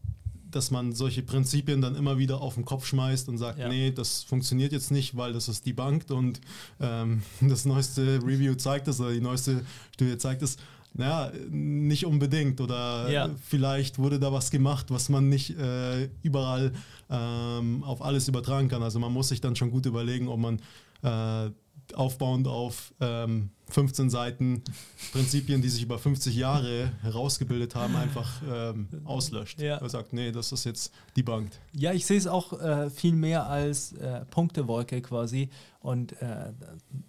dass 0.49 0.69
man 0.71 0.91
solche 0.93 1.21
Prinzipien 1.23 1.79
dann 1.81 1.95
immer 1.95 2.17
wieder 2.17 2.41
auf 2.41 2.55
den 2.55 2.65
Kopf 2.65 2.85
schmeißt 2.85 3.29
und 3.29 3.37
sagt, 3.37 3.59
Ja. 3.59 3.69
nee, 3.69 3.91
das 3.91 4.23
funktioniert 4.23 4.73
jetzt 4.73 4.91
nicht, 4.91 5.15
weil 5.15 5.31
das 5.31 5.47
ist 5.47 5.65
debunked 5.65 6.11
und 6.11 6.41
ähm, 6.79 7.21
das 7.41 7.65
neueste 7.65 8.19
Review 8.23 8.55
zeigt 8.55 8.87
es 8.87 8.99
oder 8.99 9.11
die 9.13 9.21
neueste 9.21 9.63
Studie 9.93 10.17
zeigt 10.17 10.41
es. 10.41 10.57
Naja, 10.93 11.31
nicht 11.49 12.05
unbedingt 12.05 12.59
oder 12.59 13.09
Ja. 13.09 13.29
vielleicht 13.47 13.97
wurde 13.97 14.19
da 14.19 14.33
was 14.33 14.51
gemacht, 14.51 14.87
was 14.89 15.07
man 15.07 15.29
nicht 15.29 15.57
äh, 15.57 16.09
überall 16.21 16.73
ähm, 17.09 17.81
auf 17.85 18.01
alles 18.01 18.27
übertragen 18.27 18.67
kann. 18.67 18.83
Also 18.83 18.99
man 18.99 19.13
muss 19.13 19.29
sich 19.29 19.39
dann 19.39 19.55
schon 19.55 19.71
gut 19.71 19.85
überlegen, 19.85 20.27
ob 20.27 20.39
man 20.39 20.59
äh, 21.03 21.49
aufbauend 21.95 22.45
auf 22.47 22.93
ähm, 22.99 23.51
15 23.71 24.09
Seiten 24.09 24.63
Prinzipien, 25.11 25.61
die 25.61 25.69
sich 25.69 25.83
über 25.83 25.97
50 25.97 26.35
Jahre 26.35 26.91
herausgebildet 27.01 27.75
haben, 27.75 27.95
einfach 27.95 28.41
ähm, 28.47 28.87
auslöscht. 29.05 29.61
Ja. 29.61 29.77
Er 29.77 29.89
sagt, 29.89 30.13
nee, 30.13 30.31
das 30.31 30.51
ist 30.51 30.65
jetzt 30.65 30.93
debunked. 31.15 31.59
Ja, 31.73 31.93
ich 31.93 32.05
sehe 32.05 32.17
es 32.17 32.27
auch 32.27 32.59
äh, 32.61 32.89
viel 32.89 33.13
mehr 33.13 33.47
als 33.47 33.93
äh, 33.93 34.25
Punktewolke 34.25 35.01
quasi. 35.01 35.49
Und 35.79 36.21
äh, 36.21 36.51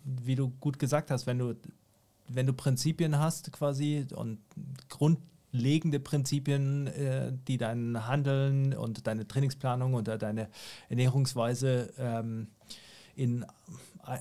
wie 0.05 0.35
du 0.35 0.51
gut 0.61 0.79
gesagt 0.79 1.11
hast, 1.11 1.27
wenn 1.27 1.39
du, 1.39 1.55
wenn 2.29 2.47
du 2.47 2.53
Prinzipien 2.53 3.19
hast 3.19 3.53
quasi 3.53 4.07
und 4.15 4.39
grundlegende 4.89 6.01
Prinzipien, 6.01 6.87
äh, 6.87 7.33
die 7.49 7.59
dein 7.59 8.07
Handeln 8.07 8.75
und 8.75 9.07
deine 9.07 9.27
Trainingsplanung 9.27 9.95
oder 9.95 10.17
deine 10.17 10.49
Ernährungsweise 10.89 11.93
ähm, 11.99 12.49
in, 13.15 13.45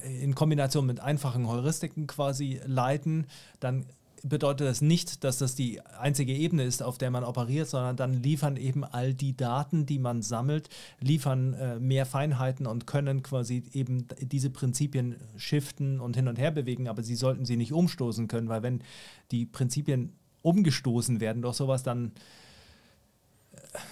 in 0.04 0.36
Kombination 0.36 0.86
mit 0.86 1.00
einfachen 1.00 1.48
Heuristiken 1.48 2.08
quasi 2.08 2.62
leiten, 2.66 3.28
dann 3.60 3.86
bedeutet 4.24 4.68
das 4.68 4.82
nicht, 4.82 5.24
dass 5.24 5.40
das 5.40 5.56
die 5.56 5.82
einzige 5.82 6.34
Ebene 6.34 6.64
ist, 6.64 6.84
auf 6.84 6.98
der 6.98 7.12
man 7.12 7.24
operiert, 7.24 7.68
sondern 7.68 7.96
dann 7.96 8.14
liefern 8.14 8.58
eben 8.58 8.84
all 8.84 9.14
die 9.14 9.36
Daten, 9.36 9.86
die 9.86 10.00
man 10.00 10.22
sammelt, 10.22 10.70
liefern 11.00 11.54
äh, 11.54 11.80
mehr 11.80 12.06
Feinheiten 12.06 12.68
und 12.68 12.88
können 12.88 13.24
quasi 13.24 13.64
eben 13.74 14.08
diese 14.22 14.50
Prinzipien 14.50 15.16
shiften 15.38 16.00
und 16.00 16.16
hin 16.16 16.28
und 16.28 16.38
her 16.38 16.52
bewegen, 16.52 16.88
aber 16.88 17.04
sie 17.04 17.16
sollten 17.16 17.46
sie 17.46 17.58
nicht 17.58 17.74
umstoßen 17.74 18.28
können, 18.28 18.50
weil 18.50 18.64
wenn 18.64 18.84
die 19.32 19.46
Prinzipien 19.46 20.14
umgestoßen 20.44 21.20
werden 21.20 21.42
durch 21.42 21.56
sowas, 21.56 21.84
dann 21.84 22.12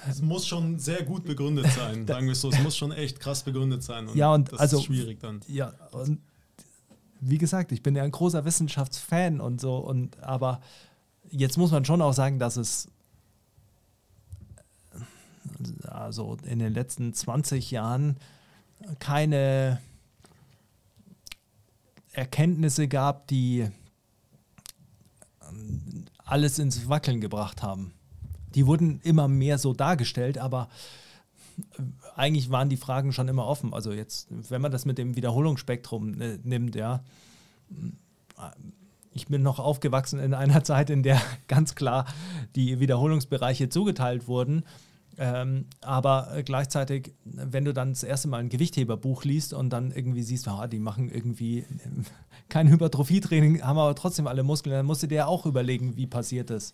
Es 0.09 0.21
muss 0.21 0.45
schon 0.45 0.77
sehr 0.79 1.03
gut 1.03 1.23
begründet 1.25 1.67
sein, 1.67 2.05
sagen 2.07 2.25
wir 2.25 2.33
es 2.33 2.41
so. 2.41 2.49
Es 2.49 2.59
muss 2.59 2.75
schon 2.75 2.91
echt 2.91 3.19
krass 3.19 3.43
begründet 3.43 3.83
sein. 3.83 4.09
Ja, 4.13 4.33
und 4.33 4.51
das 4.51 4.59
also- 4.59 4.77
ist 4.77 4.85
schwierig 4.85 5.19
dann. 5.19 5.41
Ja, 5.47 5.73
und 5.91 6.19
wie 7.21 7.37
gesagt, 7.37 7.71
ich 7.71 7.83
bin 7.83 7.95
ja 7.95 8.03
ein 8.03 8.11
großer 8.11 8.45
Wissenschaftsfan 8.45 9.41
und 9.41 9.59
so, 9.59 9.77
und 9.77 10.21
aber 10.23 10.61
jetzt 11.29 11.57
muss 11.57 11.71
man 11.71 11.85
schon 11.85 12.01
auch 12.01 12.13
sagen, 12.13 12.39
dass 12.39 12.57
es 12.57 12.87
also 15.83 16.37
in 16.45 16.59
den 16.59 16.73
letzten 16.73 17.13
20 17.13 17.71
Jahren 17.71 18.17
keine 18.99 19.81
Erkenntnisse 22.11 22.87
gab, 22.87 23.27
die 23.27 23.69
alles 26.17 26.59
ins 26.59 26.87
Wackeln 26.87 27.21
gebracht 27.21 27.63
haben. 27.63 27.93
Die 28.55 28.65
wurden 28.65 28.99
immer 29.01 29.27
mehr 29.27 29.57
so 29.57 29.73
dargestellt, 29.73 30.37
aber 30.37 30.69
eigentlich 32.15 32.51
waren 32.51 32.69
die 32.69 32.77
Fragen 32.77 33.13
schon 33.13 33.27
immer 33.27 33.45
offen. 33.45 33.73
Also 33.73 33.91
jetzt, 33.91 34.27
wenn 34.29 34.61
man 34.61 34.71
das 34.71 34.85
mit 34.85 34.97
dem 34.97 35.15
Wiederholungsspektrum 35.15 36.21
äh, 36.21 36.39
nimmt, 36.43 36.75
ja, 36.75 37.03
ich 39.13 39.27
bin 39.27 39.41
noch 39.41 39.59
aufgewachsen 39.59 40.19
in 40.19 40.33
einer 40.33 40.63
Zeit, 40.63 40.89
in 40.89 41.03
der 41.03 41.21
ganz 41.47 41.75
klar 41.75 42.05
die 42.55 42.79
Wiederholungsbereiche 42.79 43.69
zugeteilt 43.69 44.27
wurden. 44.27 44.63
Ähm, 45.17 45.65
aber 45.81 46.29
äh, 46.33 46.43
gleichzeitig, 46.43 47.13
wenn 47.25 47.65
du 47.65 47.73
dann 47.73 47.89
das 47.89 48.03
erste 48.03 48.29
Mal 48.29 48.37
ein 48.37 48.47
Gewichtheberbuch 48.47 49.25
liest 49.25 49.53
und 49.53 49.69
dann 49.71 49.91
irgendwie 49.91 50.23
siehst, 50.23 50.47
ah, 50.47 50.67
die 50.67 50.79
machen 50.79 51.09
irgendwie 51.09 51.65
kein 52.49 52.69
Hypertrophietraining, 52.69 53.61
haben 53.61 53.79
aber 53.79 53.95
trotzdem 53.95 54.27
alle 54.27 54.43
Muskeln, 54.43 54.73
dann 54.73 54.85
musst 54.85 55.03
du 55.03 55.07
dir 55.07 55.27
auch 55.27 55.45
überlegen, 55.45 55.97
wie 55.97 56.07
passiert 56.07 56.49
das. 56.49 56.73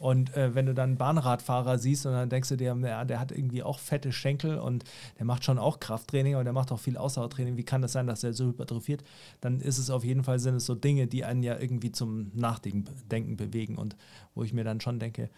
Und 0.00 0.34
äh, 0.34 0.54
wenn 0.54 0.64
du 0.64 0.72
dann 0.72 0.90
einen 0.90 0.96
Bahnradfahrer 0.96 1.78
siehst 1.78 2.06
und 2.06 2.12
dann 2.12 2.30
denkst 2.30 2.48
du 2.48 2.56
dir, 2.56 2.74
ja, 2.74 3.04
der 3.04 3.20
hat 3.20 3.32
irgendwie 3.32 3.62
auch 3.62 3.78
fette 3.78 4.12
Schenkel 4.12 4.58
und 4.58 4.82
der 5.18 5.26
macht 5.26 5.44
schon 5.44 5.58
auch 5.58 5.78
Krafttraining, 5.78 6.36
aber 6.36 6.42
der 6.42 6.54
macht 6.54 6.72
auch 6.72 6.80
viel 6.80 6.96
Ausdauertraining. 6.96 7.58
Wie 7.58 7.64
kann 7.64 7.82
das 7.82 7.92
sein, 7.92 8.06
dass 8.06 8.24
er 8.24 8.32
so 8.32 8.46
hypertrophiert? 8.46 9.04
Dann 9.42 9.60
ist 9.60 9.76
es 9.76 9.90
auf 9.90 10.02
jeden 10.02 10.24
Fall, 10.24 10.38
sind 10.38 10.54
es 10.54 10.64
so 10.64 10.74
Dinge, 10.74 11.06
die 11.06 11.26
einen 11.26 11.42
ja 11.42 11.60
irgendwie 11.60 11.92
zum 11.92 12.30
Nachdenken 12.34 12.86
Denken 13.10 13.36
bewegen 13.36 13.76
und 13.76 13.94
wo 14.34 14.42
ich 14.42 14.54
mir 14.54 14.64
dann 14.64 14.80
schon 14.80 14.98
denke, 15.00 15.28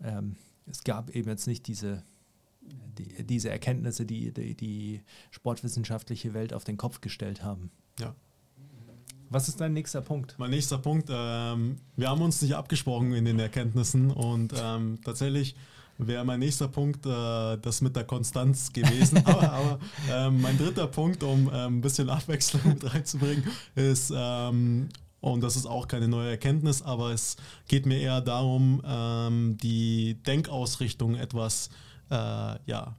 ähm, 0.00 0.36
es 0.66 0.84
gab 0.84 1.10
eben 1.10 1.28
jetzt 1.28 1.48
nicht 1.48 1.66
diese, 1.66 2.04
die, 2.60 3.24
diese 3.24 3.50
Erkenntnisse, 3.50 4.06
die, 4.06 4.32
die 4.32 4.54
die 4.54 5.00
sportwissenschaftliche 5.32 6.32
Welt 6.32 6.54
auf 6.54 6.62
den 6.62 6.76
Kopf 6.76 7.00
gestellt 7.00 7.42
haben. 7.42 7.72
Ja. 7.98 8.14
Was 9.32 9.48
ist 9.48 9.62
dein 9.62 9.72
nächster 9.72 10.02
Punkt? 10.02 10.34
Mein 10.36 10.50
nächster 10.50 10.76
Punkt, 10.76 11.08
ähm, 11.10 11.76
wir 11.96 12.10
haben 12.10 12.20
uns 12.20 12.42
nicht 12.42 12.54
abgesprochen 12.54 13.14
in 13.14 13.24
den 13.24 13.38
Erkenntnissen 13.38 14.10
und 14.10 14.52
ähm, 14.54 14.98
tatsächlich 15.02 15.56
wäre 15.96 16.22
mein 16.22 16.40
nächster 16.40 16.68
Punkt 16.68 17.06
äh, 17.06 17.56
das 17.56 17.80
mit 17.80 17.96
der 17.96 18.04
Konstanz 18.04 18.74
gewesen. 18.74 19.16
aber 19.24 19.50
aber 19.50 19.78
ähm, 20.10 20.42
mein 20.42 20.58
dritter 20.58 20.86
Punkt, 20.86 21.22
um 21.22 21.50
ähm, 21.50 21.78
ein 21.78 21.80
bisschen 21.80 22.10
Abwechslung 22.10 22.60
mit 22.74 22.92
reinzubringen, 22.92 23.44
ist, 23.74 24.12
ähm, 24.14 24.90
und 25.20 25.40
das 25.40 25.56
ist 25.56 25.64
auch 25.64 25.88
keine 25.88 26.08
neue 26.08 26.32
Erkenntnis, 26.32 26.82
aber 26.82 27.12
es 27.12 27.38
geht 27.68 27.86
mir 27.86 28.00
eher 28.00 28.20
darum, 28.20 28.82
ähm, 28.84 29.56
die 29.62 30.22
Denkausrichtung 30.26 31.14
etwas 31.14 31.70
äh, 32.10 32.14
ja, 32.66 32.96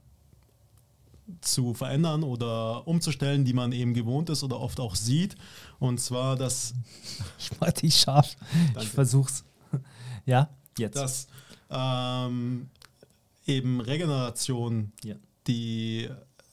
zu 1.40 1.72
verändern 1.74 2.22
oder 2.22 2.86
umzustellen, 2.86 3.44
die 3.44 3.52
man 3.54 3.72
eben 3.72 3.94
gewohnt 3.94 4.28
ist 4.30 4.42
oder 4.44 4.60
oft 4.60 4.78
auch 4.80 4.94
sieht. 4.94 5.36
Und 5.78 6.00
zwar, 6.00 6.36
dass 6.36 6.74
Ich 7.38 7.50
mach 7.60 7.72
dich 7.72 7.96
scharf. 7.96 8.36
Danke. 8.74 8.82
Ich 8.82 8.88
versuch's. 8.88 9.44
Ja, 10.26 10.48
jetzt. 10.78 10.96
dass 10.96 11.26
ähm, 11.70 12.70
eben 13.46 13.80
Regeneration 13.82 14.92
Ja. 15.02 15.16
die, 15.46 16.08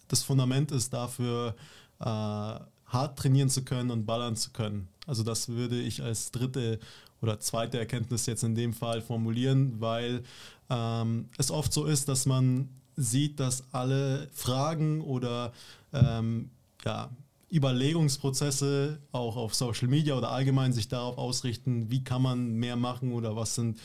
das 0.10 0.24
Fundament 0.24 0.72
ist 0.72 0.92
dafür, 0.94 1.56
äh, 2.02 2.04
hart 2.06 3.18
trainieren 3.18 3.50
zu 3.50 3.64
können 3.64 3.92
und 3.92 4.06
ballern 4.06 4.36
zu 4.36 4.52
können. 4.52 4.90
Also 5.08 5.24
das 5.24 5.48
würde 5.48 5.80
ich 5.80 6.04
als 6.04 6.32
dritte 6.32 6.80
oder 7.22 7.40
zweite 7.40 7.80
Erkenntnis 7.80 8.26
jetzt 8.26 8.44
in 8.44 8.56
dem 8.56 8.74
Fall 8.74 9.02
formulieren, 9.02 9.80
weil 9.80 10.24
ähm, 10.70 11.30
es 11.38 11.50
oft 11.52 11.72
so 11.72 11.86
ist, 11.86 12.10
dass 12.10 12.26
man 12.26 12.68
sieht, 12.96 13.40
dass 13.40 13.64
alle 13.72 14.28
Fragen 14.34 15.02
oder 15.02 15.54
ähm, 15.94 16.50
ja, 16.86 17.10
Überlegungsprozesse 17.52 19.00
auch 19.12 19.36
auf 19.36 19.54
Social 19.54 19.88
Media 19.88 20.16
oder 20.16 20.32
allgemein 20.32 20.74
sich 20.74 20.88
darauf 20.88 21.18
ausrichten, 21.18 21.92
wie 21.92 22.04
kann 22.04 22.22
man 22.22 22.54
mehr 22.54 22.76
machen 22.76 23.12
oder 23.12 23.36
was 23.36 23.56
sind 23.56 23.80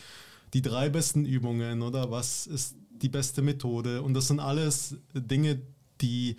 die 0.55 0.63
drei 0.63 0.89
besten 0.89 1.25
Übungen 1.25 1.83
oder 1.83 2.11
was 2.11 2.47
ist 2.47 2.77
die 2.91 3.09
beste 3.09 3.43
Methode. 3.43 4.03
Und 4.03 4.15
das 4.15 4.29
sind 4.29 4.41
alles 4.41 4.97
Dinge, 5.13 5.61
die 6.01 6.37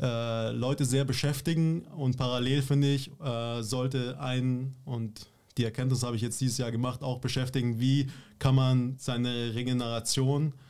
äh, 0.00 0.52
Leute 0.52 0.84
sehr 0.84 1.04
beschäftigen 1.04 1.82
und 1.82 2.16
parallel 2.16 2.62
finde 2.62 2.94
ich, 2.94 3.10
äh, 3.20 3.62
sollte 3.62 4.20
ein, 4.20 4.74
und 4.84 5.26
die 5.56 5.64
Erkenntnis 5.64 6.04
habe 6.04 6.14
ich 6.14 6.22
jetzt 6.22 6.40
dieses 6.40 6.58
Jahr 6.58 6.70
gemacht, 6.70 7.02
auch 7.02 7.18
beschäftigen, 7.18 7.80
wie 7.80 8.06
kann 8.38 8.54
man 8.54 8.94
seine 8.98 9.54
Regeneration 9.54 10.52
äh, 10.52 10.67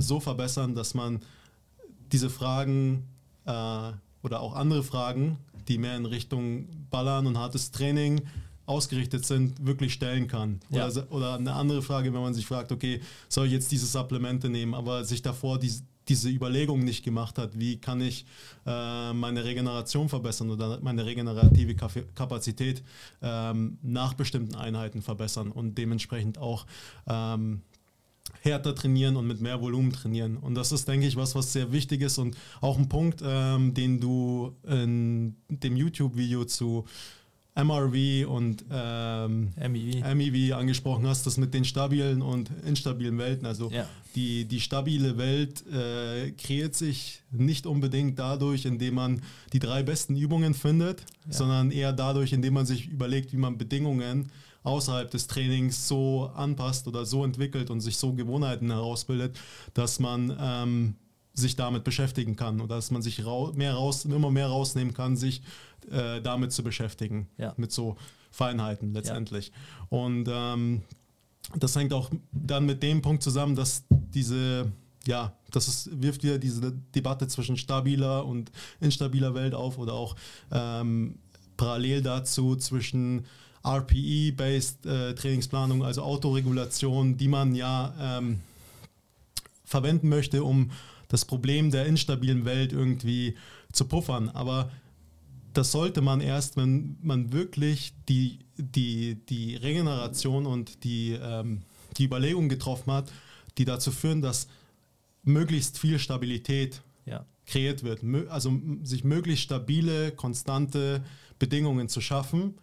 so 0.00 0.20
verbessern, 0.20 0.74
dass 0.74 0.94
man 0.94 1.20
diese 2.12 2.30
Fragen 2.30 3.04
äh, 3.44 3.92
oder 4.22 4.40
auch 4.40 4.54
andere 4.54 4.82
Fragen, 4.82 5.38
die 5.68 5.78
mehr 5.78 5.96
in 5.96 6.06
Richtung 6.06 6.68
Ballern 6.90 7.26
und 7.26 7.38
hartes 7.38 7.70
Training 7.70 8.22
ausgerichtet 8.66 9.26
sind, 9.26 9.66
wirklich 9.66 9.92
stellen 9.92 10.28
kann. 10.28 10.60
Ja. 10.70 10.88
Oder, 10.88 11.12
oder 11.12 11.34
eine 11.34 11.52
andere 11.54 11.82
Frage, 11.82 12.12
wenn 12.12 12.20
man 12.20 12.34
sich 12.34 12.46
fragt, 12.46 12.70
okay, 12.70 13.00
soll 13.28 13.46
ich 13.46 13.52
jetzt 13.52 13.72
diese 13.72 13.86
Supplemente 13.86 14.48
nehmen, 14.48 14.74
aber 14.74 15.04
sich 15.04 15.22
davor 15.22 15.58
dies, 15.58 15.82
diese 16.08 16.28
Überlegung 16.28 16.84
nicht 16.84 17.04
gemacht 17.04 17.38
hat, 17.38 17.58
wie 17.58 17.78
kann 17.78 18.00
ich 18.00 18.26
äh, 18.66 19.12
meine 19.12 19.44
Regeneration 19.44 20.08
verbessern 20.08 20.50
oder 20.50 20.78
meine 20.82 21.04
regenerative 21.04 21.74
Kapazität 21.74 22.82
ähm, 23.22 23.78
nach 23.82 24.14
bestimmten 24.14 24.54
Einheiten 24.54 25.02
verbessern 25.02 25.50
und 25.50 25.76
dementsprechend 25.76 26.38
auch 26.38 26.66
ähm, 27.06 27.62
härter 28.42 28.74
trainieren 28.74 29.16
und 29.16 29.26
mit 29.26 29.40
mehr 29.40 29.60
Volumen 29.60 29.92
trainieren. 29.92 30.36
Und 30.36 30.54
das 30.54 30.72
ist, 30.72 30.86
denke 30.88 31.06
ich, 31.06 31.16
was, 31.16 31.34
was 31.34 31.52
sehr 31.52 31.72
wichtig 31.72 32.00
ist 32.02 32.18
und 32.18 32.36
auch 32.60 32.78
ein 32.78 32.88
Punkt, 32.88 33.20
ähm, 33.24 33.74
den 33.74 34.00
du 34.00 34.52
in 34.66 35.34
dem 35.48 35.76
YouTube-Video 35.76 36.44
zu 36.44 36.84
MRV 37.56 38.26
und 38.28 38.64
ähm, 38.70 39.50
MEV. 39.58 40.14
MEV 40.14 40.54
angesprochen 40.54 41.06
hast, 41.06 41.26
das 41.26 41.36
mit 41.36 41.52
den 41.52 41.64
stabilen 41.64 42.22
und 42.22 42.48
instabilen 42.64 43.18
Welten. 43.18 43.44
Also 43.44 43.70
Ja. 43.70 43.86
die, 44.14 44.44
die 44.44 44.60
stabile 44.60 45.18
Welt 45.18 45.64
äh, 45.66 46.30
kreiert 46.30 46.76
sich 46.76 47.22
nicht 47.32 47.66
unbedingt 47.66 48.18
dadurch, 48.18 48.64
indem 48.66 48.94
man 48.94 49.22
die 49.52 49.58
drei 49.58 49.82
besten 49.82 50.16
Übungen 50.16 50.54
findet, 50.54 51.00
Ja. 51.26 51.32
sondern 51.32 51.70
eher 51.72 51.92
dadurch, 51.92 52.32
indem 52.32 52.54
man 52.54 52.66
sich 52.66 52.88
überlegt, 52.88 53.32
wie 53.32 53.36
man 53.38 53.58
Bedingungen 53.58 54.30
außerhalb 54.62 55.10
des 55.10 55.26
Trainings 55.26 55.88
so 55.88 56.30
anpasst 56.34 56.86
oder 56.86 57.04
so 57.06 57.24
entwickelt 57.24 57.70
und 57.70 57.80
sich 57.80 57.96
so 57.96 58.12
Gewohnheiten 58.12 58.70
herausbildet, 58.70 59.38
dass 59.74 59.98
man 60.00 60.36
ähm, 60.40 60.94
sich 61.32 61.56
damit 61.56 61.84
beschäftigen 61.84 62.36
kann 62.36 62.60
oder 62.60 62.76
dass 62.76 62.90
man 62.90 63.02
sich 63.02 63.24
rau 63.24 63.52
mehr 63.52 63.74
raus, 63.74 64.04
immer 64.04 64.30
mehr 64.30 64.48
rausnehmen 64.48 64.92
kann, 64.94 65.16
sich 65.16 65.42
äh, 65.90 66.20
damit 66.20 66.52
zu 66.52 66.62
beschäftigen, 66.62 67.28
Ja. 67.38 67.54
mit 67.56 67.72
so 67.72 67.96
Feinheiten 68.30 68.92
letztendlich. 68.92 69.52
Und 69.88 70.28
ähm, 70.30 70.82
das 71.56 71.74
hängt 71.74 71.92
auch 71.92 72.10
dann 72.32 72.66
mit 72.66 72.82
dem 72.82 73.02
Punkt 73.02 73.22
zusammen, 73.22 73.56
dass 73.56 73.84
diese, 73.88 74.70
ja, 75.06 75.32
das 75.50 75.66
ist, 75.68 76.02
wirft 76.02 76.22
wieder 76.22 76.38
diese 76.38 76.72
Debatte 76.94 77.26
zwischen 77.28 77.56
stabiler 77.56 78.24
und 78.26 78.52
instabiler 78.78 79.34
Welt 79.34 79.54
auf 79.54 79.78
oder 79.78 79.94
auch 79.94 80.14
ähm, 80.52 81.18
parallel 81.56 82.02
dazu 82.02 82.56
zwischen 82.56 83.24
RPE-based 83.64 84.86
äh, 84.86 85.14
Trainingsplanung, 85.14 85.84
also 85.84 86.02
Autoregulation, 86.02 87.16
die 87.16 87.28
man 87.28 87.54
ja 87.54 87.94
ähm, 88.00 88.40
verwenden 89.64 90.08
möchte, 90.08 90.42
um 90.44 90.70
das 91.08 91.24
Problem 91.24 91.70
der 91.70 91.86
instabilen 91.86 92.44
Welt 92.44 92.72
irgendwie 92.72 93.34
zu 93.72 93.84
puffern. 93.84 94.28
Aber 94.30 94.70
das 95.52 95.72
sollte 95.72 96.00
man 96.00 96.20
erst, 96.20 96.56
wenn 96.56 96.96
man 97.02 97.32
wirklich 97.32 97.92
die, 98.08 98.38
die, 98.56 99.16
die 99.28 99.56
Regeneration 99.56 100.46
und 100.46 100.84
die, 100.84 101.18
ähm, 101.20 101.62
die 101.96 102.04
Überlegung 102.04 102.48
getroffen 102.48 102.92
hat, 102.92 103.10
die 103.58 103.64
dazu 103.64 103.90
führen, 103.90 104.22
dass 104.22 104.46
möglichst 105.24 105.78
viel 105.78 105.98
Stabilität 105.98 106.80
Ja. 107.04 107.26
kreiert 107.46 107.82
wird. 107.82 108.02
Also 108.30 108.58
sich 108.84 109.04
möglichst 109.04 109.44
stabile, 109.44 110.12
konstante 110.12 111.02
Bedingungen 111.38 111.88
zu 111.88 112.00
schaffen, 112.00 112.54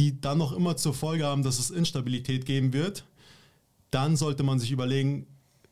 die 0.00 0.18
dann 0.18 0.38
noch 0.38 0.52
immer 0.52 0.76
zur 0.76 0.94
Folge 0.94 1.26
haben, 1.26 1.42
dass 1.42 1.58
es 1.58 1.70
Instabilität 1.70 2.46
geben 2.46 2.72
wird. 2.72 3.04
Dann 3.90 4.16
sollte 4.16 4.42
man 4.42 4.58
sich 4.58 4.72
überlegen, 4.72 5.26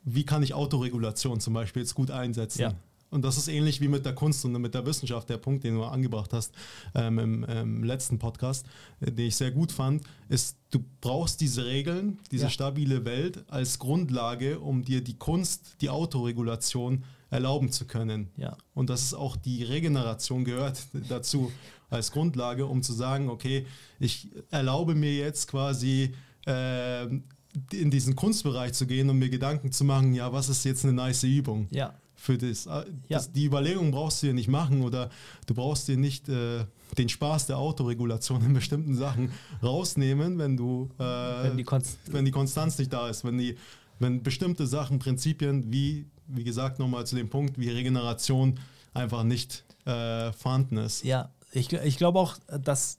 wie 0.04 0.24
kann 0.24 0.42
ich 0.42 0.52
Autoregulation 0.52 1.40
zum 1.40 1.54
Beispiel 1.54 1.82
jetzt 1.82 1.94
gut 1.94 2.10
einsetzen. 2.10 2.60
Ja. 2.60 2.74
Und 3.10 3.22
das 3.24 3.38
ist 3.38 3.48
ähnlich 3.48 3.80
wie 3.80 3.88
mit 3.88 4.04
der 4.04 4.14
Kunst 4.14 4.44
und 4.44 4.52
mit 4.52 4.74
der 4.74 4.84
Wissenschaft. 4.84 5.28
Der 5.30 5.38
Punkt, 5.38 5.64
den 5.64 5.74
du 5.76 5.84
angebracht 5.84 6.32
hast 6.32 6.54
ähm, 6.94 7.18
im, 7.18 7.44
im 7.44 7.84
letzten 7.84 8.18
Podcast, 8.18 8.66
äh, 9.00 9.10
den 9.10 9.26
ich 9.28 9.36
sehr 9.36 9.50
gut 9.50 9.72
fand, 9.72 10.02
ist, 10.28 10.56
du 10.70 10.84
brauchst 11.00 11.40
diese 11.40 11.64
Regeln, 11.64 12.18
diese 12.30 12.44
Ja. 12.44 12.50
stabile 12.50 13.04
Welt 13.04 13.44
als 13.48 13.78
Grundlage, 13.78 14.60
um 14.60 14.84
dir 14.84 15.02
die 15.02 15.16
Kunst, 15.16 15.76
die 15.80 15.88
Autoregulation 15.90 17.04
erlauben 17.30 17.70
zu 17.72 17.86
können. 17.86 18.28
Ja. 18.36 18.56
Und 18.74 18.90
dass 18.90 19.02
es 19.02 19.14
auch 19.14 19.36
die 19.36 19.62
Regeneration 19.62 20.44
gehört 20.44 20.80
dazu 21.08 21.50
als 21.90 22.12
Grundlage, 22.12 22.66
um 22.66 22.82
zu 22.82 22.92
sagen, 22.92 23.28
okay, 23.30 23.66
ich 23.98 24.28
erlaube 24.50 24.94
mir 24.94 25.14
jetzt 25.14 25.48
quasi 25.48 26.14
äh, 26.46 27.04
in 27.06 27.90
diesen 27.90 28.14
Kunstbereich 28.14 28.74
zu 28.74 28.86
gehen 28.86 29.08
und 29.08 29.18
mir 29.18 29.30
Gedanken 29.30 29.72
zu 29.72 29.84
machen, 29.84 30.12
ja, 30.14 30.32
was 30.32 30.48
ist 30.50 30.64
jetzt 30.64 30.84
eine 30.84 30.92
nice 30.92 31.24
Übung? 31.24 31.66
Ja. 31.70 31.94
Für 32.18 32.36
das. 32.36 32.66
Äh, 32.66 32.70
Ja. 33.08 33.18
das 33.18 33.32
die 33.32 33.44
Überlegung 33.46 33.90
brauchst 33.92 34.22
du 34.22 34.26
dir 34.26 34.34
nicht 34.34 34.48
machen 34.48 34.82
oder 34.82 35.08
du 35.46 35.54
brauchst 35.54 35.88
dir 35.88 35.96
nicht 35.96 36.28
äh, 36.28 36.64
den 36.98 37.08
Spaß 37.08 37.46
der 37.46 37.58
Autoregulation 37.58 38.44
in 38.44 38.52
bestimmten 38.52 38.96
Sachen 38.96 39.30
rausnehmen, 39.62 40.38
wenn 40.38 40.56
du 40.56 40.90
äh, 40.98 41.02
Wenn 41.02 41.56
die 41.56 41.66
wenn 42.12 42.24
die 42.24 42.30
Konstanz 42.32 42.78
nicht 42.78 42.92
da 42.92 43.08
ist, 43.08 43.24
wenn 43.24 43.38
die 43.38 43.56
wenn 44.00 44.22
bestimmte 44.22 44.66
Sachen, 44.66 44.98
Prinzipien 44.98 45.72
wie 45.72 46.06
wie 46.26 46.44
gesagt 46.44 46.78
nochmal 46.78 47.06
zu 47.06 47.16
dem 47.16 47.30
Punkt 47.30 47.58
wie 47.58 47.70
Regeneration 47.70 48.58
einfach 48.94 49.22
nicht 49.22 49.64
äh, 49.86 50.32
vorhanden 50.32 50.76
ist. 50.76 51.04
Ja, 51.04 51.30
ich, 51.52 51.72
ich 51.72 51.96
glaube 51.96 52.18
auch, 52.18 52.36
dass 52.62 52.96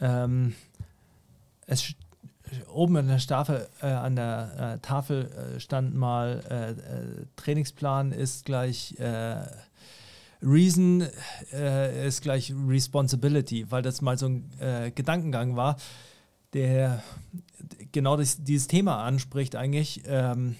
ähm, 0.00 0.54
es 1.66 1.94
oben 2.72 2.96
an 2.96 3.08
der 3.08 3.18
Staffel, 3.18 3.68
äh, 3.82 3.86
an 3.86 4.16
der 4.16 4.76
äh, 4.76 4.78
Tafel 4.86 5.30
äh, 5.56 5.60
stand 5.60 5.94
mal, 5.94 6.42
äh, 6.50 6.70
äh, 6.70 7.26
Trainingsplan 7.36 8.12
ist 8.12 8.44
gleich 8.44 8.96
Reason 10.42 11.06
ist 12.04 12.20
gleich 12.20 12.52
Responsibility, 12.68 13.70
weil 13.70 13.80
das 13.80 14.02
mal 14.02 14.18
so 14.18 14.26
ein 14.26 14.92
Gedankengang 14.94 15.56
war, 15.56 15.76
der 16.52 17.02
genau 17.92 18.16
das, 18.16 18.44
dieses 18.44 18.66
Thema 18.66 19.04
anspricht 19.04 19.56
eigentlich. 19.56 20.02
Ähm, 20.06 20.56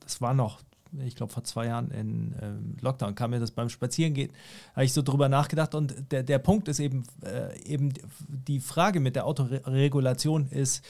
das 0.00 0.20
war 0.20 0.34
noch, 0.34 0.60
ich 1.04 1.16
glaube, 1.16 1.32
vor 1.32 1.44
zwei 1.44 1.66
Jahren 1.66 1.90
in 1.90 2.34
ähm, 2.40 2.76
Lockdown 2.80 3.14
kam 3.14 3.30
mir 3.30 3.40
das 3.40 3.50
beim 3.50 3.68
Spazierengehen, 3.68 4.30
habe 4.74 4.84
ich 4.84 4.92
so 4.92 5.02
drüber 5.02 5.28
nachgedacht 5.28 5.74
und 5.74 5.94
der, 6.10 6.22
der 6.22 6.38
Punkt 6.38 6.68
ist 6.68 6.80
eben, 6.80 7.04
äh, 7.24 7.58
eben 7.64 7.92
die 8.28 8.60
Frage 8.60 9.00
mit 9.00 9.16
der 9.16 9.26
Autoregulation 9.26 10.48
ist, 10.48 10.84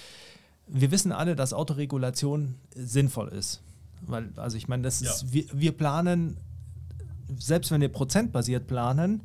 wir 0.66 0.90
wissen 0.90 1.12
alle, 1.12 1.36
dass 1.36 1.52
Autoregulation 1.52 2.54
sinnvoll 2.74 3.28
ist. 3.28 3.60
Weil, 4.06 4.30
also 4.36 4.56
ich 4.56 4.68
meine, 4.68 4.82
das 4.82 5.00
Ja. 5.00 5.10
ist, 5.10 5.32
wir, 5.32 5.44
wir 5.52 5.72
planen, 5.72 6.36
selbst 7.38 7.70
wenn 7.70 7.80
wir 7.80 7.90
prozentbasiert 7.90 8.66
planen, 8.66 9.20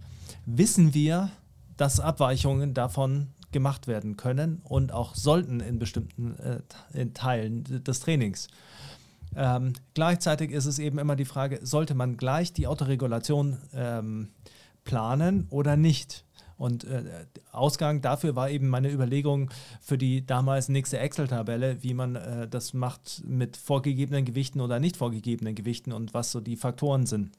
wissen 0.45 0.93
wir, 0.93 1.29
dass 1.77 1.99
Abweichungen 1.99 2.73
davon 2.73 3.27
gemacht 3.51 3.87
werden 3.87 4.15
können 4.15 4.61
und 4.63 4.91
auch 4.91 5.15
sollten 5.15 5.59
in 5.59 5.79
bestimmten 5.79 6.35
äh, 6.37 6.59
in 6.93 7.13
Teilen 7.13 7.63
des 7.83 7.99
Trainings. 7.99 8.47
Ähm, 9.35 9.73
gleichzeitig 9.93 10.51
ist 10.51 10.65
es 10.65 10.79
eben 10.79 10.97
immer 10.99 11.15
die 11.15 11.25
Frage, 11.25 11.59
sollte 11.61 11.95
man 11.95 12.17
gleich 12.17 12.53
die 12.53 12.67
Autoregulation 12.67 13.57
ähm, 13.73 14.29
planen 14.83 15.47
oder 15.49 15.77
nicht? 15.77 16.25
Und 16.57 16.83
äh, 16.83 17.03
Ausgang 17.53 18.01
dafür 18.01 18.35
war 18.35 18.49
eben 18.49 18.67
meine 18.67 18.91
Überlegung 18.91 19.49
für 19.79 19.97
die 19.97 20.25
damals 20.25 20.67
nächste 20.67 20.99
Excel-Tabelle, 20.99 21.81
wie 21.83 21.93
man 21.93 22.17
äh, 22.17 22.49
das 22.49 22.73
macht 22.73 23.23
mit 23.25 23.55
vorgegebenen 23.55 24.25
Gewichten 24.25 24.59
oder 24.59 24.77
nicht 24.79 24.97
vorgegebenen 24.97 25.55
Gewichten 25.55 25.93
und 25.93 26.13
was 26.13 26.31
so 26.31 26.41
die 26.41 26.57
Faktoren 26.57 27.05
sind. 27.05 27.31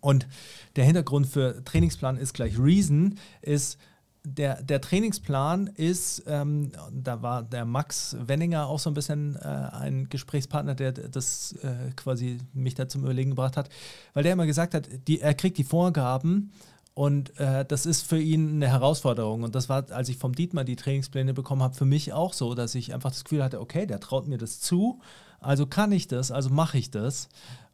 Und 0.00 0.26
der 0.74 0.84
Hintergrund 0.84 1.28
für 1.28 1.62
Trainingsplan 1.64 2.16
ist 2.16 2.32
gleich 2.32 2.58
Reason, 2.58 3.16
ist, 3.42 3.78
der, 4.24 4.62
der 4.62 4.80
Trainingsplan 4.80 5.66
ist, 5.66 6.22
ähm, 6.26 6.72
da 6.92 7.22
war 7.22 7.42
der 7.42 7.64
Max 7.64 8.16
Wenninger 8.20 8.66
auch 8.66 8.78
so 8.78 8.90
ein 8.90 8.94
bisschen 8.94 9.36
äh, 9.36 9.48
ein 9.48 10.08
Gesprächspartner, 10.08 10.74
der 10.74 10.92
das 10.92 11.52
äh, 11.62 11.90
quasi 11.96 12.38
mich 12.52 12.74
da 12.74 12.88
zum 12.88 13.02
Überlegen 13.02 13.30
gebracht 13.30 13.56
hat, 13.56 13.68
weil 14.14 14.22
der 14.22 14.32
immer 14.32 14.46
gesagt 14.46 14.74
hat, 14.74 14.88
die, 15.08 15.20
er 15.20 15.34
kriegt 15.34 15.58
die 15.58 15.64
Vorgaben 15.64 16.52
und 16.94 17.38
äh, 17.40 17.64
das 17.64 17.86
ist 17.86 18.02
für 18.02 18.20
ihn 18.20 18.56
eine 18.56 18.68
Herausforderung. 18.68 19.42
Und 19.42 19.54
das 19.54 19.68
war, 19.68 19.90
als 19.90 20.08
ich 20.08 20.18
vom 20.18 20.34
Dietmar 20.34 20.64
die 20.64 20.76
Trainingspläne 20.76 21.34
bekommen 21.34 21.62
habe, 21.62 21.74
für 21.74 21.86
mich 21.86 22.12
auch 22.12 22.32
so, 22.32 22.54
dass 22.54 22.74
ich 22.74 22.92
einfach 22.92 23.10
das 23.10 23.24
Gefühl 23.24 23.42
hatte, 23.42 23.60
okay, 23.60 23.86
der 23.86 23.98
traut 23.98 24.28
mir 24.28 24.38
das 24.38 24.60
zu, 24.60 25.00
also 25.40 25.66
kann 25.66 25.90
ich 25.90 26.06
das, 26.06 26.30
also 26.30 26.50
mache 26.50 26.78
ich 26.78 26.90
das. 26.90 27.28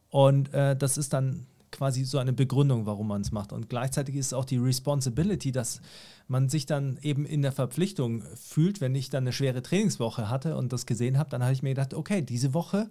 Und 0.09 0.53
äh, 0.53 0.75
das 0.75 0.97
ist 0.97 1.13
dann 1.13 1.45
quasi 1.71 2.03
so 2.03 2.17
eine 2.17 2.33
Begründung, 2.33 2.85
warum 2.85 3.07
man 3.07 3.21
es 3.21 3.31
macht. 3.31 3.53
Und 3.53 3.69
gleichzeitig 3.69 4.15
ist 4.15 4.27
es 4.27 4.33
auch 4.33 4.45
die 4.45 4.57
Responsibility, 4.57 5.51
dass 5.51 5.81
man 6.27 6.49
sich 6.49 6.65
dann 6.65 6.97
eben 7.01 7.25
in 7.25 7.41
der 7.41 7.51
Verpflichtung 7.51 8.23
fühlt, 8.35 8.81
wenn 8.81 8.95
ich 8.95 9.09
dann 9.09 9.23
eine 9.23 9.33
schwere 9.33 9.61
Trainingswoche 9.61 10.29
hatte 10.29 10.57
und 10.57 10.73
das 10.73 10.85
gesehen 10.85 11.17
habe, 11.17 11.29
dann 11.29 11.43
habe 11.43 11.53
ich 11.53 11.63
mir 11.63 11.69
gedacht, 11.69 11.93
okay, 11.93 12.21
diese 12.21 12.53
Woche 12.53 12.89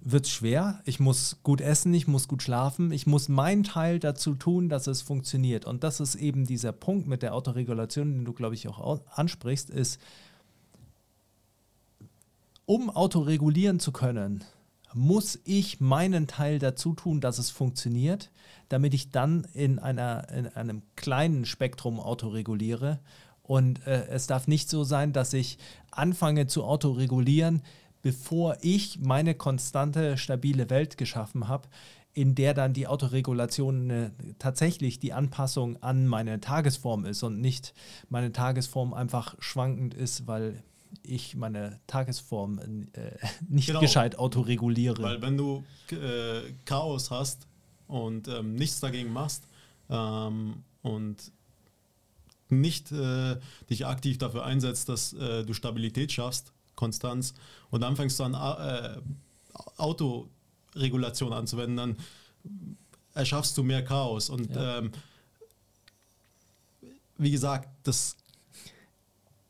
wird 0.00 0.26
es 0.26 0.30
schwer, 0.30 0.80
ich 0.84 1.00
muss 1.00 1.38
gut 1.42 1.60
essen, 1.60 1.92
ich 1.92 2.06
muss 2.06 2.28
gut 2.28 2.42
schlafen, 2.42 2.92
ich 2.92 3.06
muss 3.06 3.28
meinen 3.28 3.64
Teil 3.64 3.98
dazu 3.98 4.34
tun, 4.34 4.68
dass 4.68 4.86
es 4.86 5.02
funktioniert. 5.02 5.64
Und 5.64 5.82
das 5.82 5.98
ist 5.98 6.14
eben 6.14 6.46
dieser 6.46 6.72
Punkt 6.72 7.08
mit 7.08 7.22
der 7.22 7.34
Autoregulation, 7.34 8.12
den 8.12 8.24
du, 8.24 8.32
glaube 8.32 8.54
ich, 8.54 8.68
auch 8.68 8.78
au- 8.78 9.00
ansprichst, 9.10 9.70
ist, 9.70 10.00
um 12.64 12.90
autoregulieren 12.90 13.80
zu 13.80 13.92
können, 13.92 14.44
muss 14.94 15.38
ich 15.44 15.80
meinen 15.80 16.26
Teil 16.26 16.58
dazu 16.58 16.94
tun, 16.94 17.20
dass 17.20 17.38
es 17.38 17.50
funktioniert, 17.50 18.30
damit 18.68 18.94
ich 18.94 19.10
dann 19.10 19.46
in, 19.54 19.78
einer, 19.78 20.28
in 20.30 20.48
einem 20.48 20.82
kleinen 20.96 21.44
Spektrum 21.44 22.00
autoreguliere. 22.00 23.00
Und 23.42 23.86
äh, 23.86 24.06
es 24.08 24.26
darf 24.26 24.46
nicht 24.46 24.68
so 24.68 24.84
sein, 24.84 25.12
dass 25.12 25.32
ich 25.32 25.58
anfange 25.90 26.46
zu 26.46 26.64
autoregulieren, 26.64 27.62
bevor 28.02 28.56
ich 28.60 29.00
meine 29.00 29.34
konstante, 29.34 30.16
stabile 30.16 30.70
Welt 30.70 30.98
geschaffen 30.98 31.48
habe, 31.48 31.68
in 32.14 32.34
der 32.34 32.52
dann 32.52 32.72
die 32.72 32.86
Autoregulation 32.86 33.90
äh, 33.90 34.10
tatsächlich 34.38 34.98
die 34.98 35.12
Anpassung 35.12 35.82
an 35.82 36.06
meine 36.06 36.40
Tagesform 36.40 37.04
ist 37.04 37.22
und 37.22 37.40
nicht 37.40 37.74
meine 38.08 38.32
Tagesform 38.32 38.92
einfach 38.92 39.36
schwankend 39.38 39.94
ist, 39.94 40.26
weil 40.26 40.62
ich 41.08 41.34
meine 41.36 41.80
Tagesform 41.86 42.58
äh, 42.92 43.10
nicht 43.48 43.66
Genau. 43.66 43.80
gescheit 43.80 44.18
autoreguliere. 44.18 45.02
Weil 45.02 45.22
wenn 45.22 45.36
du 45.36 45.64
äh, 45.90 46.52
Chaos 46.64 47.10
hast 47.10 47.46
und 47.86 48.28
ähm, 48.28 48.54
nichts 48.54 48.80
dagegen 48.80 49.12
machst 49.12 49.44
ähm, 49.90 50.62
und 50.82 51.32
nicht 52.50 52.92
äh, 52.92 53.36
dich 53.68 53.86
aktiv 53.86 54.18
dafür 54.18 54.44
einsetzt, 54.44 54.88
dass 54.88 55.12
äh, 55.12 55.44
du 55.44 55.52
Stabilität 55.52 56.12
schaffst, 56.12 56.52
Konstanz, 56.76 57.34
und 57.70 57.80
dann 57.82 57.96
fängst 57.96 58.18
du 58.20 58.24
an, 58.24 58.34
äh, 58.34 59.00
Autoregulation 59.76 61.32
anzuwenden, 61.32 61.76
dann 61.76 61.96
erschaffst 63.14 63.56
du 63.58 63.62
mehr 63.64 63.84
Chaos. 63.84 64.30
Und 64.30 64.54
Ja. 64.54 64.78
ähm, 64.78 64.92
wie 67.18 67.30
gesagt, 67.30 67.68
das 67.82 68.16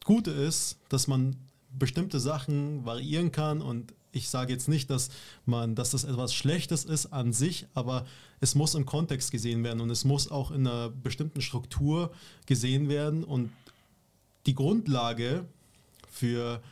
Gute 0.04 0.30
ist, 0.30 0.78
dass 0.88 1.06
man 1.06 1.36
bestimmte 1.78 2.20
Sachen 2.20 2.84
variieren 2.84 3.32
kann 3.32 3.62
und 3.62 3.94
ich 4.12 4.30
sage 4.30 4.52
jetzt 4.52 4.68
nicht, 4.68 4.90
dass 4.90 5.10
man, 5.44 5.74
dass 5.74 5.90
das 5.90 6.04
etwas 6.04 6.34
Schlechtes 6.34 6.84
ist 6.84 7.06
an 7.06 7.32
sich, 7.32 7.66
aber 7.74 8.06
es 8.40 8.54
muss 8.54 8.74
im 8.74 8.86
Kontext 8.86 9.30
gesehen 9.30 9.64
werden 9.64 9.80
und 9.80 9.90
es 9.90 10.04
muss 10.04 10.30
auch 10.30 10.50
in 10.50 10.66
einer 10.66 10.88
bestimmten 10.88 11.40
Struktur 11.40 12.12
gesehen 12.46 12.88
werden 12.88 13.22
und 13.24 13.50
die 14.46 14.54
Grundlage 14.54 15.44
für 16.10 16.62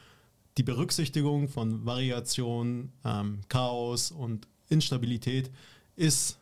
die 0.57 0.63
Berücksichtigung 0.63 1.49
von 1.49 1.85
Variation, 1.85 2.91
ähm, 3.05 3.41
Chaos 3.49 4.11
und 4.11 4.49
Instabilität 4.69 5.51
ist 5.97 6.39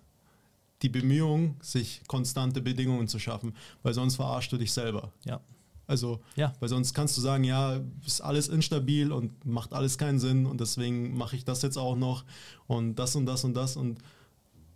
die 0.83 0.89
Bemühung, 0.89 1.57
sich 1.61 2.03
konstante 2.07 2.61
Bedingungen 2.61 3.09
zu 3.09 3.19
schaffen, 3.19 3.55
weil 3.83 3.95
sonst 3.95 4.17
verarschst 4.17 4.53
du 4.53 4.57
dich 4.57 4.73
selber. 4.73 5.13
Ja. 5.25 5.41
Also, 5.87 6.21
Ja. 6.37 6.53
weil 6.61 6.69
sonst 6.69 6.95
kannst 6.95 7.17
du 7.17 7.21
sagen, 7.21 7.45
ja, 7.45 7.81
ist 8.07 8.21
alles 8.21 8.49
instabil 8.49 9.13
und 9.13 9.45
macht 9.45 9.73
alles 9.75 9.99
keinen 9.99 10.19
Sinn 10.19 10.47
und 10.47 10.61
deswegen 10.61 11.17
mache 11.17 11.37
ich 11.37 11.45
das 11.45 11.63
jetzt 11.63 11.77
auch 11.77 11.97
noch 11.97 12.25
und 12.67 12.97
das 12.97 13.17
und 13.17 13.27
das 13.27 13.45
und 13.45 13.55
das 13.55 13.77
und 13.77 13.99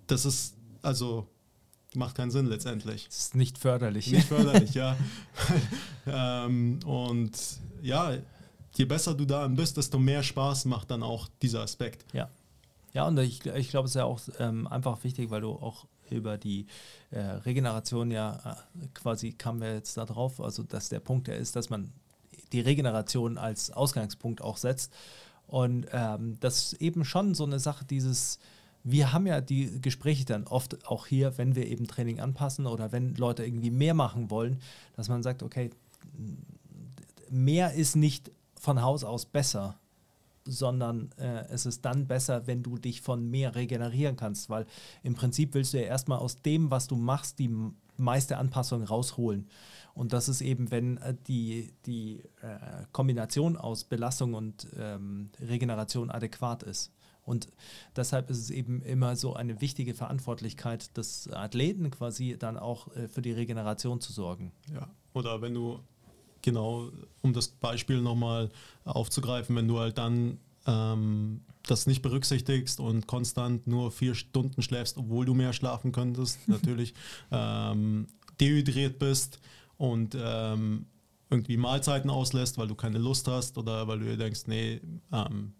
das 0.06 0.24
ist, 0.24 0.54
also, 0.82 1.26
macht 1.94 2.14
keinen 2.16 2.30
Sinn 2.30 2.46
letztendlich. 2.46 3.06
Das 3.06 3.18
ist 3.18 3.34
nicht 3.34 3.59
förderlich. 3.59 4.11
Nicht 4.11 4.28
förderlich, 4.28 4.74
ja. 4.74 4.96
ähm, 6.06 6.80
und 6.84 7.32
ja, 7.82 8.12
je 8.76 8.84
besser 8.84 9.14
du 9.14 9.24
darin 9.24 9.54
bist, 9.56 9.76
desto 9.76 9.98
mehr 9.98 10.22
Spaß 10.22 10.64
macht 10.66 10.90
dann 10.90 11.02
auch 11.02 11.28
dieser 11.42 11.62
Aspekt. 11.62 12.04
Ja. 12.12 12.28
Ja, 12.94 13.06
und 13.06 13.18
ich, 13.18 13.44
ich 13.44 13.68
glaube, 13.68 13.84
es 13.86 13.92
ist 13.92 13.96
ja 13.96 14.04
auch 14.04 14.20
ähm, 14.38 14.66
einfach 14.66 15.02
wichtig, 15.04 15.30
weil 15.30 15.42
du 15.42 15.50
auch 15.50 15.86
über 16.12 16.38
die 16.38 16.66
äh, 17.11 17.20
Regeneration 17.20 18.11
ja 18.11 18.59
äh, 18.80 18.86
quasi 18.94 19.32
kamen 19.32 19.61
wir 19.61 19.74
jetzt 19.74 19.96
da 19.96 20.04
drauf, 20.04 20.40
also 20.40 20.62
dass 20.62 20.88
der 20.88 21.00
Punkt 21.00 21.28
der 21.28 21.36
ist, 21.36 21.56
dass 21.56 21.70
man 21.70 21.92
die 22.52 22.61
Regeneration 22.61 23.38
als 23.38 23.70
Ausgangspunkt 23.70 24.42
auch 24.42 24.56
setzt. 24.56 24.92
Und 25.46 25.86
ähm, 25.92 26.36
das 26.40 26.72
ist 26.72 26.82
eben 26.82 27.04
schon 27.04 27.34
so 27.34 27.44
eine 27.44 27.59
Sache, 27.59 27.84
dieses, 27.84 28.38
wir 28.84 29.12
haben 29.12 29.26
ja 29.26 29.40
die 29.40 29.80
Gespräche 29.80 30.24
dann 30.24 30.46
oft 30.46 30.86
auch 30.86 31.06
hier, 31.06 31.38
wenn 31.38 31.56
wir 31.56 31.66
eben 31.66 31.86
Training 31.86 32.20
anpassen 32.20 32.66
oder 32.66 32.92
wenn 32.92 33.14
Leute 33.14 33.44
irgendwie 33.44 33.70
mehr 33.70 33.94
machen 33.94 34.30
wollen, 34.30 34.61
dass 34.96 35.09
man 35.09 35.22
sagt, 35.22 35.42
okay, 35.42 35.70
mehr 37.30 37.72
ist 37.74 37.96
nicht 37.96 38.30
von 38.61 38.82
Haus 38.82 39.04
aus 39.04 39.24
besser, 39.24 39.78
sondern 40.49 41.11
äh, 41.18 41.44
es 41.51 41.66
ist 41.66 41.84
dann 41.84 42.07
besser, 42.07 42.46
wenn 42.46 42.62
du 42.62 42.78
dich 42.78 43.01
von 43.03 43.28
mehr 43.30 43.55
regenerieren 43.55 44.16
kannst, 44.16 44.51
weil 44.51 44.66
im 45.03 45.14
Prinzip 45.14 45.55
willst 45.55 45.74
du 45.74 45.78
ja 45.78 45.84
erstmal 45.84 46.18
aus 46.18 46.42
dem, 46.42 46.70
was 46.70 46.88
du 46.88 46.96
machst, 46.96 47.38
die 47.38 47.55
meiste 47.96 48.38
Anpassung 48.38 48.82
rausholen. 48.82 49.49
Und 49.94 50.12
das 50.12 50.28
ist 50.28 50.40
eben, 50.40 50.70
wenn 50.70 50.96
äh, 50.99 51.14
die, 51.26 51.72
die 51.86 52.22
äh, 52.40 52.84
Kombination 52.92 53.57
aus 53.57 53.84
Belastung 53.84 54.34
und 54.34 54.68
ähm, 54.78 55.30
Regeneration 55.40 56.11
adäquat 56.11 56.62
ist. 56.62 56.92
Und 57.24 57.49
deshalb 57.94 58.30
ist 58.30 58.38
es 58.38 58.51
eben 58.51 58.80
immer 58.80 59.14
so 59.14 59.34
eine 59.34 59.61
wichtige 59.61 59.92
Verantwortlichkeit 59.92 60.96
des 60.96 61.30
Athleten 61.30 61.90
quasi 61.90 62.36
dann 62.38 62.57
auch 62.57 62.94
äh, 62.96 63.07
für 63.09 63.20
die 63.20 63.32
Regeneration 63.32 64.01
zu 64.01 64.12
sorgen. 64.12 64.53
Ja. 64.72 64.88
Oder 65.12 65.42
wenn 65.42 65.53
du, 65.53 65.80
genau, 66.43 66.91
um 67.22 67.32
das 67.32 67.49
Beispiel 67.49 68.01
nochmal 68.01 68.51
aufzugreifen, 68.84 69.57
wenn 69.57 69.68
du 69.68 69.78
halt 69.78 69.99
dann 69.99 70.39
ähm, 70.66 71.41
das 71.66 71.86
nicht 71.86 72.03
berücksichtigst 72.03 72.80
und 72.80 73.07
konstant 73.07 73.66
nur 73.66 73.91
vier 73.91 74.14
Stunden 74.14 74.62
schläfst, 74.62 74.97
obwohl 74.97 75.26
du 75.26 75.34
mehr 75.34 75.53
schlafen 75.53 75.93
könntest, 75.93 76.39
natürlich, 76.49 76.95
ähm, 77.30 78.07
dehydriert 78.41 78.99
bist 78.99 79.41
und 79.76 80.16
ähm, 80.18 80.86
irgendwie 81.30 81.57
Mahlzeiten 81.57 82.11
auslässt, 82.11 82.59
weil 82.59 82.68
du 82.68 82.74
keine 82.74 82.99
Lust 82.99 83.28
hast 83.28 83.59
oder 83.59 83.86
weil 83.86 83.99
du 83.99 84.07
dir 84.07 84.16
denkst, 84.16 84.43
nee, 84.47 84.80
ähm, 85.12 85.53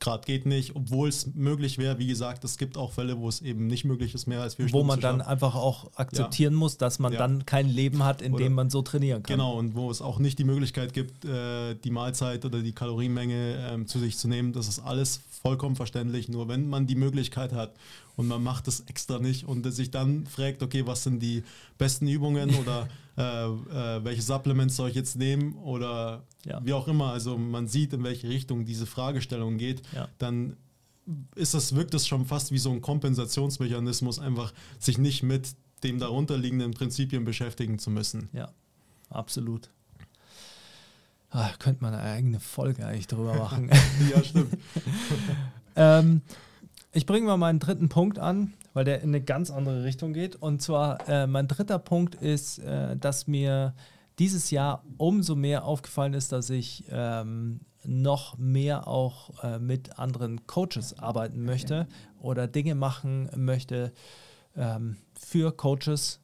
gerade 0.00 0.24
geht 0.26 0.44
nicht, 0.46 0.74
obwohl 0.76 1.08
es 1.08 1.34
möglich 1.34 1.78
wäre. 1.78 1.98
Wie 1.98 2.06
gesagt, 2.06 2.44
es 2.44 2.58
gibt 2.58 2.76
auch 2.76 2.92
Fälle, 2.92 3.18
wo 3.18 3.28
es 3.28 3.40
eben 3.40 3.66
nicht 3.66 3.84
möglich 3.84 4.14
ist, 4.14 4.26
mehr 4.26 4.42
als 4.42 4.56
vier 4.56 4.66
Wo 4.66 4.68
Stunden 4.68 4.86
man 4.88 4.96
zu 4.98 5.02
dann 5.02 5.20
einfach 5.22 5.54
auch 5.54 5.90
akzeptieren 5.96 6.54
muss, 6.54 6.76
dass 6.76 6.98
man 6.98 7.12
Ja. 7.12 7.18
dann 7.18 7.46
kein 7.46 7.68
Leben 7.68 8.04
hat, 8.04 8.20
in 8.20 8.34
Oder- 8.34 8.44
dem 8.44 8.52
man 8.54 8.70
so 8.70 8.82
trainieren 8.82 9.22
kann. 9.22 9.36
Genau, 9.38 9.56
und 9.58 9.74
wo 9.74 9.90
es 9.90 10.02
auch 10.02 10.18
nicht 10.18 10.38
die 10.38 10.44
Möglichkeit 10.44 10.92
gibt, 10.92 11.24
äh, 11.24 11.74
die 11.74 11.90
Mahlzeit 11.90 12.44
oder 12.44 12.60
die 12.60 12.72
Kalorienmenge 12.72 13.56
ähm, 13.72 13.86
zu 13.86 13.98
sich 13.98 14.18
zu 14.18 14.28
nehmen. 14.28 14.52
Das 14.52 14.68
ist 14.68 14.80
alles 14.80 15.20
vollkommen 15.42 15.76
verständlich. 15.76 16.28
Nur 16.28 16.48
wenn 16.48 16.68
man 16.68 16.86
die 16.86 16.96
Möglichkeit 16.96 17.52
hat 17.52 17.72
und 18.16 18.28
man 18.28 18.42
macht 18.42 18.68
es 18.68 18.80
extra 18.80 19.18
nicht 19.18 19.44
und 19.46 19.70
sich 19.72 19.90
dann 19.90 20.26
fragt, 20.26 20.62
okay, 20.62 20.86
was 20.86 21.02
sind 21.04 21.20
die 21.20 21.42
besten 21.78 22.06
Übungen 22.06 22.54
oder 22.60 22.88
äh, 23.16 23.22
äh, 23.46 24.04
welche 24.04 24.22
Supplements 24.22 24.76
soll 24.76 24.90
ich 24.90 24.96
jetzt 24.96 25.16
nehmen 25.16 25.54
oder 25.56 26.24
Ja. 26.44 26.60
wie 26.64 26.72
auch 26.72 26.88
immer. 26.88 27.12
Also 27.12 27.38
man 27.38 27.68
sieht, 27.68 27.92
in 27.92 28.02
welche 28.04 28.28
Richtung 28.28 28.64
diese 28.64 28.86
Fragestellung 28.86 29.56
geht. 29.58 29.82
Ja. 29.94 30.08
Dann 30.18 30.56
ist 31.34 31.54
das, 31.54 31.74
wirkt 31.74 31.94
es 31.94 32.06
schon 32.06 32.24
fast 32.26 32.50
wie 32.50 32.58
so 32.58 32.70
ein 32.70 32.80
Kompensationsmechanismus, 32.80 34.18
einfach 34.18 34.52
sich 34.78 34.98
nicht 34.98 35.22
mit 35.22 35.54
dem 35.82 35.98
darunterliegenden 35.98 36.72
Prinzipien 36.72 37.24
beschäftigen 37.24 37.78
zu 37.78 37.90
müssen. 37.90 38.28
Ja, 38.32 38.50
absolut. 39.10 39.70
Ah, 41.30 41.50
könnte 41.58 41.82
man 41.82 41.92
eine 41.94 42.02
eigene 42.10 42.40
Folge 42.40 42.86
eigentlich 42.86 43.08
drüber 43.08 43.34
machen. 43.34 43.68
Ja, 44.10 44.22
stimmt. 44.24 44.56
ähm, 45.76 46.22
ich 46.94 47.06
bringe 47.06 47.26
mal 47.26 47.36
meinen 47.36 47.58
dritten 47.58 47.88
Punkt 47.88 48.18
an, 48.18 48.54
weil 48.72 48.84
der 48.84 49.02
in 49.02 49.10
eine 49.10 49.20
ganz 49.20 49.50
andere 49.50 49.84
Richtung 49.84 50.12
geht. 50.12 50.36
Und 50.36 50.62
zwar, 50.62 51.06
äh, 51.08 51.26
mein 51.26 51.48
dritter 51.48 51.78
Punkt 51.78 52.14
ist, 52.14 52.58
äh, 52.60 52.96
dass 52.96 53.26
mir 53.26 53.74
dieses 54.18 54.50
Jahr 54.50 54.84
umso 54.96 55.34
mehr 55.34 55.64
aufgefallen 55.64 56.14
ist, 56.14 56.30
dass 56.30 56.50
ich 56.50 56.84
ähm, 56.90 57.60
noch 57.84 58.38
mehr 58.38 58.86
auch 58.86 59.42
äh, 59.42 59.58
mit 59.58 59.98
anderen 59.98 60.46
Coaches 60.46 60.98
arbeiten 60.98 61.44
möchte 61.44 61.88
oder 62.20 62.46
Dinge 62.46 62.76
machen 62.76 63.28
möchte 63.36 63.92
ähm, 64.56 64.96
für 65.14 65.52
Coaches. 65.52 66.20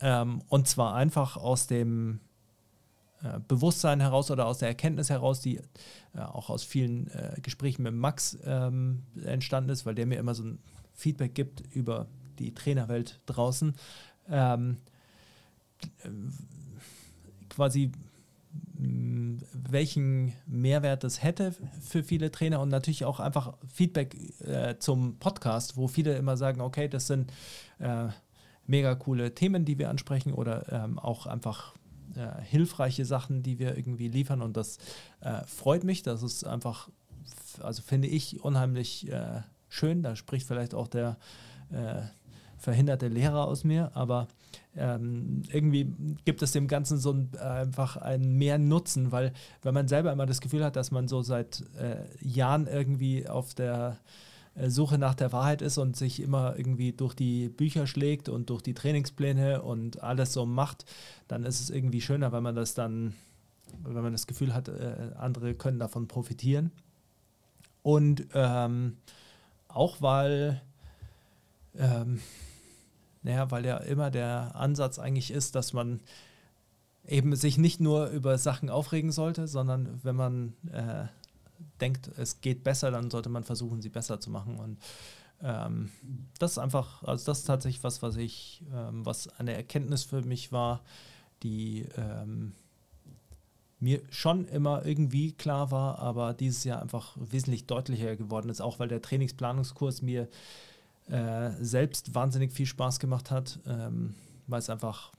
Ähm, 0.00 0.42
und 0.48 0.68
zwar 0.68 0.94
einfach 0.94 1.38
aus 1.38 1.66
dem 1.66 2.20
Bewusstsein 3.46 4.00
heraus 4.00 4.30
oder 4.30 4.46
aus 4.46 4.58
der 4.58 4.68
Erkenntnis 4.68 5.10
heraus, 5.10 5.40
die 5.40 5.56
äh, 5.56 6.20
auch 6.20 6.50
aus 6.50 6.64
vielen 6.64 7.08
äh, 7.08 7.40
Gesprächen 7.40 7.82
mit 7.82 7.94
Max 7.94 8.38
ähm, 8.44 9.02
entstanden 9.24 9.70
ist, 9.70 9.86
weil 9.86 9.94
der 9.94 10.06
mir 10.06 10.18
immer 10.18 10.34
so 10.34 10.44
ein 10.44 10.58
Feedback 10.92 11.34
gibt 11.34 11.60
über 11.74 12.06
die 12.38 12.54
Trainerwelt 12.54 13.20
draußen. 13.26 13.74
Ähm, 14.28 14.78
äh, 16.04 16.08
quasi 17.48 17.92
mh, 18.78 19.42
welchen 19.52 20.32
Mehrwert 20.46 21.04
das 21.04 21.22
hätte 21.22 21.54
für 21.80 22.02
viele 22.02 22.30
Trainer 22.30 22.60
und 22.60 22.68
natürlich 22.68 23.04
auch 23.04 23.20
einfach 23.20 23.54
Feedback 23.72 24.16
äh, 24.40 24.78
zum 24.78 25.18
Podcast, 25.18 25.76
wo 25.76 25.88
viele 25.88 26.16
immer 26.16 26.36
sagen, 26.36 26.60
okay, 26.60 26.88
das 26.88 27.06
sind 27.06 27.32
äh, 27.78 28.08
mega 28.66 28.94
coole 28.94 29.34
Themen, 29.34 29.64
die 29.64 29.78
wir 29.78 29.90
ansprechen 29.90 30.32
oder 30.32 30.72
ähm, 30.72 30.98
auch 30.98 31.26
einfach 31.26 31.74
äh, 32.16 32.42
hilfreiche 32.42 33.04
Sachen, 33.04 33.42
die 33.42 33.58
wir 33.58 33.76
irgendwie 33.76 34.08
liefern 34.08 34.42
und 34.42 34.56
das 34.56 34.78
äh, 35.20 35.44
freut 35.46 35.84
mich. 35.84 36.02
Das 36.02 36.22
ist 36.22 36.44
einfach, 36.44 36.88
also 37.60 37.82
finde 37.82 38.08
ich 38.08 38.42
unheimlich 38.42 39.10
äh, 39.10 39.42
schön. 39.68 40.02
Da 40.02 40.16
spricht 40.16 40.46
vielleicht 40.46 40.74
auch 40.74 40.88
der 40.88 41.16
äh, 41.70 42.02
verhinderte 42.58 43.08
Lehrer 43.08 43.46
aus 43.46 43.64
mir, 43.64 43.90
aber 43.94 44.28
ähm, 44.76 45.42
irgendwie 45.50 45.92
gibt 46.24 46.42
es 46.42 46.52
dem 46.52 46.68
Ganzen 46.68 46.98
so 46.98 47.12
ein, 47.12 47.36
einfach 47.38 47.96
einen 47.96 48.38
mehr 48.38 48.58
Nutzen, 48.58 49.10
weil 49.10 49.32
wenn 49.62 49.74
man 49.74 49.88
selber 49.88 50.12
immer 50.12 50.26
das 50.26 50.40
Gefühl 50.40 50.64
hat, 50.64 50.76
dass 50.76 50.92
man 50.92 51.08
so 51.08 51.22
seit 51.22 51.64
äh, 51.76 52.04
Jahren 52.20 52.68
irgendwie 52.68 53.28
auf 53.28 53.54
der 53.54 53.98
Suche 54.54 54.98
nach 54.98 55.14
der 55.14 55.32
Wahrheit 55.32 55.62
ist 55.62 55.78
und 55.78 55.96
sich 55.96 56.20
immer 56.20 56.56
irgendwie 56.56 56.92
durch 56.92 57.14
die 57.14 57.48
Bücher 57.48 57.86
schlägt 57.86 58.28
und 58.28 58.50
durch 58.50 58.62
die 58.62 58.74
Trainingspläne 58.74 59.62
und 59.62 60.02
alles 60.02 60.32
so 60.32 60.44
macht, 60.44 60.84
dann 61.26 61.44
ist 61.44 61.60
es 61.60 61.70
irgendwie 61.70 62.00
schöner, 62.00 62.32
wenn 62.32 62.42
man 62.42 62.54
das 62.54 62.74
dann, 62.74 63.14
wenn 63.82 64.02
man 64.02 64.12
das 64.12 64.26
Gefühl 64.26 64.52
hat, 64.52 64.68
äh, 64.68 65.12
andere 65.16 65.54
können 65.54 65.78
davon 65.78 66.06
profitieren. 66.06 66.70
Und 67.82 68.26
ähm, 68.34 68.98
auch 69.68 70.02
weil, 70.02 70.60
ähm, 71.74 72.20
naja, 73.22 73.50
weil 73.50 73.64
ja 73.64 73.78
immer 73.78 74.10
der 74.10 74.54
Ansatz 74.54 74.98
eigentlich 74.98 75.30
ist, 75.30 75.54
dass 75.54 75.72
man 75.72 76.00
eben 77.06 77.34
sich 77.34 77.58
nicht 77.58 77.80
nur 77.80 78.08
über 78.08 78.38
Sachen 78.38 78.68
aufregen 78.70 79.12
sollte, 79.12 79.48
sondern 79.48 79.98
wenn 80.02 80.14
man 80.14 80.52
äh, 80.70 81.06
denkt, 81.82 82.10
es 82.16 82.40
geht 82.40 82.64
besser, 82.64 82.90
dann 82.90 83.10
sollte 83.10 83.28
man 83.28 83.44
versuchen, 83.44 83.82
sie 83.82 83.90
besser 83.90 84.20
zu 84.20 84.30
machen. 84.30 84.56
Und 84.58 84.78
ähm, 85.42 85.90
das 86.38 86.52
ist 86.52 86.58
einfach, 86.58 87.02
also 87.02 87.26
das 87.26 87.40
ist 87.40 87.44
tatsächlich 87.44 87.84
was, 87.84 88.02
was 88.02 88.16
ich, 88.16 88.62
ähm, 88.72 89.04
was 89.04 89.28
eine 89.38 89.54
Erkenntnis 89.54 90.04
für 90.04 90.22
mich 90.22 90.52
war, 90.52 90.80
die 91.42 91.86
ähm, 91.96 92.52
mir 93.80 94.00
schon 94.10 94.46
immer 94.46 94.86
irgendwie 94.86 95.32
klar 95.32 95.72
war, 95.72 95.98
aber 95.98 96.34
dieses 96.34 96.62
Jahr 96.62 96.80
einfach 96.80 97.16
wesentlich 97.16 97.66
deutlicher 97.66 98.14
geworden 98.14 98.48
ist, 98.48 98.60
auch 98.60 98.78
weil 98.78 98.86
der 98.86 99.02
Trainingsplanungskurs 99.02 100.02
mir 100.02 100.28
äh, 101.08 101.50
selbst 101.60 102.14
wahnsinnig 102.14 102.52
viel 102.52 102.66
Spaß 102.66 103.00
gemacht 103.00 103.32
hat, 103.32 103.58
ähm, 103.66 104.14
weil 104.46 104.60
es 104.60 104.70
einfach 104.70 105.10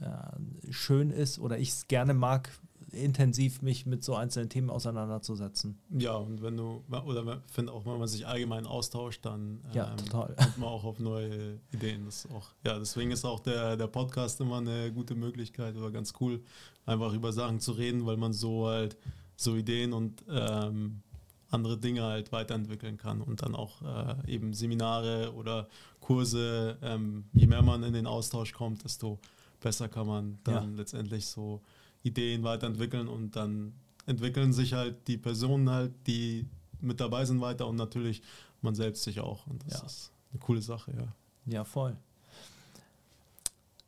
äh, 0.00 0.72
schön 0.72 1.10
ist 1.10 1.40
oder 1.40 1.58
ich 1.58 1.70
es 1.70 1.88
gerne 1.88 2.14
mag, 2.14 2.50
intensiv 2.96 3.62
mich 3.62 3.86
mit 3.86 4.02
so 4.02 4.14
einzelnen 4.14 4.48
Themen 4.48 4.70
auseinanderzusetzen. 4.70 5.78
Ja, 5.90 6.16
und 6.16 6.42
wenn 6.42 6.56
du, 6.56 6.82
oder 6.90 7.42
finde 7.46 7.72
auch, 7.72 7.86
wenn 7.86 7.98
man 7.98 8.08
sich 8.08 8.26
allgemein 8.26 8.66
austauscht, 8.66 9.24
dann 9.24 9.60
ja, 9.72 9.90
ähm, 9.90 9.96
total. 9.96 10.34
kommt 10.34 10.58
man 10.58 10.68
auch 10.68 10.84
auf 10.84 10.98
neue 10.98 11.60
Ideen. 11.72 12.04
Das 12.04 12.26
auch, 12.34 12.48
ja, 12.64 12.78
deswegen 12.78 13.10
ist 13.10 13.24
auch 13.24 13.40
der, 13.40 13.76
der 13.76 13.86
Podcast 13.86 14.40
immer 14.40 14.58
eine 14.58 14.92
gute 14.92 15.14
Möglichkeit 15.14 15.76
oder 15.76 15.90
ganz 15.90 16.14
cool, 16.20 16.42
einfach 16.84 17.12
über 17.12 17.32
Sachen 17.32 17.60
zu 17.60 17.72
reden, 17.72 18.06
weil 18.06 18.16
man 18.16 18.32
so 18.32 18.66
halt 18.66 18.96
so 19.36 19.54
Ideen 19.54 19.92
und 19.92 20.24
ähm, 20.28 21.02
andere 21.50 21.78
Dinge 21.78 22.02
halt 22.02 22.32
weiterentwickeln 22.32 22.96
kann 22.96 23.20
und 23.20 23.42
dann 23.42 23.54
auch 23.54 23.82
äh, 23.82 24.32
eben 24.32 24.52
Seminare 24.52 25.32
oder 25.34 25.68
Kurse, 26.00 26.78
ähm, 26.82 27.24
je 27.32 27.46
mehr 27.46 27.62
man 27.62 27.82
in 27.82 27.92
den 27.92 28.06
Austausch 28.06 28.52
kommt, 28.52 28.84
desto 28.84 29.18
besser 29.60 29.88
kann 29.88 30.06
man 30.06 30.38
dann 30.44 30.72
ja. 30.72 30.76
letztendlich 30.76 31.26
so 31.26 31.62
Ideen 32.06 32.42
weiterentwickeln 32.44 33.08
und 33.08 33.36
dann 33.36 33.72
entwickeln 34.06 34.52
sich 34.52 34.72
halt 34.72 35.08
die 35.08 35.16
Personen 35.16 35.70
halt, 35.70 35.92
die 36.06 36.46
mit 36.80 37.00
dabei 37.00 37.24
sind 37.24 37.40
weiter 37.40 37.66
und 37.66 37.76
natürlich 37.76 38.22
man 38.62 38.74
selbst 38.74 39.02
sich 39.02 39.20
auch. 39.20 39.46
Und 39.46 39.62
das 39.66 39.80
ja. 39.80 39.86
ist 39.86 40.12
eine 40.32 40.40
coole 40.40 40.62
Sache, 40.62 40.92
ja. 40.96 41.52
Ja, 41.52 41.64
voll. 41.64 41.96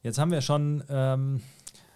Jetzt 0.03 0.19
haben 0.19 0.31
wir 0.31 0.41
schon 0.43 0.85
ähm, 0.89 1.41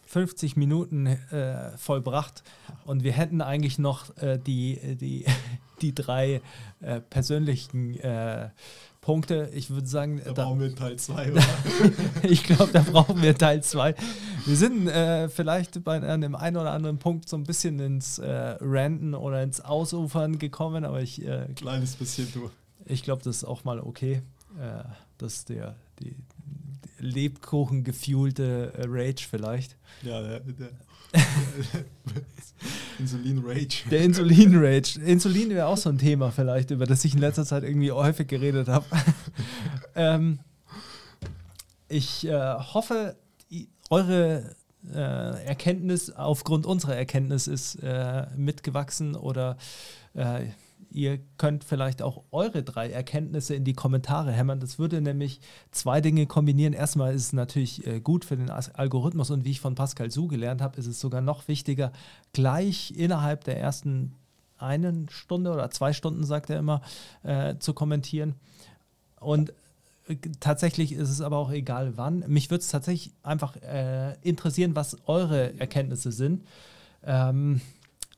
50 0.06 0.56
Minuten 0.56 1.06
äh, 1.06 1.76
vollbracht 1.78 2.42
und 2.84 3.04
wir 3.04 3.12
hätten 3.12 3.40
eigentlich 3.40 3.78
noch 3.78 4.16
äh, 4.18 4.38
die, 4.38 4.96
die, 4.96 5.24
die 5.80 5.94
drei 5.94 6.42
äh, 6.80 7.00
persönlichen 7.00 7.98
äh, 8.00 8.50
Punkte. 9.03 9.50
Ich 9.53 9.68
würde 9.68 9.86
sagen, 9.86 10.22
da, 10.24 10.32
da 10.32 10.44
brauchen 10.44 10.61
wir 10.61 10.74
Teil 10.74 10.96
2. 10.96 11.32
ich 12.22 12.44
glaube, 12.44 12.70
da 12.72 12.80
brauchen 12.82 13.20
wir 13.20 13.36
Teil 13.36 13.62
2. 13.62 13.94
Wir 14.46 14.57
sind 14.57 14.86
äh, 14.86 15.28
vielleicht 15.28 15.84
bei 15.84 16.00
einem 16.00 16.36
einen 16.36 16.57
oder 16.57 16.70
anderen 16.70 16.98
Punkt 16.98 17.28
so 17.28 17.36
ein 17.36 17.42
bisschen 17.42 17.80
ins 17.80 18.18
äh, 18.18 18.57
Ranten 18.61 19.14
oder 19.14 19.42
ins 19.42 19.61
Ausufern 19.61 20.38
gekommen, 20.38 20.84
aber 20.84 21.03
ich. 21.03 21.20
Äh, 21.26 21.48
Kleines 21.57 21.96
bisschen 21.96 22.28
du. 22.32 22.50
Ich 22.86 23.03
glaube, 23.03 23.22
das 23.24 23.38
ist 23.38 23.44
auch 23.44 23.64
mal 23.64 23.80
okay. 23.80 24.22
Äh, 24.59 24.84
das 25.18 25.34
ist 25.34 25.48
der, 25.48 25.74
die, 25.98 26.14
die 26.14 27.05
Lebkuchen 27.05 27.82
gefuelte 27.82 28.72
äh, 28.76 28.84
Rage 28.86 29.26
vielleicht. 29.28 29.76
Ja, 30.03 30.22
der, 30.22 30.40
der 30.40 30.70
Insulin 32.98 33.42
Rage. 33.44 33.84
Der 33.90 34.02
Insulin 34.02 34.56
Rage. 34.56 35.00
Insulin 35.00 35.50
wäre 35.50 35.66
auch 35.66 35.76
so 35.76 35.88
ein 35.88 35.98
Thema 35.98 36.30
vielleicht, 36.30 36.70
über 36.70 36.86
das 36.86 37.04
ich 37.04 37.14
in 37.14 37.20
letzter 37.20 37.44
Zeit 37.44 37.64
irgendwie 37.64 37.90
häufig 37.90 38.28
geredet 38.28 38.68
habe. 38.68 38.86
ähm, 39.96 40.38
ich 41.88 42.26
äh, 42.26 42.54
hoffe, 42.54 43.16
eure 43.90 44.54
äh, 44.92 45.44
Erkenntnis 45.44 46.10
aufgrund 46.10 46.66
unserer 46.66 46.96
Erkenntnis 46.96 47.46
ist 47.46 47.76
äh, 47.82 48.26
mitgewachsen 48.36 49.14
oder 49.14 49.56
äh, 50.14 50.46
ihr 50.95 51.18
könnt 51.38 51.64
vielleicht 51.64 52.03
auch 52.03 52.22
eure 52.30 52.62
drei 52.62 52.90
Erkenntnisse 52.90 53.55
in 53.55 53.64
die 53.64 53.72
Kommentare 53.72 54.32
hämmern. 54.32 54.61
Das 54.61 54.78
würde 54.78 55.01
nämlich 55.01 55.40
zwei 55.70 56.01
Dinge 56.01 56.26
kombinieren. 56.26 56.72
Erstmal 56.72 57.14
ist 57.14 57.26
es 57.26 57.32
natürlich 57.32 57.86
äh, 57.86 58.01
gut 58.01 58.24
für 58.24 58.36
den 58.36 58.51
Algorithmus 58.51 59.30
und 59.30 59.45
wie 59.45 59.51
ich 59.51 59.61
von 59.61 59.74
Pascal 59.74 60.11
Su 60.11 60.28
gelernt 60.28 60.61
habe, 60.61 60.78
ist 60.78 60.86
es 60.86 61.01
sogar 61.01 61.20
noch 61.20 61.49
wichtiger, 61.49 61.93
gleich 62.32 62.93
innerhalb 62.97 63.45
der 63.45 63.59
ersten 63.59 64.14
einen 64.59 65.09
Stunde 65.09 65.53
oder 65.53 65.70
zwei 65.70 65.93
Stunden, 65.93 66.24
sagt 66.24 66.51
er 66.51 66.59
immer, 66.59 66.82
äh, 67.24 67.57
zu 67.59 67.74
kommentieren. 67.74 68.36
Und 69.18 69.53
äh, 70.07 70.16
tatsächlich 70.40 70.93
ist 70.93 71.11
es 71.11 71.20
aber 71.20 71.38
auch 71.38 71.51
egal 71.51 71.97
wann. 71.97 72.24
Mich 72.28 72.51
würde 72.51 72.62
es 72.62 72.68
tatsächlich 72.68 73.12
einfach 73.22 73.57
äh, 73.57 74.14
interessieren, 74.22 74.76
was 74.76 74.97
eure 75.07 75.59
Erkenntnisse 75.59 76.12
sind. 76.12 76.47
Ähm, 77.05 77.61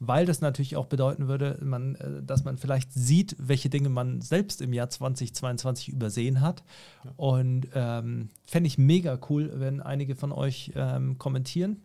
weil 0.07 0.27
das 0.27 0.41
natürlich 0.41 0.77
auch 0.77 0.87
bedeuten 0.87 1.29
würde, 1.29 1.59
man, 1.63 1.95
äh, 1.97 2.23
dass 2.23 2.45
man 2.45 2.59
vielleicht 2.59 2.93
sieht, 2.93 3.37
welche 3.39 3.69
Dinge 3.69 3.89
man 3.89 4.21
selbst 4.21 4.61
im 4.61 4.73
Jahr 4.73 4.91
2022 4.91 5.89
übersehen 5.89 6.41
hat. 6.41 6.63
Ja. 7.05 7.13
Und 7.17 7.69
ähm, 7.75 8.31
fände 8.47 8.67
ich 8.67 8.79
mega 8.79 9.19
cool, 9.29 9.53
wenn 9.57 9.81
einige 9.81 10.15
von 10.15 10.33
euch 10.33 10.73
ähm, 10.75 11.19
kommentieren. 11.19 11.83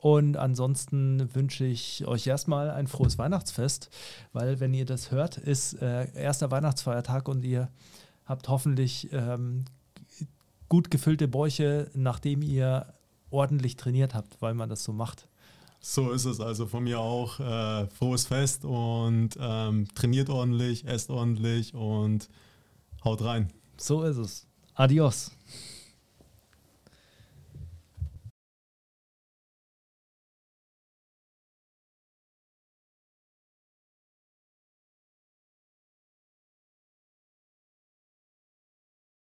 Und 0.00 0.36
ansonsten 0.36 1.34
wünsche 1.34 1.64
ich 1.64 2.06
euch 2.06 2.26
erstmal 2.26 2.70
ein 2.70 2.86
frohes 2.86 3.18
Weihnachtsfest, 3.18 3.90
weil 4.32 4.60
wenn 4.60 4.72
ihr 4.72 4.84
das 4.84 5.10
hört, 5.10 5.38
ist 5.38 5.74
äh, 5.82 6.06
erster 6.14 6.52
Weihnachtsfeiertag 6.52 7.26
und 7.26 7.44
ihr 7.44 7.68
habt 8.24 8.48
hoffentlich 8.48 9.08
ähm, 9.12 9.64
gut 10.68 10.90
gefüllte 10.90 11.26
Bäuche, 11.26 11.90
nachdem 11.94 12.42
ihr 12.42 12.94
ordentlich 13.30 13.76
trainiert 13.76 14.14
habt, 14.14 14.40
weil 14.40 14.54
man 14.54 14.68
das 14.68 14.84
so 14.84 14.92
macht. 14.92 15.26
So 15.80 16.10
ist 16.10 16.24
es 16.24 16.40
also 16.40 16.66
von 16.66 16.84
mir 16.84 17.00
auch. 17.00 17.38
Äh, 17.40 17.86
frohes 17.88 18.26
Fest 18.26 18.64
und 18.64 19.30
ähm, 19.40 19.86
trainiert 19.94 20.28
ordentlich, 20.28 20.86
esst 20.86 21.10
ordentlich 21.10 21.74
und 21.74 22.28
haut 23.04 23.22
rein. 23.22 23.52
So 23.76 24.02
ist 24.02 24.16
es. 24.16 24.46
Adios. 24.74 25.30